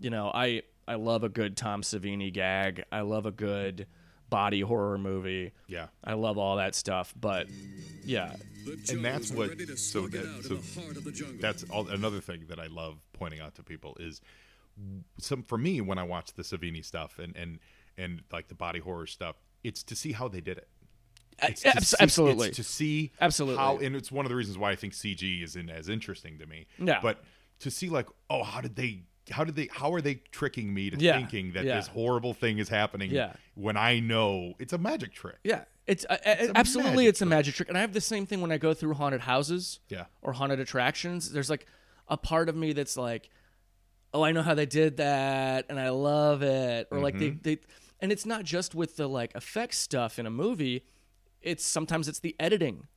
You 0.00 0.10
know, 0.10 0.30
I 0.34 0.62
I 0.88 0.94
love 0.94 1.22
a 1.24 1.28
good 1.28 1.56
Tom 1.56 1.82
Savini 1.82 2.32
gag. 2.32 2.84
I 2.90 3.02
love 3.02 3.26
a 3.26 3.30
good 3.30 3.86
body 4.30 4.60
horror 4.60 4.98
movie. 4.98 5.52
Yeah. 5.68 5.86
I 6.02 6.14
love 6.14 6.38
all 6.38 6.56
that 6.56 6.74
stuff. 6.74 7.14
But 7.20 7.46
yeah, 8.04 8.34
And 8.90 9.04
that's 9.04 9.30
what- 9.30 9.50
so 9.78 10.06
that- 10.08 10.44
so 10.44 10.54
in 10.54 10.60
the 10.60 10.80
heart 10.80 10.96
of 10.96 11.04
the 11.04 11.12
jungle. 11.12 11.38
That's 11.40 11.62
all, 11.64 11.88
another 11.88 12.20
thing 12.20 12.46
that 12.48 12.58
I 12.58 12.66
love 12.66 12.98
pointing 13.12 13.40
out 13.40 13.54
to 13.56 13.62
people 13.62 13.96
is 14.00 14.20
some 15.18 15.42
for 15.42 15.56
me 15.58 15.80
when 15.80 15.98
I 15.98 16.02
watch 16.02 16.32
the 16.34 16.42
Savini 16.42 16.84
stuff 16.84 17.18
and 17.18 17.36
and 17.36 17.58
and 17.96 18.22
like 18.32 18.48
the 18.48 18.54
body 18.56 18.80
horror 18.80 19.06
stuff, 19.06 19.36
it's 19.62 19.82
to 19.84 19.94
see 19.94 20.12
how 20.12 20.26
they 20.26 20.40
did 20.40 20.58
it. 20.58 20.68
It's 21.42 21.62
to 21.62 21.68
Abs- 21.76 21.88
see- 21.88 21.96
absolutely. 22.00 22.48
it's 22.48 22.56
to 22.56 22.64
see 22.64 23.12
Absolutely. 23.20 23.58
how, 23.58 23.78
and 23.78 23.94
it's 23.94 24.10
one 24.10 24.24
of 24.24 24.30
the 24.30 24.36
reasons 24.36 24.56
why 24.58 24.70
I 24.72 24.76
think 24.76 24.94
CG 24.94 25.42
isn't 25.44 25.68
as 25.70 25.88
interesting 25.88 26.38
to 26.38 26.46
me. 26.46 26.66
Yeah. 26.78 27.00
but 27.00 27.22
to 27.60 27.70
see 27.70 27.88
like, 27.88 28.08
oh, 28.30 28.42
how 28.42 28.60
did 28.60 28.74
they? 28.76 29.02
How 29.30 29.44
did 29.44 29.56
they? 29.56 29.68
How 29.72 29.92
are 29.94 30.00
they 30.00 30.16
tricking 30.32 30.72
me 30.74 30.90
to 30.90 30.96
Yeah. 30.98 31.16
thinking 31.18 31.52
that 31.52 31.64
Yeah. 31.64 31.76
this 31.76 31.86
horrible 31.88 32.34
thing 32.34 32.58
is 32.58 32.68
happening? 32.68 33.10
Yeah. 33.10 33.34
when 33.54 33.76
I 33.76 34.00
know 34.00 34.54
it's 34.58 34.72
a 34.72 34.78
magic 34.78 35.12
trick. 35.14 35.36
yeah, 35.44 35.64
it's, 35.86 36.04
uh, 36.10 36.16
uh, 36.26 36.34
a 36.48 36.58
absolutely 36.58 37.06
it's 37.06 37.22
a 37.22 37.26
magic 37.26 37.54
trick. 37.54 37.68
And 37.68 37.78
I 37.78 37.82
have 37.82 37.92
the 37.92 38.00
same 38.00 38.26
thing 38.26 38.40
when 38.40 38.50
I 38.50 38.58
go 38.58 38.74
through 38.74 38.94
haunted 38.94 39.20
houses. 39.22 39.78
Yeah. 39.88 40.06
or 40.22 40.32
haunted 40.32 40.58
attractions. 40.60 41.30
There's 41.30 41.48
like 41.48 41.66
a 42.08 42.16
part 42.16 42.48
of 42.48 42.56
me 42.56 42.72
that's 42.72 42.96
like, 42.96 43.30
oh, 44.12 44.22
I 44.24 44.32
know 44.32 44.42
how 44.42 44.54
they 44.54 44.66
did 44.66 44.96
that, 44.98 45.66
and 45.68 45.78
I 45.80 45.88
love 45.90 46.42
it. 46.42 46.88
Or 46.90 46.98
like 47.00 47.18
they, 47.18 47.30
Mm-hmm. 47.30 47.42
they, 47.42 47.58
and 48.00 48.10
it's 48.12 48.26
not 48.26 48.44
just 48.44 48.74
with 48.74 48.96
the 48.96 49.08
like 49.08 49.34
effects 49.36 49.78
stuff 49.78 50.18
in 50.18 50.26
a 50.26 50.30
movie. 50.30 50.84
It's 51.40 51.64
sometimes 51.64 52.08
it's 52.08 52.18
the 52.20 52.34
editing 52.40 52.88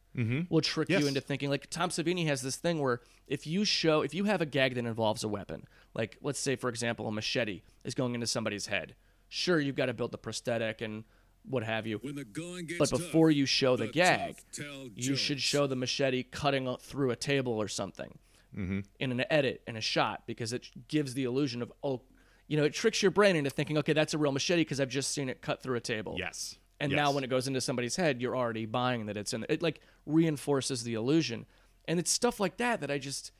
will 0.50 0.62
trick 0.62 0.90
Yes. 0.90 1.02
you 1.02 1.08
into 1.08 1.22
thinking. 1.22 1.50
Like 1.50 1.70
Tom 1.70 1.90
Savini 1.90 2.26
has 2.28 2.42
this 2.42 2.56
thing 2.56 2.80
where 2.80 3.02
if 3.28 3.46
you 3.46 3.64
show, 3.66 4.02
if 4.02 4.14
you 4.14 4.24
have 4.26 4.42
a 4.42 4.46
gag 4.46 4.76
that 4.76 4.86
involves 4.86 5.24
a 5.24 5.28
weapon, 5.28 5.66
like 5.94 6.18
let's 6.22 6.40
say 6.40 6.56
for 6.56 6.70
example 6.70 7.08
a 7.08 7.12
machete 7.12 7.62
is 7.84 7.94
going 7.94 8.16
into 8.16 8.28
somebody's 8.28 8.68
head. 8.68 8.96
Sure, 9.30 9.60
you've 9.60 9.76
got 9.76 9.88
to 9.88 9.94
build 9.94 10.12
the 10.12 10.18
prosthetic 10.18 10.82
and 10.82 11.04
what 11.50 11.64
have 11.64 11.86
you. 11.88 11.98
when 12.02 12.16
the 12.16 12.24
going 12.26 12.66
gets 12.66 12.80
But 12.80 12.90
tough, 12.90 13.00
before 13.00 13.30
you 13.32 13.46
show 13.46 13.76
the, 13.78 13.86
the 13.86 13.92
gag, 13.92 14.36
tough 14.38 14.66
tell 14.66 14.88
you 14.96 15.16
should 15.16 15.42
show 15.42 15.68
the 15.68 15.76
machete 15.76 16.24
cutting 16.24 16.76
through 16.82 17.12
a 17.12 17.16
table 17.16 17.54
or 17.62 17.68
something 17.68 18.18
Mm-hmm. 18.58 18.80
in 19.00 19.12
an 19.12 19.24
edit 19.30 19.62
in 19.68 19.76
a 19.76 19.82
shot 19.82 20.24
because 20.26 20.52
it 20.52 20.68
gives 20.88 21.14
the 21.14 21.26
illusion 21.26 21.62
of 21.62 21.72
oh, 21.84 22.02
you 22.48 22.58
know, 22.58 22.64
it 22.64 22.74
tricks 22.74 23.02
your 23.04 23.12
brain 23.12 23.36
into 23.36 23.50
thinking 23.52 23.78
okay, 23.78 23.94
that's 23.94 24.14
a 24.16 24.18
real 24.18 24.32
machete 24.32 24.62
because 24.62 24.80
I've 24.80 24.90
just 24.90 25.12
seen 25.14 25.30
it 25.30 25.42
cut 25.42 25.62
through 25.62 25.76
a 25.76 25.82
table. 25.82 26.16
Yes, 26.18 26.58
And 26.80 26.92
Yes. 26.92 26.98
now 26.98 27.12
when 27.12 27.24
it 27.24 27.30
goes 27.30 27.48
into 27.48 27.60
somebody's 27.62 27.96
head, 27.96 28.22
you're 28.22 28.36
already 28.38 28.66
buying 28.66 29.08
that 29.08 29.18
it's 29.18 29.34
in. 29.34 29.46
It 29.50 29.62
like 29.62 29.82
reinforces 30.06 30.84
the 30.84 30.94
illusion, 30.94 31.46
and 31.88 32.00
it's 32.00 32.12
stuff 32.12 32.40
like 32.40 32.58
that 32.58 32.82
that 32.82 32.92
I 32.92 32.98
just. 32.98 33.32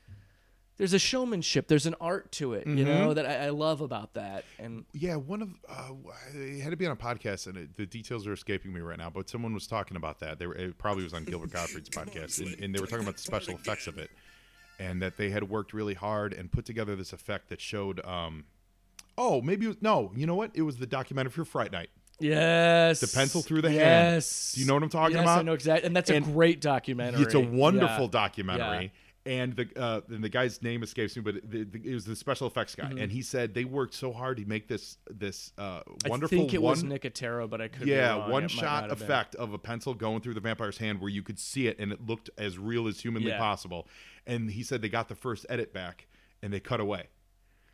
There's 0.76 0.92
a 0.92 0.98
showmanship. 1.00 1.66
There's 1.66 1.86
an 1.86 1.96
art 2.00 2.30
to 2.32 2.54
it, 2.54 2.64
you 2.64 2.74
Mm-hmm. 2.76 2.84
know, 2.84 3.12
that 3.14 3.26
I, 3.26 3.46
I 3.46 3.48
love 3.48 3.80
about 3.80 4.14
that. 4.14 4.44
And 4.60 4.84
Yeah, 4.92 5.16
one 5.16 5.42
of 5.42 5.48
uh, 5.68 5.88
it 6.36 6.60
had 6.60 6.70
to 6.70 6.76
be 6.76 6.86
on 6.86 6.92
a 6.92 6.96
podcast, 6.96 7.48
and 7.48 7.56
it, 7.56 7.76
the 7.76 7.84
details 7.84 8.28
are 8.28 8.32
escaping 8.32 8.72
me 8.72 8.80
right 8.80 8.96
now. 8.96 9.10
But 9.10 9.28
someone 9.28 9.52
was 9.54 9.66
talking 9.66 9.96
about 9.96 10.20
that. 10.20 10.38
They 10.38 10.46
were, 10.46 10.54
it 10.54 10.78
probably 10.78 11.02
was 11.02 11.14
on 11.14 11.24
Gilbert 11.24 11.50
Gottfried's 11.50 11.88
podcast, 11.88 12.40
and, 12.40 12.62
and 12.62 12.72
they 12.72 12.78
were 12.78 12.86
talking 12.86 13.02
about 13.02 13.16
the 13.16 13.22
special 13.22 13.54
effects 13.56 13.88
of 13.88 13.98
it, 13.98 14.08
and 14.78 15.02
that 15.02 15.16
they 15.16 15.30
had 15.30 15.48
worked 15.48 15.72
really 15.72 15.94
hard 15.94 16.32
and 16.32 16.50
put 16.52 16.64
together 16.64 16.94
this 16.94 17.12
effect 17.12 17.48
that 17.48 17.60
showed. 17.60 18.04
Um, 18.06 18.44
oh, 19.16 19.42
maybe 19.42 19.64
it 19.64 19.68
was, 19.70 19.76
no. 19.82 20.12
You 20.14 20.26
know 20.28 20.36
what? 20.36 20.52
It 20.54 20.62
was 20.62 20.76
the 20.76 20.86
documentary 20.86 21.32
for 21.32 21.44
Fright 21.44 21.72
Night. 21.72 21.90
Yes, 22.20 23.00
The 23.00 23.08
pencil 23.08 23.42
through 23.42 23.62
the 23.62 23.70
hand. 23.70 23.80
yes. 23.80 24.52
Do 24.54 24.60
you 24.60 24.66
know 24.66 24.74
what 24.74 24.82
I'm 24.82 24.88
talking 24.88 25.16
yes, 25.16 25.24
about? 25.24 25.38
I 25.38 25.42
know 25.42 25.52
exactly, 25.52 25.86
and 25.86 25.96
that's 25.96 26.10
And 26.10 26.26
a 26.26 26.30
great 26.30 26.60
documentary. 26.60 27.22
It's 27.22 27.34
a 27.34 27.40
wonderful 27.40 28.04
Yeah. 28.04 28.10
documentary. 28.10 28.92
And 29.26 29.54
the 29.56 29.68
uh, 29.76 30.00
and 30.08 30.24
the 30.24 30.30
guy's 30.30 30.62
name 30.62 30.82
escapes 30.82 31.14
me, 31.14 31.20
but 31.20 31.34
the, 31.50 31.64
the, 31.64 31.90
it 31.90 31.92
was 31.92 32.06
the 32.06 32.16
special 32.16 32.46
effects 32.46 32.74
guy, 32.74 32.90
and 32.96 33.12
he 33.12 33.20
said 33.20 33.52
they 33.52 33.64
worked 33.64 33.92
so 33.92 34.10
hard 34.10 34.38
to 34.38 34.46
make 34.46 34.68
this 34.68 34.96
this 35.10 35.52
uh, 35.58 35.80
wonderful 36.06 36.34
Mm-hmm. 36.38 36.44
I 36.46 36.48
think 36.48 36.54
it 36.54 36.62
one 36.62 36.70
was 36.70 36.82
Nicotero, 36.84 37.50
but 37.50 37.60
I 37.60 37.68
could 37.68 37.86
yeah. 37.86 38.24
It 38.24 38.30
one 38.30 38.44
might 38.44 38.50
shot 38.50 38.90
effect 38.90 39.34
of 39.34 39.52
a 39.52 39.58
pencil 39.58 39.92
going 39.92 40.22
through 40.22 40.32
the 40.34 40.40
vampire's 40.40 40.78
hand 40.78 40.98
where 41.02 41.10
you 41.10 41.22
could 41.22 41.38
see 41.38 41.66
it 41.66 41.78
and 41.78 41.92
it 41.92 42.06
looked 42.06 42.30
as 42.38 42.56
real 42.58 42.88
as 42.88 43.00
humanly 43.00 43.28
Yeah. 43.28 43.38
possible 43.38 43.86
and 44.26 44.50
he 44.50 44.62
said 44.62 44.80
they 44.80 44.88
got 44.88 45.08
the 45.08 45.14
first 45.14 45.44
edit 45.50 45.74
back 45.74 46.06
and 46.42 46.50
they 46.50 46.60
cut 46.60 46.80
away 46.80 47.08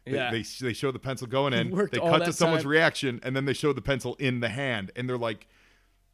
they, 0.04 0.12
Yeah. 0.12 0.30
they, 0.30 0.42
they 0.60 0.72
show 0.72 0.90
the 0.90 0.98
pencil 0.98 1.26
going 1.26 1.52
in 1.52 1.70
they 1.74 1.98
cut 1.98 2.24
to 2.24 2.32
someone's 2.32 2.62
time. 2.62 2.70
reaction 2.70 3.20
and 3.22 3.34
then 3.34 3.44
they 3.44 3.52
show 3.54 3.72
the 3.72 3.82
pencil 3.82 4.14
in 4.18 4.40
the 4.40 4.48
hand 4.48 4.90
and 4.96 5.08
they're 5.08 5.16
like 5.18 5.46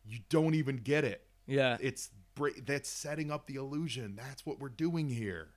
you 0.07 0.19
don't 0.29 0.55
even 0.55 0.77
get 0.77 1.05
it 1.05 1.27
Yeah, 1.47 1.77
it's 1.81 2.11
that's 2.65 2.89
setting 2.89 3.31
up 3.31 3.47
the 3.47 3.57
illusion 3.57 4.17
that's 4.17 4.47
what 4.47 4.59
we're 4.61 4.69
doing 4.71 5.09
here 5.09 5.49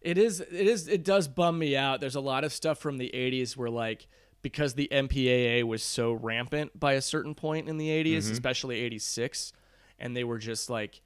It 0.00 0.18
is. 0.18 0.40
It 0.40 0.52
is. 0.52 0.88
It 0.88 1.04
does 1.04 1.28
bum 1.28 1.58
me 1.58 1.76
out. 1.76 2.00
There's 2.00 2.14
a 2.16 2.20
lot 2.20 2.42
of 2.44 2.52
stuff 2.52 2.78
from 2.78 2.98
the 2.98 3.10
'80s 3.14 3.56
where, 3.56 3.70
like, 3.70 4.08
because 4.42 4.74
the 4.74 4.88
MPAA 4.90 5.62
was 5.62 5.80
so 5.82 6.12
rampant 6.12 6.78
by 6.78 6.94
a 6.94 7.00
certain 7.00 7.34
point 7.36 7.68
in 7.68 7.76
the 7.78 7.88
'80s, 7.88 8.18
Mm-hmm. 8.24 8.32
especially 8.32 8.80
'86, 8.80 9.52
and 10.00 10.16
they 10.16 10.24
were 10.24 10.38
just 10.38 10.68
like 10.68 11.02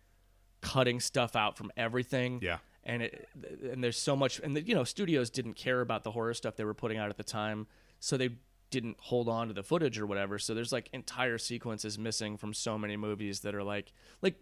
cutting 0.63 0.99
stuff 1.01 1.37
out 1.37 1.59
from 1.59 1.71
everything. 1.77 2.39
Yeah. 2.43 2.59
And 2.89 3.03
it, 3.03 3.29
and 3.73 3.83
there's 3.83 3.99
so 3.99 4.15
much, 4.15 4.39
and 4.39 4.57
the, 4.57 4.63
you 4.63 4.75
know, 4.75 4.85
studios 4.85 5.29
didn't 5.29 5.55
care 5.55 5.81
about 5.81 6.05
the 6.05 6.13
horror 6.13 6.33
stuff 6.35 6.55
they 6.55 6.65
were 6.65 6.73
putting 6.73 6.99
out 6.99 7.11
at 7.11 7.17
the 7.17 7.25
time, 7.25 7.67
so 7.99 8.17
they 8.17 8.31
didn't 8.71 8.97
hold 9.01 9.29
on 9.29 9.49
to 9.49 9.55
the 9.55 9.65
footage 9.65 9.99
or 9.99 10.07
whatever. 10.07 10.39
So 10.39 10.55
there's 10.55 10.71
like 10.73 10.89
entire 10.93 11.37
sequences 11.37 11.99
missing 11.99 12.37
from 12.37 12.55
so 12.55 12.79
many 12.79 12.97
movies 12.97 13.41
that 13.41 13.57
are 13.57 13.65
like, 13.65 13.93
like 14.23 14.37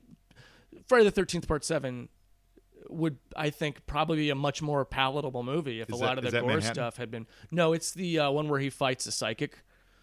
Friday 0.86 1.04
the 1.04 1.10
Thirteenth 1.10 1.48
Part 1.48 1.64
Seven 1.64 2.10
would 2.90 3.16
I 3.34 3.48
think 3.48 3.86
probably 3.86 4.18
be 4.18 4.30
a 4.30 4.34
much 4.34 4.60
more 4.60 4.84
palatable 4.84 5.42
movie 5.42 5.80
if 5.80 5.88
Is 5.88 5.96
a 5.96 5.98
that- 6.00 6.06
lot 6.06 6.18
of 6.18 6.24
the 6.24 6.30
gore 6.32 6.48
Manhattan? 6.48 6.74
stuff 6.74 6.96
had 6.98 7.10
been. 7.10 7.26
No, 7.50 7.72
it's 7.72 7.92
the 7.92 8.18
uh, 8.20 8.30
one 8.30 8.48
where 8.50 8.60
he 8.60 8.68
fights 8.68 9.06
a 9.06 9.12
psychic, 9.12 9.56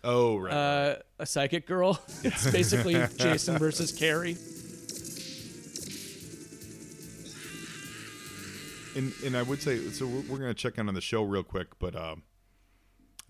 oh 0.03 0.37
right, 0.37 0.51
right. 0.51 0.55
uh, 0.55 0.95
a 1.19 1.25
psychic 1.27 1.67
girl. 1.67 2.01
it's 2.23 2.49
basically 2.49 2.93
Jason 3.17 3.59
versus 3.59 3.91
Carrie. 3.91 4.35
And 8.95 9.13
and 9.25 9.37
I 9.37 9.41
would 9.43 9.61
say 9.61 9.77
so. 9.89 10.05
We're, 10.05 10.21
we're 10.21 10.37
going 10.37 10.49
to 10.49 10.53
check 10.53 10.77
in 10.77 10.87
on 10.87 10.93
the 10.93 11.01
show 11.01 11.23
real 11.23 11.43
quick, 11.43 11.67
but 11.79 11.95
um, 11.95 12.23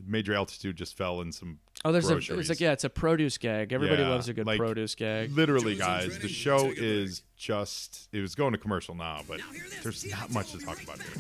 major 0.05 0.33
altitude 0.33 0.75
just 0.75 0.97
fell 0.97 1.21
in 1.21 1.31
some. 1.31 1.59
Oh, 1.83 1.91
there's 1.91 2.09
a. 2.09 2.17
It's 2.17 2.49
like 2.49 2.59
yeah, 2.59 2.71
it's 2.71 2.83
a 2.83 2.89
produce 2.89 3.37
gag. 3.37 3.73
Everybody 3.73 4.03
Yeah, 4.03 4.09
loves 4.09 4.29
a 4.29 4.33
good 4.33 4.45
like- 4.47 4.59
produce 4.59 4.95
gag. 4.95 5.31
Literally, 5.31 5.75
guys, 5.75 6.19
the 6.19 6.27
show 6.27 6.59
Take 6.59 6.77
break. 6.77 6.79
is 6.89 7.23
just. 7.37 8.09
It 8.11 8.21
was 8.21 8.35
going 8.35 8.51
to 8.53 8.57
commercial 8.57 8.95
now, 8.95 9.21
but 9.27 9.39
there's 9.83 10.09
not 10.11 10.31
much 10.31 10.51
to 10.51 10.59
talk 10.59 10.81
about 10.83 11.01
here. 11.01 11.13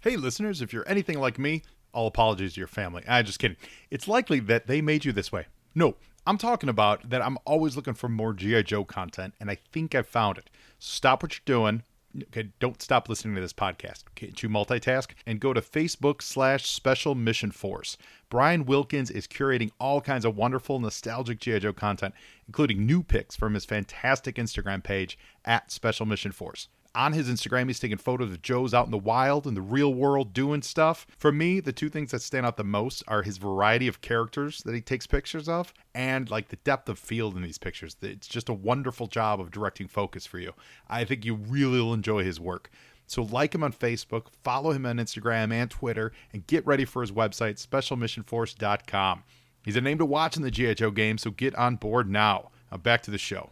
Hey, 0.00 0.16
listeners, 0.16 0.62
if 0.62 0.72
you're 0.72 0.88
anything 0.88 1.18
like 1.18 1.38
me, 1.38 1.62
all 1.92 2.06
apologies 2.06 2.54
to 2.54 2.60
your 2.60 2.68
family. 2.68 3.02
I 3.08 3.22
just 3.22 3.38
kidding. 3.38 3.56
It's 3.90 4.06
likely 4.06 4.38
that 4.40 4.66
they 4.66 4.80
made 4.80 5.04
you 5.04 5.12
this 5.12 5.32
way. 5.32 5.46
No, 5.74 5.96
I'm 6.26 6.38
talking 6.38 6.68
about 6.68 7.10
that 7.10 7.22
I'm 7.22 7.38
always 7.44 7.74
looking 7.76 7.94
for 7.94 8.08
more 8.08 8.32
G.I. 8.32 8.62
Joe 8.62 8.84
content, 8.84 9.34
and 9.40 9.50
I 9.50 9.56
think 9.72 9.94
I 9.94 10.02
found 10.02 10.38
it. 10.38 10.48
Stop 10.78 11.22
what 11.22 11.34
you're 11.34 11.42
doing. 11.44 11.82
Okay, 12.22 12.48
don't 12.60 12.80
stop 12.80 13.08
listening 13.08 13.34
to 13.34 13.40
this 13.40 13.52
podcast. 13.52 14.04
Can't 14.14 14.42
you 14.42 14.48
multitask? 14.48 15.10
And 15.26 15.40
go 15.40 15.52
to 15.52 15.60
Facebook 15.60 16.22
slash 16.22 16.66
Special 16.66 17.14
Mission 17.14 17.50
Force. 17.50 17.96
Brian 18.30 18.64
Wilkins 18.64 19.10
is 19.10 19.26
curating 19.26 19.70
all 19.78 20.00
kinds 20.00 20.24
of 20.24 20.36
wonderful, 20.36 20.78
nostalgic 20.80 21.40
G.I. 21.40 21.58
Joe 21.60 21.72
content, 21.72 22.14
including 22.46 22.86
new 22.86 23.02
pics 23.02 23.36
from 23.36 23.54
his 23.54 23.64
fantastic 23.64 24.36
Instagram 24.36 24.82
page 24.82 25.18
at 25.44 25.70
Special 25.70 26.06
Mission 26.06 26.32
Force. 26.32 26.68
On 26.96 27.12
his 27.12 27.28
Instagram, 27.28 27.66
he's 27.66 27.78
taking 27.78 27.98
photos 27.98 28.30
of 28.30 28.40
Joe's 28.40 28.72
out 28.72 28.86
in 28.86 28.90
the 28.90 28.96
wild, 28.96 29.46
in 29.46 29.52
the 29.52 29.60
real 29.60 29.92
world, 29.92 30.32
doing 30.32 30.62
stuff. 30.62 31.06
For 31.18 31.30
me, 31.30 31.60
the 31.60 31.72
two 31.72 31.90
things 31.90 32.10
that 32.10 32.22
stand 32.22 32.46
out 32.46 32.56
the 32.56 32.64
most 32.64 33.02
are 33.06 33.22
his 33.22 33.36
variety 33.36 33.86
of 33.86 34.00
characters 34.00 34.62
that 34.62 34.74
he 34.74 34.80
takes 34.80 35.06
pictures 35.06 35.46
of 35.46 35.74
and 35.94 36.30
like 36.30 36.48
the 36.48 36.56
depth 36.56 36.88
of 36.88 36.98
field 36.98 37.36
in 37.36 37.42
these 37.42 37.58
pictures. 37.58 37.96
It's 38.00 38.26
just 38.26 38.48
a 38.48 38.54
wonderful 38.54 39.08
job 39.08 39.42
of 39.42 39.50
directing 39.50 39.88
focus 39.88 40.24
for 40.24 40.38
you. 40.38 40.54
I 40.88 41.04
think 41.04 41.26
you 41.26 41.34
really 41.34 41.82
will 41.82 41.92
enjoy 41.92 42.24
his 42.24 42.40
work. 42.40 42.70
So 43.06 43.22
like 43.22 43.54
him 43.54 43.62
on 43.62 43.74
Facebook, 43.74 44.28
follow 44.42 44.72
him 44.72 44.86
on 44.86 44.96
Instagram 44.96 45.52
and 45.52 45.70
Twitter, 45.70 46.12
and 46.32 46.46
get 46.46 46.66
ready 46.66 46.86
for 46.86 47.02
his 47.02 47.12
website, 47.12 47.64
specialmissionforce.com. 47.64 49.22
He's 49.62 49.76
a 49.76 49.82
name 49.82 49.98
to 49.98 50.06
watch 50.06 50.36
in 50.38 50.42
the 50.42 50.50
GHO 50.50 50.92
game, 50.92 51.18
so 51.18 51.30
get 51.30 51.54
on 51.56 51.76
board 51.76 52.08
now. 52.08 52.50
Now 52.70 52.78
back 52.78 53.02
to 53.02 53.10
the 53.10 53.18
show. 53.18 53.50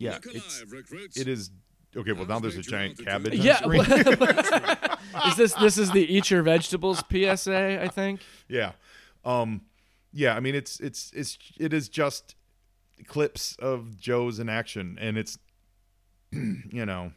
Yeah, 0.00 0.18
it's, 0.24 0.64
it 1.16 1.28
is 1.28 1.50
okay. 1.96 2.12
Well, 2.12 2.26
now 2.26 2.38
there's 2.40 2.56
a 2.56 2.62
giant 2.62 2.98
cabbage. 3.04 3.38
on 3.38 3.44
Yeah. 3.44 3.58
screen. 3.58 3.80
is 5.28 5.36
this 5.36 5.54
this 5.54 5.78
is 5.78 5.90
the 5.92 6.00
eat 6.12 6.30
your 6.30 6.42
vegetables 6.42 7.02
PSA? 7.10 7.82
I 7.82 7.88
think. 7.88 8.20
yeah. 8.48 8.72
Um, 9.24 9.60
yeah, 10.12 10.34
I 10.34 10.40
mean 10.40 10.54
it's 10.54 10.80
it's 10.80 11.12
it's 11.14 11.38
it 11.58 11.72
is 11.74 11.88
just 11.88 12.34
clips 13.06 13.56
of 13.60 14.00
Joe's 14.00 14.38
in 14.40 14.48
action, 14.48 14.96
and 15.00 15.18
it's 15.18 15.38
you 16.32 16.86
know, 16.86 17.12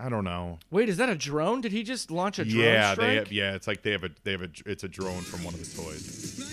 I 0.00 0.08
don't 0.08 0.24
know. 0.24 0.58
Wait, 0.70 0.88
is 0.88 0.96
that 0.96 1.08
a 1.08 1.14
drone? 1.14 1.60
Did 1.60 1.72
he 1.72 1.82
just 1.84 2.10
launch 2.10 2.38
a 2.38 2.44
drone 2.44 2.64
yeah, 2.64 2.92
strike? 2.92 3.06
they 3.08 3.14
have, 3.16 3.32
yeah, 3.32 3.54
it's 3.54 3.66
like 3.66 3.82
they 3.82 3.92
have 3.92 4.04
a 4.04 4.10
they 4.24 4.32
have 4.32 4.42
a 4.42 4.48
it's 4.66 4.82
a 4.84 4.88
drone 4.88 5.22
from 5.22 5.44
one 5.44 5.54
of 5.54 5.60
the 5.60 5.82
toys. 5.82 6.47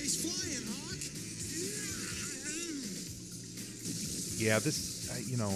Yeah, 4.38 4.60
this 4.60 5.10
uh, 5.12 5.20
you 5.26 5.38
know, 5.38 5.52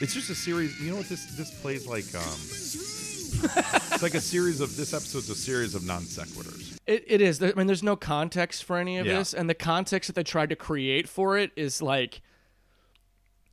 it's 0.00 0.14
just 0.14 0.30
a 0.30 0.34
series. 0.34 0.78
You 0.80 0.90
know 0.90 0.96
what 0.98 1.08
this 1.08 1.24
this 1.36 1.50
plays 1.60 1.86
like? 1.86 2.04
Um, 2.14 2.22
it's 2.22 4.02
like 4.02 4.14
a 4.14 4.20
series 4.20 4.60
of 4.60 4.76
this 4.76 4.92
episode's 4.92 5.30
a 5.30 5.34
series 5.34 5.74
of 5.74 5.84
non 5.84 6.02
sequiturs. 6.02 6.76
It, 6.86 7.04
it 7.06 7.20
is. 7.20 7.42
I 7.42 7.52
mean, 7.52 7.66
there's 7.66 7.82
no 7.82 7.96
context 7.96 8.64
for 8.64 8.76
any 8.76 8.98
of 8.98 9.06
Yeah. 9.06 9.18
this, 9.18 9.32
and 9.34 9.48
the 9.48 9.54
context 9.54 10.08
that 10.08 10.14
they 10.14 10.24
tried 10.24 10.50
to 10.50 10.56
create 10.56 11.08
for 11.08 11.38
it 11.38 11.52
is 11.56 11.80
like, 11.80 12.20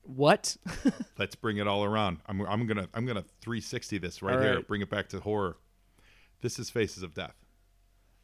what? 0.03 0.57
Let's 1.17 1.35
bring 1.35 1.57
it 1.57 1.67
all 1.67 1.83
around. 1.83 2.19
I'm 2.25 2.41
I'm 2.41 2.65
gonna 2.67 2.87
I'm 2.93 3.05
gonna 3.05 3.23
360 3.41 3.97
this 3.99 4.21
right 4.21 4.35
All 4.35 4.41
here. 4.41 4.61
Bring 4.61 4.81
it 4.81 4.89
back 4.89 5.09
to 5.09 5.19
horror. 5.19 5.57
This 6.41 6.59
is 6.59 6.69
Faces 6.69 7.03
of 7.03 7.13
Death. 7.13 7.35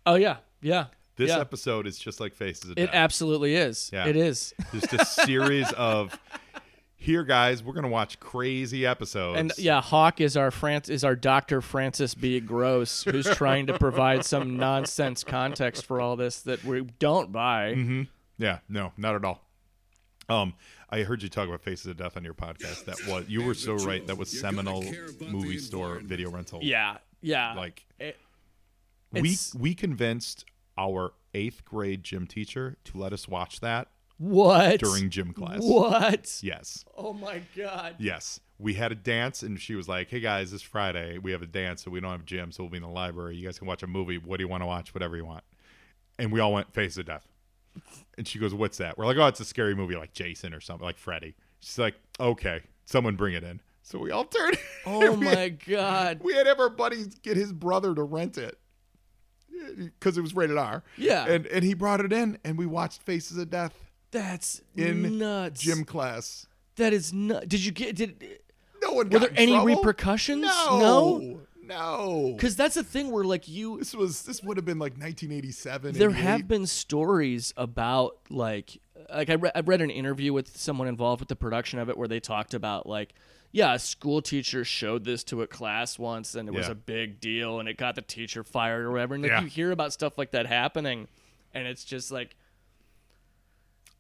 oh 0.06 0.16
yeah, 0.16 0.38
yeah. 0.62 0.86
This 1.16 1.30
yeah. 1.30 1.40
episode 1.40 1.86
is 1.86 1.98
just 2.00 2.20
like 2.20 2.34
Faces 2.34 2.72
of 2.72 2.76
Death. 2.76 2.90
It 2.90 2.92
absolutely 2.94 3.56
is. 3.56 3.90
Yeah. 3.94 4.08
It 4.08 4.16
is. 4.16 4.54
just 4.74 4.94
a 4.94 5.06
series 5.06 5.72
of 5.74 6.18
here, 6.96 7.24
guys. 7.24 7.64
We're 7.64 7.74
gonna 7.74 7.88
watch 7.90 8.20
crazy 8.20 8.86
episodes. 8.86 9.40
And 9.40 9.52
yeah, 9.58 9.82
Hawk 9.82 10.22
is 10.22 10.36
our 10.36 10.50
France 10.50 10.90
is 10.90 11.04
our 11.04 11.16
Dr. 11.16 11.62
Francis 11.62 12.16
B. 12.16 12.40
Gross, 12.40 13.04
who's 13.04 13.30
trying 13.36 13.68
to 13.68 13.78
provide 13.78 14.26
some 14.26 14.58
nonsense 14.58 15.24
context 15.24 15.86
for 15.86 16.02
all 16.02 16.16
this 16.16 16.42
that 16.42 16.64
we 16.64 16.82
don't 17.00 17.32
buy. 17.32 17.74
Mm-hmm. 17.76 18.04
Yeah, 18.40 18.60
no, 18.68 18.94
not 18.98 19.16
at 19.16 19.26
all. 19.26 19.42
Um, 20.30 20.54
I 20.90 21.04
heard 21.04 21.22
you 21.22 21.30
talk 21.30 21.48
about 21.48 21.62
Faces 21.62 21.88
of 21.88 21.98
Death 21.98 22.18
on 22.18 22.24
your 22.24 22.34
podcast. 22.34 22.86
That 22.86 23.06
was 23.08 23.28
you 23.28 23.44
were 23.44 23.54
so 23.54 23.76
right. 23.76 24.06
That 24.08 24.18
was 24.18 24.34
You 24.34 24.42
gotta 24.42 24.56
seminal 24.56 24.82
care 24.82 25.06
about 25.06 25.20
the 25.20 25.26
movie 25.26 25.60
store 25.60 26.00
video 26.00 26.32
rental. 26.32 26.60
Yeah, 26.64 26.98
yeah. 27.22 27.54
like 27.54 27.86
It- 28.00 28.18
we 29.12 29.38
we 29.56 29.76
convinced 29.76 30.46
our 30.78 31.14
eighth 31.34 31.66
grade 31.66 32.04
gym 32.04 32.28
teacher 32.28 32.78
to 32.86 32.98
let 32.98 33.14
us 33.14 33.28
watch 33.28 33.60
that 33.62 33.90
what 34.18 34.80
during 34.80 35.10
gym 35.10 35.34
class. 35.34 35.60
What? 35.62 36.40
Yes, 36.42 36.86
Oh 36.98 37.14
my 37.14 37.42
god. 37.58 37.96
yes. 38.00 38.40
We 38.60 38.76
had 38.76 38.92
a 38.92 38.96
dance, 38.96 39.44
and 39.44 39.60
she 39.60 39.76
was 39.76 39.90
like, 39.90 40.10
"Hey 40.10 40.20
guys, 40.22 40.52
this 40.52 40.62
Friday 40.62 41.18
we 41.18 41.32
have 41.32 41.42
a 41.42 41.48
dance, 41.48 41.84
so 41.84 41.92
we 41.92 42.00
don't 42.00 42.12
have 42.12 42.24
gym, 42.26 42.52
so 42.52 42.64
we'll 42.64 42.70
be 42.70 42.78
in 42.78 42.84
the 42.84 42.90
library. 42.90 43.36
You 43.36 43.46
guys 43.46 43.58
can 43.60 43.68
watch 43.68 43.84
a 43.84 43.88
movie. 43.88 44.18
What 44.18 44.38
do 44.38 44.44
you 44.44 44.48
want 44.48 44.62
to 44.62 44.68
watch? 44.68 44.94
Whatever 44.94 45.18
you 45.18 45.26
want." 45.26 45.44
And 46.20 46.32
we 46.32 46.40
all 46.40 46.54
went 46.54 46.72
Face 46.74 46.96
of 46.98 47.06
Death. 47.08 47.28
And 48.18 48.28
she 48.28 48.38
goes, 48.40 48.54
"What's 48.54 48.78
that?" 48.78 48.98
We're 48.98 49.06
like, 49.08 49.18
"Oh, 49.18 49.26
it's 49.26 49.40
a 49.40 49.46
scary 49.46 49.76
movie 49.76 49.96
like 49.96 50.14
Jason 50.14 50.54
or 50.54 50.62
something, 50.62 50.86
like 50.86 50.98
Freddy." 51.00 51.36
She's 51.60 51.80
like, 51.80 51.96
"Okay, 52.20 52.62
someone 52.86 53.16
bring 53.16 53.34
it 53.34 53.44
in." 53.44 53.60
So 53.82 53.98
we 54.00 54.12
all 54.12 54.26
turned. 54.26 54.58
Oh 54.86 55.16
my 55.18 55.30
Had, 55.36 55.66
god. 55.66 56.20
we 56.24 56.34
had 56.34 56.46
everybody 56.48 57.04
get 57.24 57.36
his 57.36 57.52
brother 57.52 57.96
to 57.96 58.04
rent 58.04 58.38
it 58.38 58.58
because 59.78 60.18
it 60.18 60.22
was 60.22 60.36
rated 60.36 60.58
R. 60.58 60.84
Yeah. 60.98 61.26
and 61.28 61.46
and 61.48 61.64
he 61.64 61.74
brought 61.74 62.00
it 62.02 62.12
in, 62.14 62.38
and 62.44 62.58
we 62.58 62.66
watched 62.66 63.02
Faces 63.02 63.38
of 63.38 63.50
Death 63.50 63.74
That's 64.12 64.62
in 64.76 65.18
nuts. 65.20 65.62
gym 65.62 65.84
class. 65.86 66.48
That 66.78 66.94
is 66.94 67.14
nuts. 67.14 67.48
Did 67.48 67.64
you 67.66 67.72
get 67.72 67.96
did 67.96 68.40
No 68.82 68.94
one. 68.94 69.10
were 69.10 69.20
there 69.20 69.30
any 69.36 69.52
trouble. 69.54 69.68
repercussions? 69.76 70.42
No, 70.44 71.42
no. 71.62 72.36
Cuz 72.40 72.56
that's 72.56 72.76
the 72.76 72.84
thing 72.84 73.12
where 73.12 73.24
like 73.24 73.48
you 73.48 73.78
This 73.78 73.94
was 73.94 74.24
this 74.24 74.44
would 74.44 74.58
have 74.58 74.66
been 74.66 74.80
like 74.80 74.94
1987. 74.94 75.94
there 75.96 76.10
88. 76.10 76.22
have 76.22 76.48
been 76.48 76.66
stories 76.68 77.54
about 77.58 78.18
like 78.30 78.80
like 79.14 79.30
I, 79.30 79.34
re- 79.34 79.52
I 79.54 79.60
read 79.62 79.82
an 79.82 79.90
interview 79.90 80.34
with 80.34 80.58
someone 80.58 80.88
involved 80.88 81.20
with 81.22 81.30
the 81.30 81.36
production 81.36 81.80
of 81.80 81.90
it 81.90 81.98
where 81.98 82.08
they 82.08 82.20
talked 82.20 82.54
about 82.54 82.88
like 82.88 83.14
yeah 83.54 83.74
a 83.76 83.80
school 83.80 84.22
teacher 84.22 84.66
showed 84.66 85.06
this 85.06 85.24
to 85.24 85.42
a 85.42 85.48
class 85.48 85.98
once 85.98 86.36
and 86.36 86.50
it 86.50 86.52
was 86.54 86.66
Yeah. 86.66 86.72
a 86.74 86.76
big 86.76 87.22
deal 87.22 87.60
and 87.62 87.70
it 87.70 87.78
got 87.78 87.96
the 87.96 88.02
teacher 88.02 88.44
fired 88.44 88.84
or 88.84 88.92
whatever 88.92 89.14
and 89.14 89.24
like 89.24 89.32
Yeah. 89.32 89.42
you 89.42 89.48
hear 89.48 89.72
about 89.72 89.94
stuff 89.94 90.18
like 90.18 90.32
that 90.32 90.46
happening 90.48 91.08
and 91.54 91.66
it's 91.68 91.86
just 91.86 92.12
like 92.12 92.36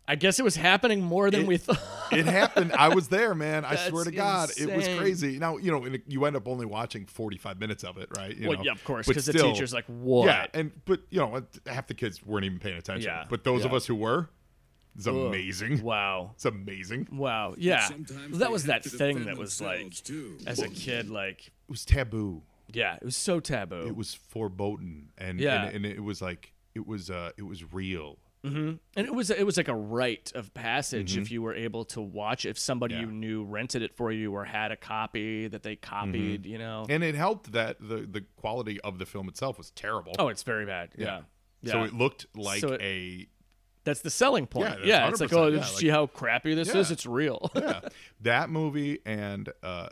I 0.05 0.15
guess 0.15 0.37
it 0.37 0.43
was 0.43 0.57
happening 0.57 1.01
more 1.01 1.31
than 1.31 1.41
It- 1.43 1.47
we 1.47 1.55
thought. 1.57 1.79
it 2.11 2.25
happened. 2.25 2.73
I 2.73 2.89
was 2.93 3.07
there, 3.07 3.33
man. 3.33 3.63
I 3.63 3.75
swear 3.87 4.03
to 4.03 4.11
That's 4.11 4.59
God, 4.59 4.69
it 4.69 4.75
was 4.75 4.85
crazy. 4.99 5.39
Now 5.39 5.55
you 5.55 5.71
know, 5.71 5.85
you 6.07 6.25
end 6.25 6.35
up 6.35 6.45
only 6.45 6.65
watching 6.65 7.05
45 7.05 7.57
minutes 7.57 7.85
of 7.85 7.97
it, 7.97 8.09
right? 8.17 8.35
You 8.35 8.49
well, 8.49 8.57
know? 8.57 8.63
yeah, 8.65 8.73
of 8.73 8.83
course, 8.83 9.07
because 9.07 9.25
the 9.25 9.31
teacher's 9.33 9.73
like, 9.73 9.85
"What?" 9.85 10.25
Yeah, 10.25 10.47
and 10.53 10.71
but 10.83 11.03
you 11.09 11.19
know, 11.21 11.43
half 11.67 11.87
the 11.87 11.93
kids 11.93 12.21
weren't 12.21 12.43
even 12.43 12.59
paying 12.59 12.75
attention. 12.77 13.09
Yeah, 13.09 13.23
But 13.29 13.45
those 13.45 13.63
of 13.63 13.73
us 13.73 13.85
who 13.85 13.95
were, 13.95 14.29
it's 14.95 15.07
Ugh. 15.07 15.15
amazing. 15.15 15.81
Wow. 15.83 16.31
It's 16.35 16.45
amazing. 16.45 17.07
Wow. 17.11 17.55
Yeah. 17.57 17.87
Well, 18.29 18.39
that 18.39 18.51
was 18.51 18.65
that 18.65 18.83
thing 18.83 19.25
that 19.25 19.37
was 19.37 19.59
like, 19.61 19.93
too. 20.03 20.37
as 20.47 20.59
a 20.59 20.69
kid, 20.69 21.09
like, 21.09 21.47
It 21.47 21.53
was 21.69 21.85
taboo. 21.85 22.43
yeah, 22.71 22.95
it 22.95 23.03
was 23.05 23.15
so 23.17 23.39
taboo. 23.39 23.85
It 23.87 23.95
was 23.95 24.13
foreboding, 24.13 25.09
and 25.17 25.39
Yeah. 25.39 25.65
and, 25.65 25.75
and 25.77 25.85
it 25.85 26.03
was 26.03 26.21
like 26.21 26.53
it 26.75 26.85
was 26.87 27.09
uh 27.09 27.31
it 27.37 27.43
was 27.43 27.71
real. 27.73 28.17
and 28.45 28.79
it 28.97 29.13
was 29.15 29.29
it 29.29 29.45
was 29.45 29.55
like 29.55 29.69
a 29.69 29.73
rite 29.75 30.31
of 30.35 30.53
passage 30.53 31.15
if 31.17 31.31
you 31.31 31.41
were 31.41 31.53
able 31.55 31.85
to 31.85 32.01
watch 32.01 32.45
if 32.45 32.59
somebody 32.59 32.93
Mm-hmm. 32.95 33.03
Yeah. 33.03 33.07
you 33.09 33.13
knew 33.13 33.43
rented 33.45 33.81
it 33.83 33.95
for 33.95 34.11
you 34.11 34.33
or 34.35 34.43
had 34.43 34.69
a 34.73 34.75
copy 34.75 35.47
that 35.47 35.63
they 35.63 35.77
copied 35.77 36.45
you 36.45 36.57
know 36.57 36.85
And 36.89 37.05
it 37.05 37.15
helped 37.15 37.53
that 37.53 37.77
the 37.79 38.05
the 38.05 38.25
quality 38.35 38.81
of 38.81 38.99
the 38.99 39.05
film 39.05 39.29
itself 39.29 39.57
was 39.57 39.71
terrible. 39.71 40.11
oh 40.19 40.27
it's 40.27 40.43
very 40.43 40.65
bad 40.65 40.89
yeah 40.97 41.21
yeah, 41.61 41.71
So 41.71 41.83
it 41.83 41.93
looked 41.93 42.25
like 42.35 42.59
So 42.59 42.73
it- 42.73 42.81
a 42.81 43.27
that's 43.83 44.01
the 44.01 44.09
selling 44.09 44.47
point. 44.47 44.79
Yeah, 44.83 45.03
yeah, 45.03 45.09
it's 45.09 45.19
like 45.21 45.33
oh 45.33 45.47
yeah, 45.47 45.53
you 45.53 45.57
like- 45.59 45.67
see 45.67 45.87
how 45.89 46.07
crappy 46.07 46.53
this 46.55 46.73
is? 46.73 46.91
it's 46.91 47.05
real. 47.05 47.51
Yeah, 47.55 47.81
that 48.21 48.49
movie 48.49 48.99
and 49.05 49.49
uh 49.61 49.89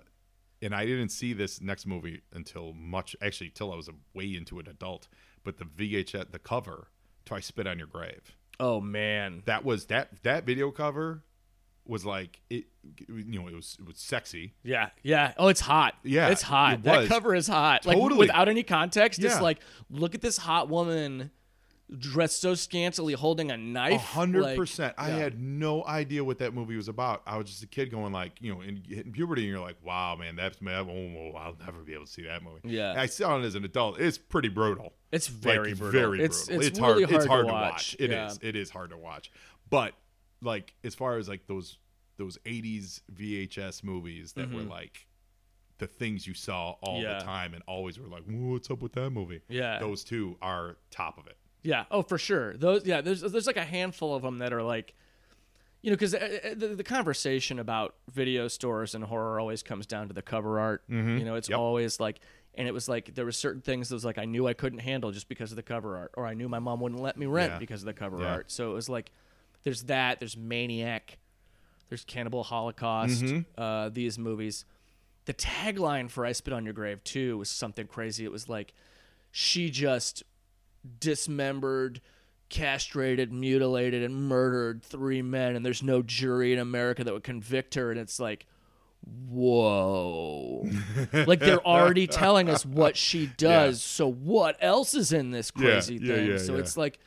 and 0.62 0.76
I 0.76 0.86
didn't 0.86 1.10
see 1.10 1.34
this 1.34 1.60
next 1.62 1.86
movie 1.88 2.22
until 2.34 2.74
much 2.74 3.16
actually 3.22 3.50
till 3.50 3.72
I 3.74 3.76
was 3.76 3.88
a 3.88 3.94
way 4.14 4.36
into 4.36 4.60
an 4.60 4.68
adult. 4.68 5.08
But 5.44 5.58
the 5.58 5.66
VHS 5.66 6.32
the 6.32 6.39
cover 6.39 6.88
to 7.26 7.36
I 7.36 7.39
Spit 7.39 7.68
on 7.68 7.78
Your 7.80 7.88
Grave. 7.88 8.36
oh 8.60 8.80
man. 8.82 9.44
That 9.46 9.66
was 9.66 9.86
that 9.88 10.24
that 10.24 10.46
video 10.46 10.72
cover 10.72 11.24
was 11.84 12.06
like 12.06 12.39
it 12.52 12.66
you 13.10 13.39
know 13.39 13.48
it 13.48 13.56
was 13.56 13.76
it 13.80 13.86
was 13.88 13.98
sexy. 13.98 14.54
yeah 14.64 14.89
yeah. 15.02 15.34
Oh 15.38 15.48
it's 15.48 15.62
hot. 15.62 15.96
Yeah, 16.04 16.30
it's 16.30 16.44
hot. 16.44 16.76
it 16.76 16.84
that 16.84 17.08
cover 17.08 17.34
is 17.34 17.48
hot. 17.48 17.86
Like 17.88 17.98
Totally. 17.98 18.20
without 18.20 18.48
any 18.48 18.62
context 18.64 19.20
Yeah. 19.20 19.39
like 19.42 19.60
look 19.89 20.14
at 20.14 20.22
this 20.22 20.38
hot 20.38 20.70
woman 20.70 21.32
dressed 21.98 22.39
so 22.42 22.56
scantily 22.56 23.14
holding 23.14 23.52
a 23.52 23.56
A 23.56 23.58
knife 23.58 24.02
hundred 24.02 24.44
like- 24.44 24.58
percent. 24.58 24.94
I 24.98 25.10
yeah. 25.10 25.18
had 25.18 25.42
no 25.42 25.84
idea 25.86 26.24
what 26.24 26.38
that 26.39 26.54
movie 26.54 26.76
was 26.78 26.88
about. 26.88 27.22
I 27.28 27.38
was 27.38 27.48
just 27.50 27.64
a 27.64 27.68
kid 27.68 27.92
going 27.92 28.14
like, 28.14 28.34
you 28.39 28.54
know, 28.54 28.62
in, 28.62 28.82
hitting 28.88 29.12
puberty, 29.12 29.42
and 29.44 29.50
you're 29.52 29.60
like, 29.60 29.76
wow, 29.84 30.16
man, 30.16 30.36
that's 30.36 30.62
man, 30.62 30.88
oh, 30.89 31.38
I'll 31.38 31.56
never 31.66 31.80
be 31.80 31.94
able 31.94 32.06
to 32.06 32.12
see 32.12 32.24
that 32.24 32.44
movie. 32.44 32.62
Yeah. 32.64 32.92
And 32.92 33.00
I 33.00 33.08
saw 33.08 33.38
it 33.38 33.44
as 33.44 33.56
an 33.56 33.66
adult. 33.66 34.00
It's 34.00 34.18
pretty 34.18 34.50
brutal. 34.50 34.94
It's 35.12 35.28
very 35.28 35.70
like, 35.72 35.80
brutal. 35.80 36.00
Very 36.02 36.20
It's- 36.24 36.46
brutal. 36.48 36.68
it's 36.68 36.80
hard. 36.80 36.98
really 36.98 37.16
It's 37.16 37.26
hard 37.26 37.28
hard 37.28 37.46
to 37.46 37.50
to 37.50 37.54
watch. 37.54 37.72
watch. 37.74 37.96
It 38.00 38.12
is. 38.12 38.39
Yeah. 38.42 38.50
It 38.50 38.56
is 38.56 38.70
hard 38.70 38.89
to 38.92 38.98
watch. 38.98 39.32
But 39.70 39.94
like 40.42 40.74
as 40.84 40.96
far 40.96 41.18
as 41.18 41.28
like 41.28 41.46
those 41.48 41.78
those 42.18 42.38
'80s 42.46 43.02
VHS 43.14 43.84
movies 43.84 44.34
that 44.34 44.52
were 44.54 44.62
like 44.62 45.08
the 45.80 45.88
things 45.88 46.28
you 46.28 46.34
saw 46.36 46.76
all 46.82 46.96
Mm-hmm. 47.00 47.04
Yeah. 47.04 47.20
the 47.20 47.26
time 47.26 47.54
and 47.54 47.64
always 47.68 48.00
were 48.00 48.08
like, 48.08 48.24
what's 48.28 48.70
up 48.70 48.82
with 48.82 48.94
that 48.94 49.10
movie? 49.10 49.42
Yeah. 49.50 49.80
Those 49.80 50.04
two 50.04 50.38
are 50.42 50.78
top 50.92 51.18
of 51.18 51.26
it. 51.28 51.38
Yeah. 51.64 51.86
Oh, 51.91 52.01
for 52.01 52.18
sure. 52.18 52.55
Those. 52.57 52.86
Yeah. 52.86 53.01
There's 53.01 53.22
there's 53.22 53.47
like 53.47 53.57
a 53.57 53.64
handful 53.66 54.16
of 54.16 54.22
them 54.24 54.39
that 54.39 54.51
are 54.53 54.64
like, 54.64 54.93
you 55.82 55.91
know, 55.91 55.95
because 55.95 56.14
uh, 56.16 56.39
uh, 56.43 56.49
the, 56.55 56.68
the 56.70 56.84
conversation 56.84 57.59
about 57.59 57.95
video 58.12 58.47
stores 58.47 58.95
and 58.95 59.03
horror 59.03 59.39
always 59.39 59.62
comes 59.64 59.86
down 59.86 60.07
to 60.07 60.14
the 60.14 60.22
cover 60.22 60.59
art. 60.59 60.84
Mm-hmm. 60.89 61.18
You 61.20 61.26
know, 61.26 61.36
it's 61.36 61.49
Yep. 61.49 61.59
always 61.59 61.99
like, 61.99 62.20
and 62.55 62.68
it 62.68 62.74
was 62.74 62.89
like 62.89 63.14
there 63.16 63.26
were 63.26 63.32
certain 63.32 63.62
things 63.62 63.89
that 63.89 63.95
was 63.95 64.05
like 64.05 64.18
I 64.18 64.26
knew 64.26 64.47
I 64.47 64.53
couldn't 64.53 64.80
handle 64.80 65.12
just 65.12 65.28
because 65.30 65.51
of 65.51 65.55
the 65.55 65.64
cover 65.64 65.97
art, 65.97 66.12
or 66.16 66.26
I 66.26 66.34
knew 66.34 66.49
my 66.49 66.59
mom 66.59 66.80
wouldn't 66.82 67.01
let 67.01 67.18
me 67.18 67.26
rent 67.28 67.53
Yeah. 67.53 67.59
because 67.59 67.82
of 67.82 67.86
the 67.86 67.93
cover 67.93 68.20
Yeah. 68.22 68.32
art. 68.34 68.51
So 68.51 68.72
it 68.72 68.74
was 68.74 68.89
like, 68.89 69.12
there's 69.64 69.84
that. 69.84 70.20
There's 70.20 70.36
Maniac. 70.38 71.18
There's 71.89 72.03
Cannibal 72.05 72.43
Holocaust. 72.43 73.24
Mm-hmm. 73.24 73.62
Uh, 73.62 73.89
these 73.89 74.18
movies. 74.18 74.66
The 75.26 75.34
tagline 75.36 76.09
for 76.09 76.26
"I 76.26 76.32
Spit 76.32 76.53
on 76.53 76.64
Your 76.64 76.74
Grave" 76.74 77.03
too 77.03 77.38
was 77.38 77.49
something 77.49 77.86
crazy. 77.86 78.26
It 78.26 78.32
was 78.32 78.49
like, 78.49 78.74
she 79.32 79.70
just 79.70 80.24
dismembered, 81.00 82.02
castrated, 82.50 83.32
mutilated, 83.32 84.04
and 84.04 84.28
murdered 84.28 84.84
three 84.84 85.22
men, 85.22 85.56
and 85.56 85.66
there's 85.66 85.84
no 85.84 86.02
jury 86.02 86.54
in 86.54 86.60
America 86.60 87.04
that 87.04 87.14
would 87.14 87.24
convict 87.24 87.76
her. 87.76 87.92
And 87.92 88.00
it's 88.00 88.20
like, 88.20 88.46
whoa. 89.30 90.68
like 91.14 91.40
they're 91.40 91.66
already 91.66 92.08
telling 92.08 92.50
us 92.50 92.66
what 92.66 92.98
she 92.98 93.28
does. 93.38 93.82
So 93.82 94.12
what 94.12 94.58
else 94.60 94.94
is 94.94 95.12
in 95.14 95.32
this 95.32 95.52
crazy 95.52 95.96
yeah, 95.96 96.16
thing? 96.16 96.32
yeah, 96.32 96.38
so 96.38 96.54
yeah. 96.54 96.60
it's 96.60 96.78
like 96.78 97.00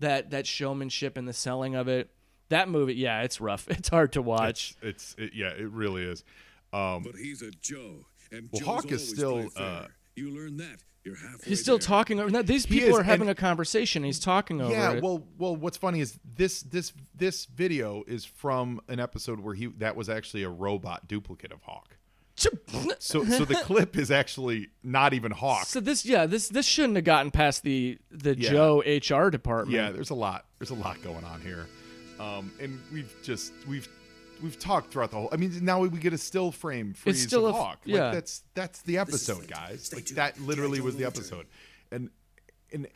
that 0.00 0.30
that 0.30 0.46
showmanship 0.46 1.16
and 1.16 1.26
the 1.26 1.32
selling 1.32 1.74
of 1.74 1.88
it. 1.88 2.10
That 2.48 2.68
movie, 2.68 2.94
yeah, 2.94 3.22
it's 3.22 3.40
rough. 3.40 3.66
It's 3.70 3.88
hard 3.88 4.12
to 4.12 4.22
watch. 4.22 4.76
It's, 4.82 5.14
it's 5.16 5.16
it, 5.18 5.32
yeah, 5.34 5.48
it 5.48 5.68
really 5.70 6.04
is. 6.04 6.24
Um, 6.72 7.02
But 7.02 7.16
he's 7.16 7.42
a 7.42 7.50
Joe, 7.50 8.06
and 8.30 8.48
Well, 8.52 8.60
Joe's 8.60 8.66
Hawk 8.66 8.92
is 8.92 9.22
always 9.22 9.50
still, 9.52 9.62
fair. 9.62 9.66
uh, 9.66 9.86
you 10.14 10.30
learn 10.30 10.56
that 10.58 10.64
You're 10.64 10.76
halfway 10.76 10.95
He's 11.44 11.60
still 11.60 11.78
there. 11.78 11.86
talking 11.86 12.20
over. 12.20 12.42
These 12.42 12.66
people 12.66 12.90
is, 12.90 12.96
are 12.98 13.02
having 13.02 13.28
a 13.28 13.34
conversation. 13.34 14.02
He's 14.04 14.18
talking 14.20 14.60
over 14.60 14.72
Yeah, 14.72 14.92
it. 14.92 15.02
well, 15.02 15.26
well, 15.38 15.54
what's 15.56 15.76
funny 15.76 16.00
is 16.00 16.18
this 16.36 16.62
this 16.62 16.92
this 17.14 17.46
video 17.46 18.02
is 18.06 18.24
from 18.24 18.80
an 18.88 19.00
episode 19.00 19.40
where 19.40 19.54
he 19.54 19.66
that 19.78 19.96
was 19.96 20.08
actually 20.08 20.42
a 20.42 20.48
robot 20.50 21.06
duplicate 21.08 21.52
of 21.52 21.62
Hawk. 21.62 21.96
So 22.98 23.24
so 23.24 23.44
the 23.46 23.54
clip 23.64 23.96
is 23.96 24.10
actually 24.10 24.68
not 24.82 25.14
even 25.14 25.32
Hawk. 25.32 25.64
So 25.66 25.80
this, 25.80 26.04
yeah, 26.04 26.26
this 26.26 26.48
this 26.48 26.66
shouldn't 26.66 26.96
have 26.96 27.04
gotten 27.04 27.30
past 27.30 27.62
the 27.62 27.98
the 28.10 28.36
Yeah. 28.36 28.50
Joe 28.50 28.82
HR 28.86 29.30
department. 29.30 29.74
Yeah, 29.74 29.90
there's 29.90 30.10
a 30.10 30.14
lot. 30.14 30.44
There's 30.58 30.70
a 30.70 30.74
lot 30.74 31.00
going 31.02 31.24
on 31.24 31.40
here, 31.40 31.66
um, 32.20 32.52
and 32.60 32.78
we've 32.92 33.14
just 33.22 33.52
we've 33.66 33.88
we've 34.42 34.58
talked 34.58 34.92
throughout 34.92 35.10
the 35.10 35.16
whole. 35.16 35.28
I 35.32 35.36
mean, 35.36 35.64
now 35.64 35.80
we 35.80 35.88
get 35.98 36.12
a 36.12 36.18
still 36.18 36.52
frame 36.52 36.94
freeze 36.94 37.22
still 37.26 37.46
of 37.46 37.54
a 37.54 37.58
f- 37.58 37.64
Hawk. 37.64 37.78
yeah. 37.84 38.04
like, 38.06 38.14
that's 38.14 38.42
that's 38.54 38.82
the 38.82 38.98
episode, 38.98 39.48
guys. 39.48 39.92
Like 39.94 40.06
that 40.08 40.38
literally 40.40 40.80
was 40.80 40.96
the 40.96 41.04
episode, 41.04 41.46
and 41.90 42.10
and 42.72 42.86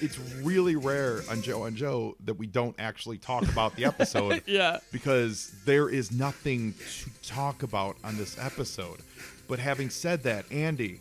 it's 0.00 0.18
really 0.42 0.76
rare 0.76 1.22
on 1.30 1.40
Joe 1.42 1.64
and 1.64 1.76
Joe 1.76 2.14
that 2.24 2.34
we 2.34 2.46
don't 2.46 2.76
actually 2.78 3.18
talk 3.18 3.42
about 3.48 3.74
the 3.74 3.84
episode. 3.86 4.42
Yeah. 4.46 4.78
because 4.92 5.52
there 5.64 5.88
is 5.88 6.12
nothing 6.12 6.74
to 6.74 7.10
talk 7.28 7.62
about 7.62 7.96
on 8.04 8.16
this 8.16 8.38
episode. 8.38 9.00
But 9.48 9.58
having 9.58 9.88
said 9.90 10.22
that, 10.24 10.44
Andy, 10.52 11.00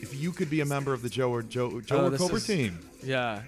if 0.00 0.14
you 0.14 0.30
could 0.30 0.48
be 0.48 0.60
a 0.60 0.64
member 0.64 0.92
of 0.94 1.02
the 1.02 1.08
Joe 1.08 1.30
or 1.30 1.42
Joe 1.42 1.80
Joe 1.80 1.96
Oh, 2.02 2.12
or 2.12 2.16
Cobra 2.16 2.36
is- 2.36 2.46
team. 2.46 2.78
yeah. 3.02 3.42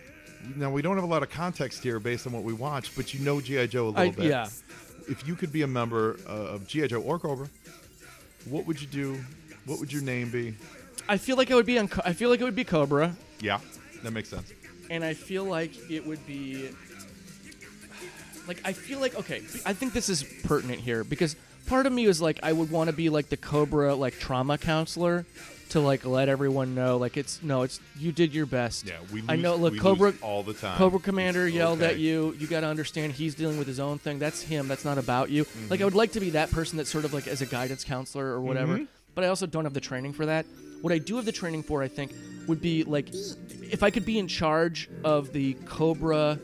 Now 0.54 0.70
we 0.70 0.80
don't 0.82 0.94
have 0.96 1.02
a 1.04 1.08
lot 1.08 1.22
of 1.24 1.30
context 1.30 1.82
here 1.82 1.98
based 1.98 2.26
on 2.26 2.32
what 2.32 2.42
we 2.44 2.52
watched, 2.52 2.94
but 2.96 3.12
you 3.14 3.20
know 3.20 3.40
GI 3.40 3.68
Joe 3.68 3.86
a 3.86 3.90
little 3.90 4.00
I- 4.02 4.10
bit. 4.10 4.24
yeah. 4.26 4.48
If 5.08 5.26
you 5.26 5.34
could 5.36 5.52
be 5.52 5.62
a 5.62 5.66
member 5.66 6.18
uh, 6.28 6.32
of 6.32 6.66
GI 6.66 6.88
Joe 6.88 7.00
or 7.00 7.18
Cobra, 7.18 7.48
what 8.46 8.66
would 8.66 8.80
you 8.80 8.86
do? 8.86 9.18
What 9.66 9.78
would 9.80 9.92
your 9.92 10.02
name 10.02 10.30
be? 10.30 10.54
I 11.08 11.16
feel 11.16 11.36
like 11.36 11.50
it 11.50 11.54
would 11.54 11.66
be 11.66 11.78
on. 11.78 11.88
Co- 11.88 12.02
I 12.04 12.12
feel 12.12 12.30
like 12.30 12.40
it 12.40 12.44
would 12.44 12.56
be 12.56 12.64
Cobra, 12.64 13.14
Yeah, 13.40 13.60
that 14.02 14.12
makes 14.12 14.28
sense. 14.28 14.52
and 14.90 15.04
I 15.04 15.14
feel 15.14 15.44
like 15.44 15.72
it 15.90 16.04
would 16.06 16.24
be. 16.26 16.70
Like 18.48 18.60
I 18.64 18.72
feel 18.72 19.00
like 19.00 19.14
okay, 19.16 19.38
I 19.64 19.72
think 19.72 19.92
this 19.92 20.08
is 20.08 20.22
pertinent 20.44 20.80
here 20.80 21.02
because 21.04 21.34
part 21.66 21.86
of 21.86 21.92
me 21.92 22.06
is 22.06 22.20
like 22.22 22.38
I 22.42 22.52
would 22.52 22.70
want 22.70 22.88
to 22.90 22.94
be 22.96 23.08
like 23.08 23.28
the 23.28 23.36
Cobra 23.36 23.94
like 23.94 24.18
trauma 24.18 24.56
counselor 24.58 25.26
to 25.70 25.80
like 25.80 26.04
let 26.04 26.28
everyone 26.28 26.74
know 26.74 26.96
like 26.96 27.16
it's 27.16 27.42
no 27.42 27.62
it's 27.62 27.80
you 27.98 28.12
did 28.12 28.34
your 28.34 28.46
best. 28.46 28.86
Yeah, 28.86 28.94
we. 29.12 29.20
Lose, 29.20 29.30
I 29.30 29.36
know. 29.36 29.56
Look, 29.56 29.78
Cobra 29.78 30.14
all 30.22 30.42
the 30.42 30.54
time. 30.54 30.76
Cobra 30.78 31.00
Commander 31.00 31.48
yelled 31.48 31.82
Okay. 31.82 31.92
at 31.92 31.98
you. 31.98 32.34
You 32.38 32.46
got 32.46 32.60
to 32.60 32.66
understand 32.66 33.12
he's 33.12 33.34
dealing 33.34 33.58
with 33.58 33.66
his 33.66 33.80
own 33.80 33.98
thing. 33.98 34.18
That's 34.18 34.42
him. 34.42 34.68
That's 34.68 34.84
not 34.84 34.98
about 34.98 35.30
you. 35.30 35.44
Mm-hmm. 35.44 35.68
Like 35.68 35.80
I 35.80 35.84
would 35.84 35.94
like 35.94 36.12
to 36.12 36.20
be 36.20 36.30
that 36.30 36.50
person 36.50 36.76
that's 36.76 36.90
sort 36.90 37.04
of 37.04 37.12
like 37.12 37.26
as 37.26 37.42
a 37.42 37.46
guidance 37.46 37.84
counselor 37.84 38.26
or 38.26 38.40
whatever. 38.40 38.74
Mm-hmm. 38.74 38.84
But 39.14 39.24
I 39.24 39.28
also 39.28 39.46
don't 39.46 39.64
have 39.64 39.74
the 39.74 39.80
training 39.80 40.12
for 40.12 40.26
that. 40.26 40.46
What 40.82 40.92
I 40.92 40.98
do 40.98 41.16
have 41.16 41.24
the 41.24 41.32
training 41.32 41.62
for, 41.62 41.82
I 41.82 41.88
think, 41.88 42.12
would 42.46 42.60
be 42.60 42.84
like 42.84 43.08
if 43.62 43.82
I 43.82 43.90
could 43.90 44.04
be 44.04 44.18
in 44.18 44.28
charge 44.28 44.88
of 45.04 45.32
the 45.32 45.54
Cobra 45.64 46.38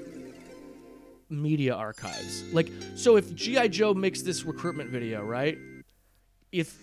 media 1.28 1.74
archives. 1.74 2.42
Like 2.52 2.70
so 2.94 3.16
if 3.16 3.34
GI 3.34 3.68
Joe 3.68 3.94
makes 3.94 4.22
this 4.22 4.44
recruitment 4.44 4.90
video, 4.90 5.22
right? 5.24 5.58
If 6.50 6.78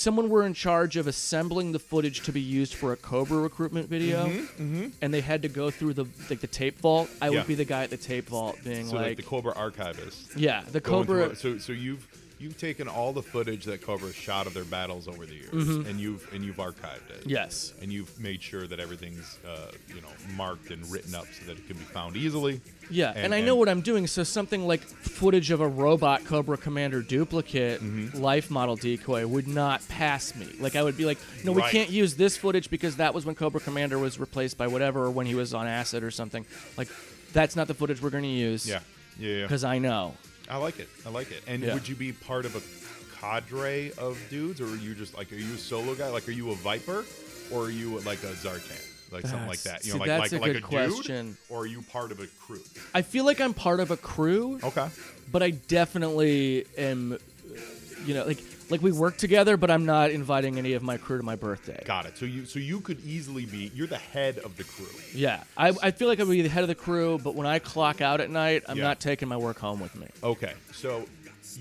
someone 0.00 0.28
were 0.30 0.44
in 0.46 0.54
charge 0.54 0.96
of 0.96 1.06
assembling 1.06 1.72
the 1.72 1.78
footage 1.78 2.22
to 2.22 2.32
be 2.32 2.40
used 2.40 2.74
for 2.74 2.92
a 2.92 2.96
Cobra 2.96 3.38
recruitment 3.38 3.88
video, 3.88 4.26
and 4.58 5.12
they 5.14 5.20
had 5.20 5.42
to 5.42 5.48
go 5.48 5.70
through 5.70 5.94
the 5.94 6.06
like 6.28 6.40
the 6.40 6.46
tape 6.46 6.78
vault, 6.80 7.08
I 7.20 7.26
Mm-hmm, 7.26 7.32
Yeah. 7.34 7.38
would 7.40 7.46
be 7.48 7.54
the 7.54 7.64
guy 7.64 7.84
at 7.84 7.90
the 7.90 7.96
tape 7.96 8.28
vault 8.28 8.58
being 8.64 8.86
So 8.88 8.96
like, 8.96 9.06
like, 9.08 9.16
the 9.18 9.22
Cobra 9.22 9.52
archivist. 9.54 10.36
yeah, 10.36 10.62
the 10.72 10.80
Cobra. 10.80 11.36
So 11.36 11.58
so 11.58 11.72
you've 11.72 12.06
you've 12.40 12.56
taken 12.58 12.88
all 12.88 13.12
the 13.12 13.22
footage 13.22 13.64
that 13.66 13.82
Cobra 13.82 14.12
shot 14.12 14.46
of 14.46 14.54
their 14.54 14.64
battles 14.64 15.06
over 15.06 15.26
the 15.26 15.34
years, 15.34 15.50
Mm-hmm. 15.52 15.88
and 15.88 16.00
you've 16.00 16.26
and 16.32 16.44
you've 16.44 16.56
archived 16.56 17.08
it. 17.10 17.22
Yes. 17.26 17.74
And 17.82 17.92
you've 17.92 18.18
made 18.18 18.42
sure 18.42 18.66
that 18.66 18.80
everything's 18.80 19.38
uh, 19.46 19.70
you 19.88 20.00
know 20.00 20.08
marked 20.36 20.70
and 20.70 20.84
written 20.90 21.14
up 21.14 21.26
so 21.38 21.44
that 21.46 21.58
it 21.58 21.66
can 21.68 21.76
be 21.76 21.84
found 21.84 22.16
easily. 22.16 22.60
Yeah, 22.90 23.10
and, 23.10 23.26
And- 23.26 23.34
I 23.34 23.40
know 23.40 23.52
and- 23.52 23.58
what 23.60 23.68
I'm 23.68 23.82
doing. 23.82 24.06
So 24.08 24.24
something 24.24 24.66
like 24.66 24.80
footage 24.80 25.50
of 25.52 25.60
a 25.60 25.68
robot 25.68 26.24
Cobra 26.24 26.56
Commander 26.56 27.02
duplicate 27.02 27.80
Mm-hmm. 27.82 28.20
life 28.20 28.50
model 28.50 28.74
decoy 28.76 29.26
would 29.26 29.46
not 29.46 29.86
pass 29.88 30.34
me. 30.34 30.48
Like 30.58 30.74
I 30.76 30.82
would 30.82 30.96
be 30.96 31.04
like, 31.04 31.18
no, 31.44 31.52
we 31.52 31.60
Right. 31.62 31.70
can't 31.70 31.90
use 31.90 32.14
this 32.16 32.36
footage 32.36 32.70
because 32.70 32.96
that 32.96 33.14
was 33.14 33.24
when 33.26 33.34
Cobra 33.34 33.60
Commander 33.60 33.98
was 33.98 34.18
replaced 34.18 34.56
by 34.58 34.66
whatever, 34.66 35.04
or 35.04 35.10
when 35.10 35.26
he 35.26 35.34
was 35.34 35.52
on 35.54 35.66
acid 35.66 36.02
or 36.02 36.10
something. 36.10 36.44
Like 36.76 36.88
that's 37.32 37.54
not 37.54 37.68
the 37.68 37.74
footage 37.74 38.00
we're 38.02 38.10
going 38.10 38.24
to 38.24 38.28
use. 38.28 38.66
Yeah. 38.68 38.80
Yeah. 39.18 39.28
yeah. 39.36 39.42
because 39.42 39.62
I 39.64 39.78
know. 39.78 40.14
I 40.50 40.56
like 40.56 40.78
it. 40.80 40.88
I 41.06 41.10
like 41.10 41.30
it. 41.30 41.42
And 41.46 41.62
Yeah. 41.62 41.74
would 41.74 41.88
you 41.88 41.94
be 41.94 42.12
part 42.12 42.44
of 42.44 42.56
a 42.56 42.62
cadre 43.20 43.92
of 43.98 44.18
dudes, 44.30 44.60
or 44.60 44.66
are 44.66 44.76
you 44.76 44.94
just 44.94 45.16
like, 45.16 45.30
are 45.32 45.36
you 45.36 45.54
a 45.54 45.58
solo 45.58 45.94
guy? 45.94 46.08
Like, 46.08 46.26
are 46.28 46.32
you 46.32 46.50
a 46.50 46.54
Viper, 46.56 47.04
or 47.52 47.64
are 47.66 47.70
you 47.70 48.00
like 48.00 48.22
a 48.24 48.32
Zartan? 48.32 48.86
Like 49.12 49.26
something 49.26 49.48
like 49.48 49.62
that. 49.62 49.84
You 49.84 49.90
see, 49.92 49.98
know, 49.98 50.00
like 50.04 50.06
that's 50.06 50.32
like 50.32 50.40
a 50.40 50.42
like 50.42 50.52
good 50.52 50.62
a 50.62 50.66
question. 50.66 51.36
or 51.48 51.62
are 51.62 51.66
you 51.66 51.82
part 51.82 52.12
of 52.12 52.20
a 52.20 52.26
crew? 52.46 52.60
I 52.94 53.02
feel 53.02 53.24
like 53.24 53.40
I'm 53.40 53.54
part 53.54 53.80
of 53.80 53.90
a 53.90 53.96
crew, 53.96 54.60
Okay. 54.62 54.86
but 55.32 55.42
I 55.42 55.50
definitely 55.50 56.66
am. 56.78 57.18
You 58.06 58.14
know, 58.14 58.24
like 58.24 58.38
like 58.70 58.82
we 58.82 58.92
work 58.92 59.16
together, 59.16 59.56
but 59.56 59.70
I'm 59.70 59.84
not 59.84 60.10
inviting 60.10 60.58
any 60.58 60.74
of 60.74 60.82
my 60.82 60.96
crew 60.96 61.18
to 61.18 61.22
my 61.24 61.36
birthday. 61.36 61.82
Got 61.84 62.06
it. 62.06 62.16
So 62.16 62.24
you 62.24 62.44
so 62.44 62.58
you 62.58 62.80
could 62.80 63.00
easily 63.04 63.44
be 63.46 63.70
you're 63.74 63.86
the 63.86 63.98
head 63.98 64.38
of 64.38 64.56
the 64.56 64.64
crew. 64.64 64.86
Yeah, 65.14 65.42
I, 65.56 65.74
I 65.82 65.90
feel 65.90 66.08
like 66.08 66.20
I 66.20 66.24
would 66.24 66.30
be 66.32 66.42
the 66.42 66.48
head 66.48 66.62
of 66.62 66.68
the 66.68 66.74
crew, 66.74 67.18
but 67.22 67.34
when 67.34 67.46
I 67.46 67.58
clock 67.58 68.00
out 68.00 68.20
at 68.20 68.30
night, 68.30 68.62
I'm 68.68 68.78
Yeah. 68.78 68.84
not 68.84 69.00
taking 69.00 69.28
my 69.28 69.36
work 69.36 69.58
home 69.58 69.80
with 69.80 69.94
me. 69.96 70.06
Okay. 70.22 70.52
So 70.72 71.06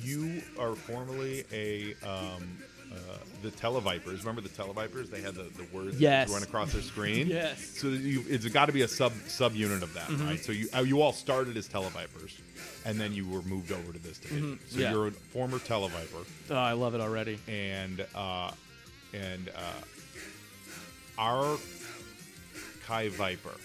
you 0.04 0.42
are 0.60 0.76
formerly 0.76 1.46
a 1.52 1.96
um, 2.08 2.58
uh, 2.92 2.96
the 3.42 3.52
Televipers. 3.52 4.20
Remember 4.20 4.42
the 4.42 4.50
Televipers? 4.50 5.10
They 5.10 5.22
had 5.22 5.36
the, 5.36 5.44
the 5.44 5.66
words 5.74 6.00
Yes. 6.00 6.30
run 6.30 6.44
across 6.44 6.74
their 6.74 6.82
screen. 6.82 7.28
Yes. 7.30 7.60
Mm-hmm. 7.60 7.88
So 7.88 7.88
you, 7.90 8.24
it's 8.28 8.46
got 8.48 8.66
to 8.68 8.72
be 8.72 8.82
a 8.82 8.88
sub 8.88 9.14
subunit 9.28 9.82
of 9.82 9.94
that, 9.94 10.10
right? 10.26 10.40
So 10.40 10.52
you 10.52 10.68
uh, 10.76 10.82
you 10.82 11.02
all 11.02 11.14
started 11.14 11.56
as 11.58 11.68
Televipers, 11.68 12.40
and 12.86 13.00
then 13.00 13.14
you 13.14 13.28
were 13.30 13.42
moved 13.44 13.72
over 13.72 13.94
to 13.94 14.00
this 14.00 14.18
division. 14.18 14.60
So 14.68 14.74
Mm-hmm. 14.76 14.82
Yeah. 14.82 14.92
you're 14.92 15.08
a 15.08 15.12
former 15.12 15.60
Televiper, 15.60 16.26
Oh, 16.50 16.56
I 16.56 16.74
love 16.74 16.96
it 16.96 17.02
already. 17.02 17.40
and 17.48 18.06
uh, 18.16 18.52
and 19.14 19.50
uh, 19.50 19.62
Archive 21.18 21.60
Viper, 23.14 23.56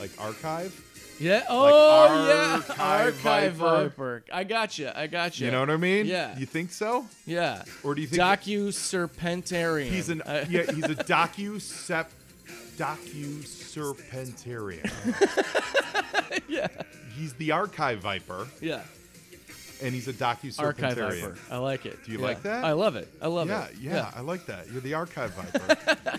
like 0.00 0.10
archive. 0.18 0.72
Yeah. 1.20 1.44
Oh, 1.48 2.06
Archive 2.08 2.76
yeah. 2.76 2.84
Archive 2.84 3.52
Viper. 3.54 4.24
I 4.32 4.44
got 4.44 4.78
you. 4.78 4.90
I 4.94 5.06
got 5.06 5.38
you. 5.38 5.46
You 5.46 5.52
know 5.52 5.60
what 5.60 5.70
I 5.70 5.76
mean? 5.76 6.06
Yeah. 6.06 6.36
You 6.38 6.46
think 6.46 6.70
so? 6.72 7.06
Yeah. 7.26 7.62
Or 7.82 7.94
do 7.94 8.00
you 8.02 8.06
think 8.08 8.20
Docu 8.22 8.68
Serpentarian. 8.68 9.90
He's 9.90 10.08
an 10.08 10.22
Uh, 10.22 10.44
yeah. 10.48 10.62
He's 10.72 10.84
a 10.84 10.94
docu 10.94 11.60
sep 11.60 12.10
docu 12.76 13.42
serpentarian. 13.44 14.90
yeah. 16.48 16.68
He's 17.16 17.32
the 17.34 17.52
archive 17.52 18.00
viper, 18.00 18.48
Yeah. 18.60 18.80
and 19.80 19.94
he's 19.94 20.08
a 20.08 20.12
docu 20.12 20.58
Archive 20.58 20.96
serpentarian. 20.96 21.38
I 21.50 21.58
like 21.58 21.86
it. 21.86 22.04
Do 22.04 22.10
you 22.12 22.18
Yeah. 22.18 22.24
like 22.24 22.42
that? 22.42 22.64
I 22.64 22.72
love 22.72 22.96
it. 22.96 23.06
I 23.22 23.28
love 23.28 23.48
it. 23.48 23.52
Yeah, 23.52 23.64
it. 23.66 23.76
yeah, 23.78 24.10
I 24.16 24.20
like 24.20 24.46
that. 24.46 24.68
You're 24.72 24.80
the 24.80 24.94
archive 24.94 25.30
viper. 25.34 26.18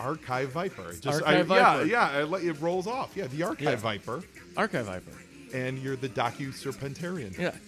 archive 0.00 0.50
viper. 0.50 0.92
Just 1.00 1.22
Archive 1.22 1.50
I, 1.50 1.56
yeah, 1.56 1.76
Viper. 1.76 1.86
yeah. 1.86 2.10
I 2.10 2.22
let 2.24 2.42
it 2.42 2.60
rolls 2.60 2.86
off. 2.86 3.12
Yeah, 3.16 3.26
the 3.26 3.42
archive 3.42 3.62
Yeah. 3.68 3.76
viper, 3.76 4.22
Archive 4.56 4.86
Viper. 4.86 5.12
and 5.54 5.78
you're 5.78 5.96
the 5.96 6.08
docu 6.08 6.48
serpentarian. 6.52 7.36
Yeah. 7.38 7.52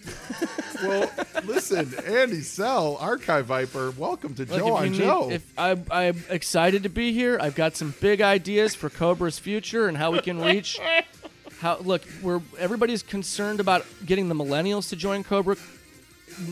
Well, 0.83 1.09
listen, 1.45 1.93
Andy 2.05 2.41
Sell, 2.41 2.97
archive 2.97 3.45
viper. 3.45 3.91
Welcome 3.91 4.33
to 4.35 4.41
Look, 4.41 4.49
Joe 4.59 4.67
if 4.67 4.73
on 4.73 4.91
need- 4.91 4.97
Joe. 4.97 5.29
If 5.31 5.53
I'm, 5.57 5.85
I'm 5.89 6.21
excited 6.29 6.83
to 6.83 6.89
be 6.89 7.13
here, 7.13 7.37
I've 7.39 7.55
got 7.55 7.77
some 7.77 7.93
big 8.01 8.19
ideas 8.21 8.75
for 8.75 8.89
Cobra's 8.89 9.39
future 9.39 9.87
and 9.87 9.95
how 9.95 10.11
we 10.11 10.19
can 10.19 10.41
reach. 10.41 10.79
How 11.61 11.77
look, 11.77 12.01
we're 12.21 12.41
everybody's 12.59 13.01
concerned 13.03 13.61
about 13.61 13.85
getting 14.05 14.27
the 14.27 14.35
millennials 14.35 14.89
to 14.89 14.97
join 14.97 15.23
Cobra. 15.23 15.55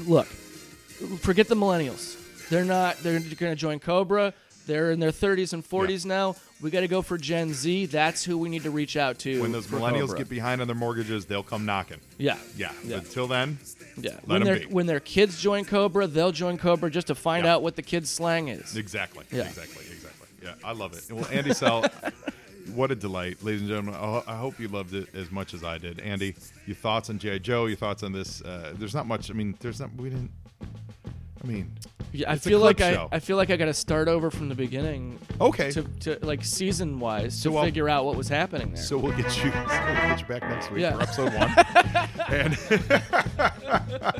Look, 0.07 0.27
forget 0.27 1.49
the 1.49 1.55
millennials. 1.55 2.15
They're 2.47 2.63
not. 2.63 2.97
They're 2.99 3.19
going 3.19 3.51
to 3.51 3.55
join 3.55 3.79
Cobra. 3.79 4.33
They're 4.71 4.91
in 4.91 5.01
their 5.01 5.11
30s 5.11 5.51
and 5.51 5.67
40s 5.67 6.05
now. 6.05 6.37
We 6.61 6.69
got 6.71 6.79
to 6.79 6.87
go 6.87 7.01
for 7.01 7.17
Gen 7.17 7.53
Z. 7.53 7.87
That's 7.87 8.23
who 8.23 8.37
we 8.37 8.47
need 8.47 8.63
to 8.63 8.71
reach 8.71 8.95
out 8.95 9.19
to. 9.19 9.41
when 9.41 9.51
those 9.51 9.67
millennials 9.67 10.01
Cobra. 10.07 10.17
get 10.19 10.29
behind 10.29 10.61
on 10.61 10.67
their 10.67 10.75
mortgages, 10.77 11.25
they'll 11.25 11.43
come 11.43 11.65
knocking. 11.65 11.97
yeah, 12.17 12.37
Yeah. 12.55 12.71
Yeah. 12.85 12.97
Until 12.99 13.27
then, 13.27 13.59
yeah. 13.97 14.11
Let 14.11 14.27
when 14.27 14.43
their 14.43 14.59
when 14.69 14.85
their 14.85 15.01
kids 15.01 15.41
join 15.41 15.65
Cobra, 15.65 16.07
they'll 16.07 16.31
join 16.31 16.57
Cobra 16.57 16.89
just 16.89 17.07
to 17.07 17.15
find 17.15 17.43
Yeah. 17.43 17.55
out 17.55 17.63
what 17.63 17.75
the 17.75 17.81
kids' 17.81 18.09
slang 18.09 18.47
is. 18.47 18.77
Exactly. 18.77 19.25
Yeah. 19.29 19.41
Exactly. 19.49 19.83
Exactly. 19.91 20.27
Yeah, 20.41 20.53
I 20.63 20.71
love 20.71 20.93
it. 20.93 21.11
Well, 21.13 21.27
Andy 21.31 21.53
Sell, 21.53 21.83
what 22.73 22.91
a 22.91 22.95
delight, 22.95 23.43
ladies 23.43 23.59
and 23.61 23.69
gentlemen. 23.69 23.95
I 23.95 24.23
I 24.25 24.37
hope 24.37 24.57
you 24.57 24.69
loved 24.69 24.93
it 24.93 25.13
as 25.13 25.29
much 25.31 25.53
as 25.53 25.65
I 25.65 25.77
did. 25.79 25.99
Andy, 25.99 26.35
your 26.65 26.75
thoughts 26.77 27.09
on 27.09 27.19
GI 27.19 27.39
Joe? 27.39 27.65
Your 27.65 27.75
thoughts 27.75 28.03
on 28.03 28.13
this? 28.13 28.41
Uh, 28.41 28.73
there's 28.77 28.95
not 28.95 29.05
much. 29.05 29.29
I 29.29 29.33
mean, 29.33 29.57
there's 29.59 29.81
not. 29.81 29.93
We 29.95 30.09
didn't. 30.09 30.31
I 31.43 31.47
mean, 31.47 31.71
Yeah, 32.13 32.31
I 32.31 32.37
feel 32.37 32.59
like 32.59 32.81
I. 32.81 33.07
I 33.11 33.19
feel 33.19 33.35
like 33.37 33.49
I 33.49 33.57
got 33.57 33.65
to 33.65 33.73
start 33.73 34.07
over 34.07 34.29
from 34.29 34.47
the 34.49 34.53
beginning 34.55 35.17
okay. 35.39 35.71
to, 35.71 35.83
to 36.01 36.19
like 36.21 36.43
season 36.45 36.99
wise 36.99 37.33
So 37.33 37.51
to 37.51 37.57
I'll- 37.57 37.63
figure 37.65 37.89
out 37.89 38.05
what 38.05 38.15
was 38.15 38.27
happening 38.27 38.73
there. 38.73 38.83
So 38.83 38.97
we'll 38.97 39.15
get 39.17 39.43
you. 39.43 39.51
So 39.71 39.85
we'll 39.85 39.95
get 39.95 40.19
you 40.19 40.25
back 40.27 40.43
next 40.43 40.69
week 40.71 40.81
Yeah. 40.81 40.93
for 40.95 41.01
episode 41.01 41.33
one. 41.33 41.51
and 42.29 42.57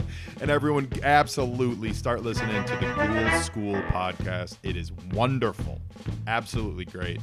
And 0.42 0.50
everyone, 0.50 0.88
absolutely 1.04 1.94
start 1.94 2.24
listening 2.24 2.64
to 2.66 2.76
the 2.78 2.94
Ghoul 2.96 3.42
School 3.42 3.76
podcast. 3.92 4.58
It 4.64 4.76
is 4.76 4.92
wonderful, 5.14 5.80
absolutely 6.26 6.86
great, 6.86 7.20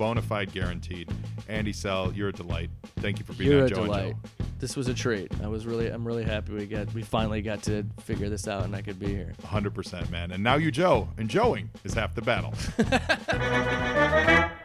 bona 0.00 0.22
fide 0.22 0.50
guaranteed. 0.50 1.10
Andy 1.46 1.74
Sell, 1.74 2.10
you're 2.14 2.30
a 2.30 2.32
delight. 2.32 2.70
Thank 3.00 3.18
you 3.18 3.24
for 3.26 3.34
being 3.34 3.50
You're 3.50 3.60
on 3.60 3.66
a 3.66 3.68
Joe 3.68 3.84
delight. 3.84 4.04
and 4.06 4.14
Joe. 4.14 4.44
This 4.58 4.74
was 4.74 4.88
a 4.88 4.94
treat. 4.94 5.30
I 5.42 5.46
was 5.46 5.66
really, 5.66 5.88
I'm 5.88 6.06
really 6.06 6.24
happy 6.24 6.54
we 6.54 6.64
got, 6.64 6.90
we 6.94 7.02
finally 7.02 7.42
got 7.42 7.62
to 7.64 7.84
figure 8.00 8.30
this 8.30 8.48
out, 8.48 8.64
and 8.64 8.74
I 8.74 8.80
could 8.80 8.98
be 8.98 9.08
here. 9.08 9.34
100%, 9.42 10.08
man. 10.10 10.30
And 10.30 10.42
now 10.42 10.54
you, 10.54 10.70
Joe, 10.70 11.06
and 11.18 11.28
Joeing 11.28 11.68
is 11.84 11.92
half 11.92 12.14
the 12.14 12.22
battle. 12.22 12.54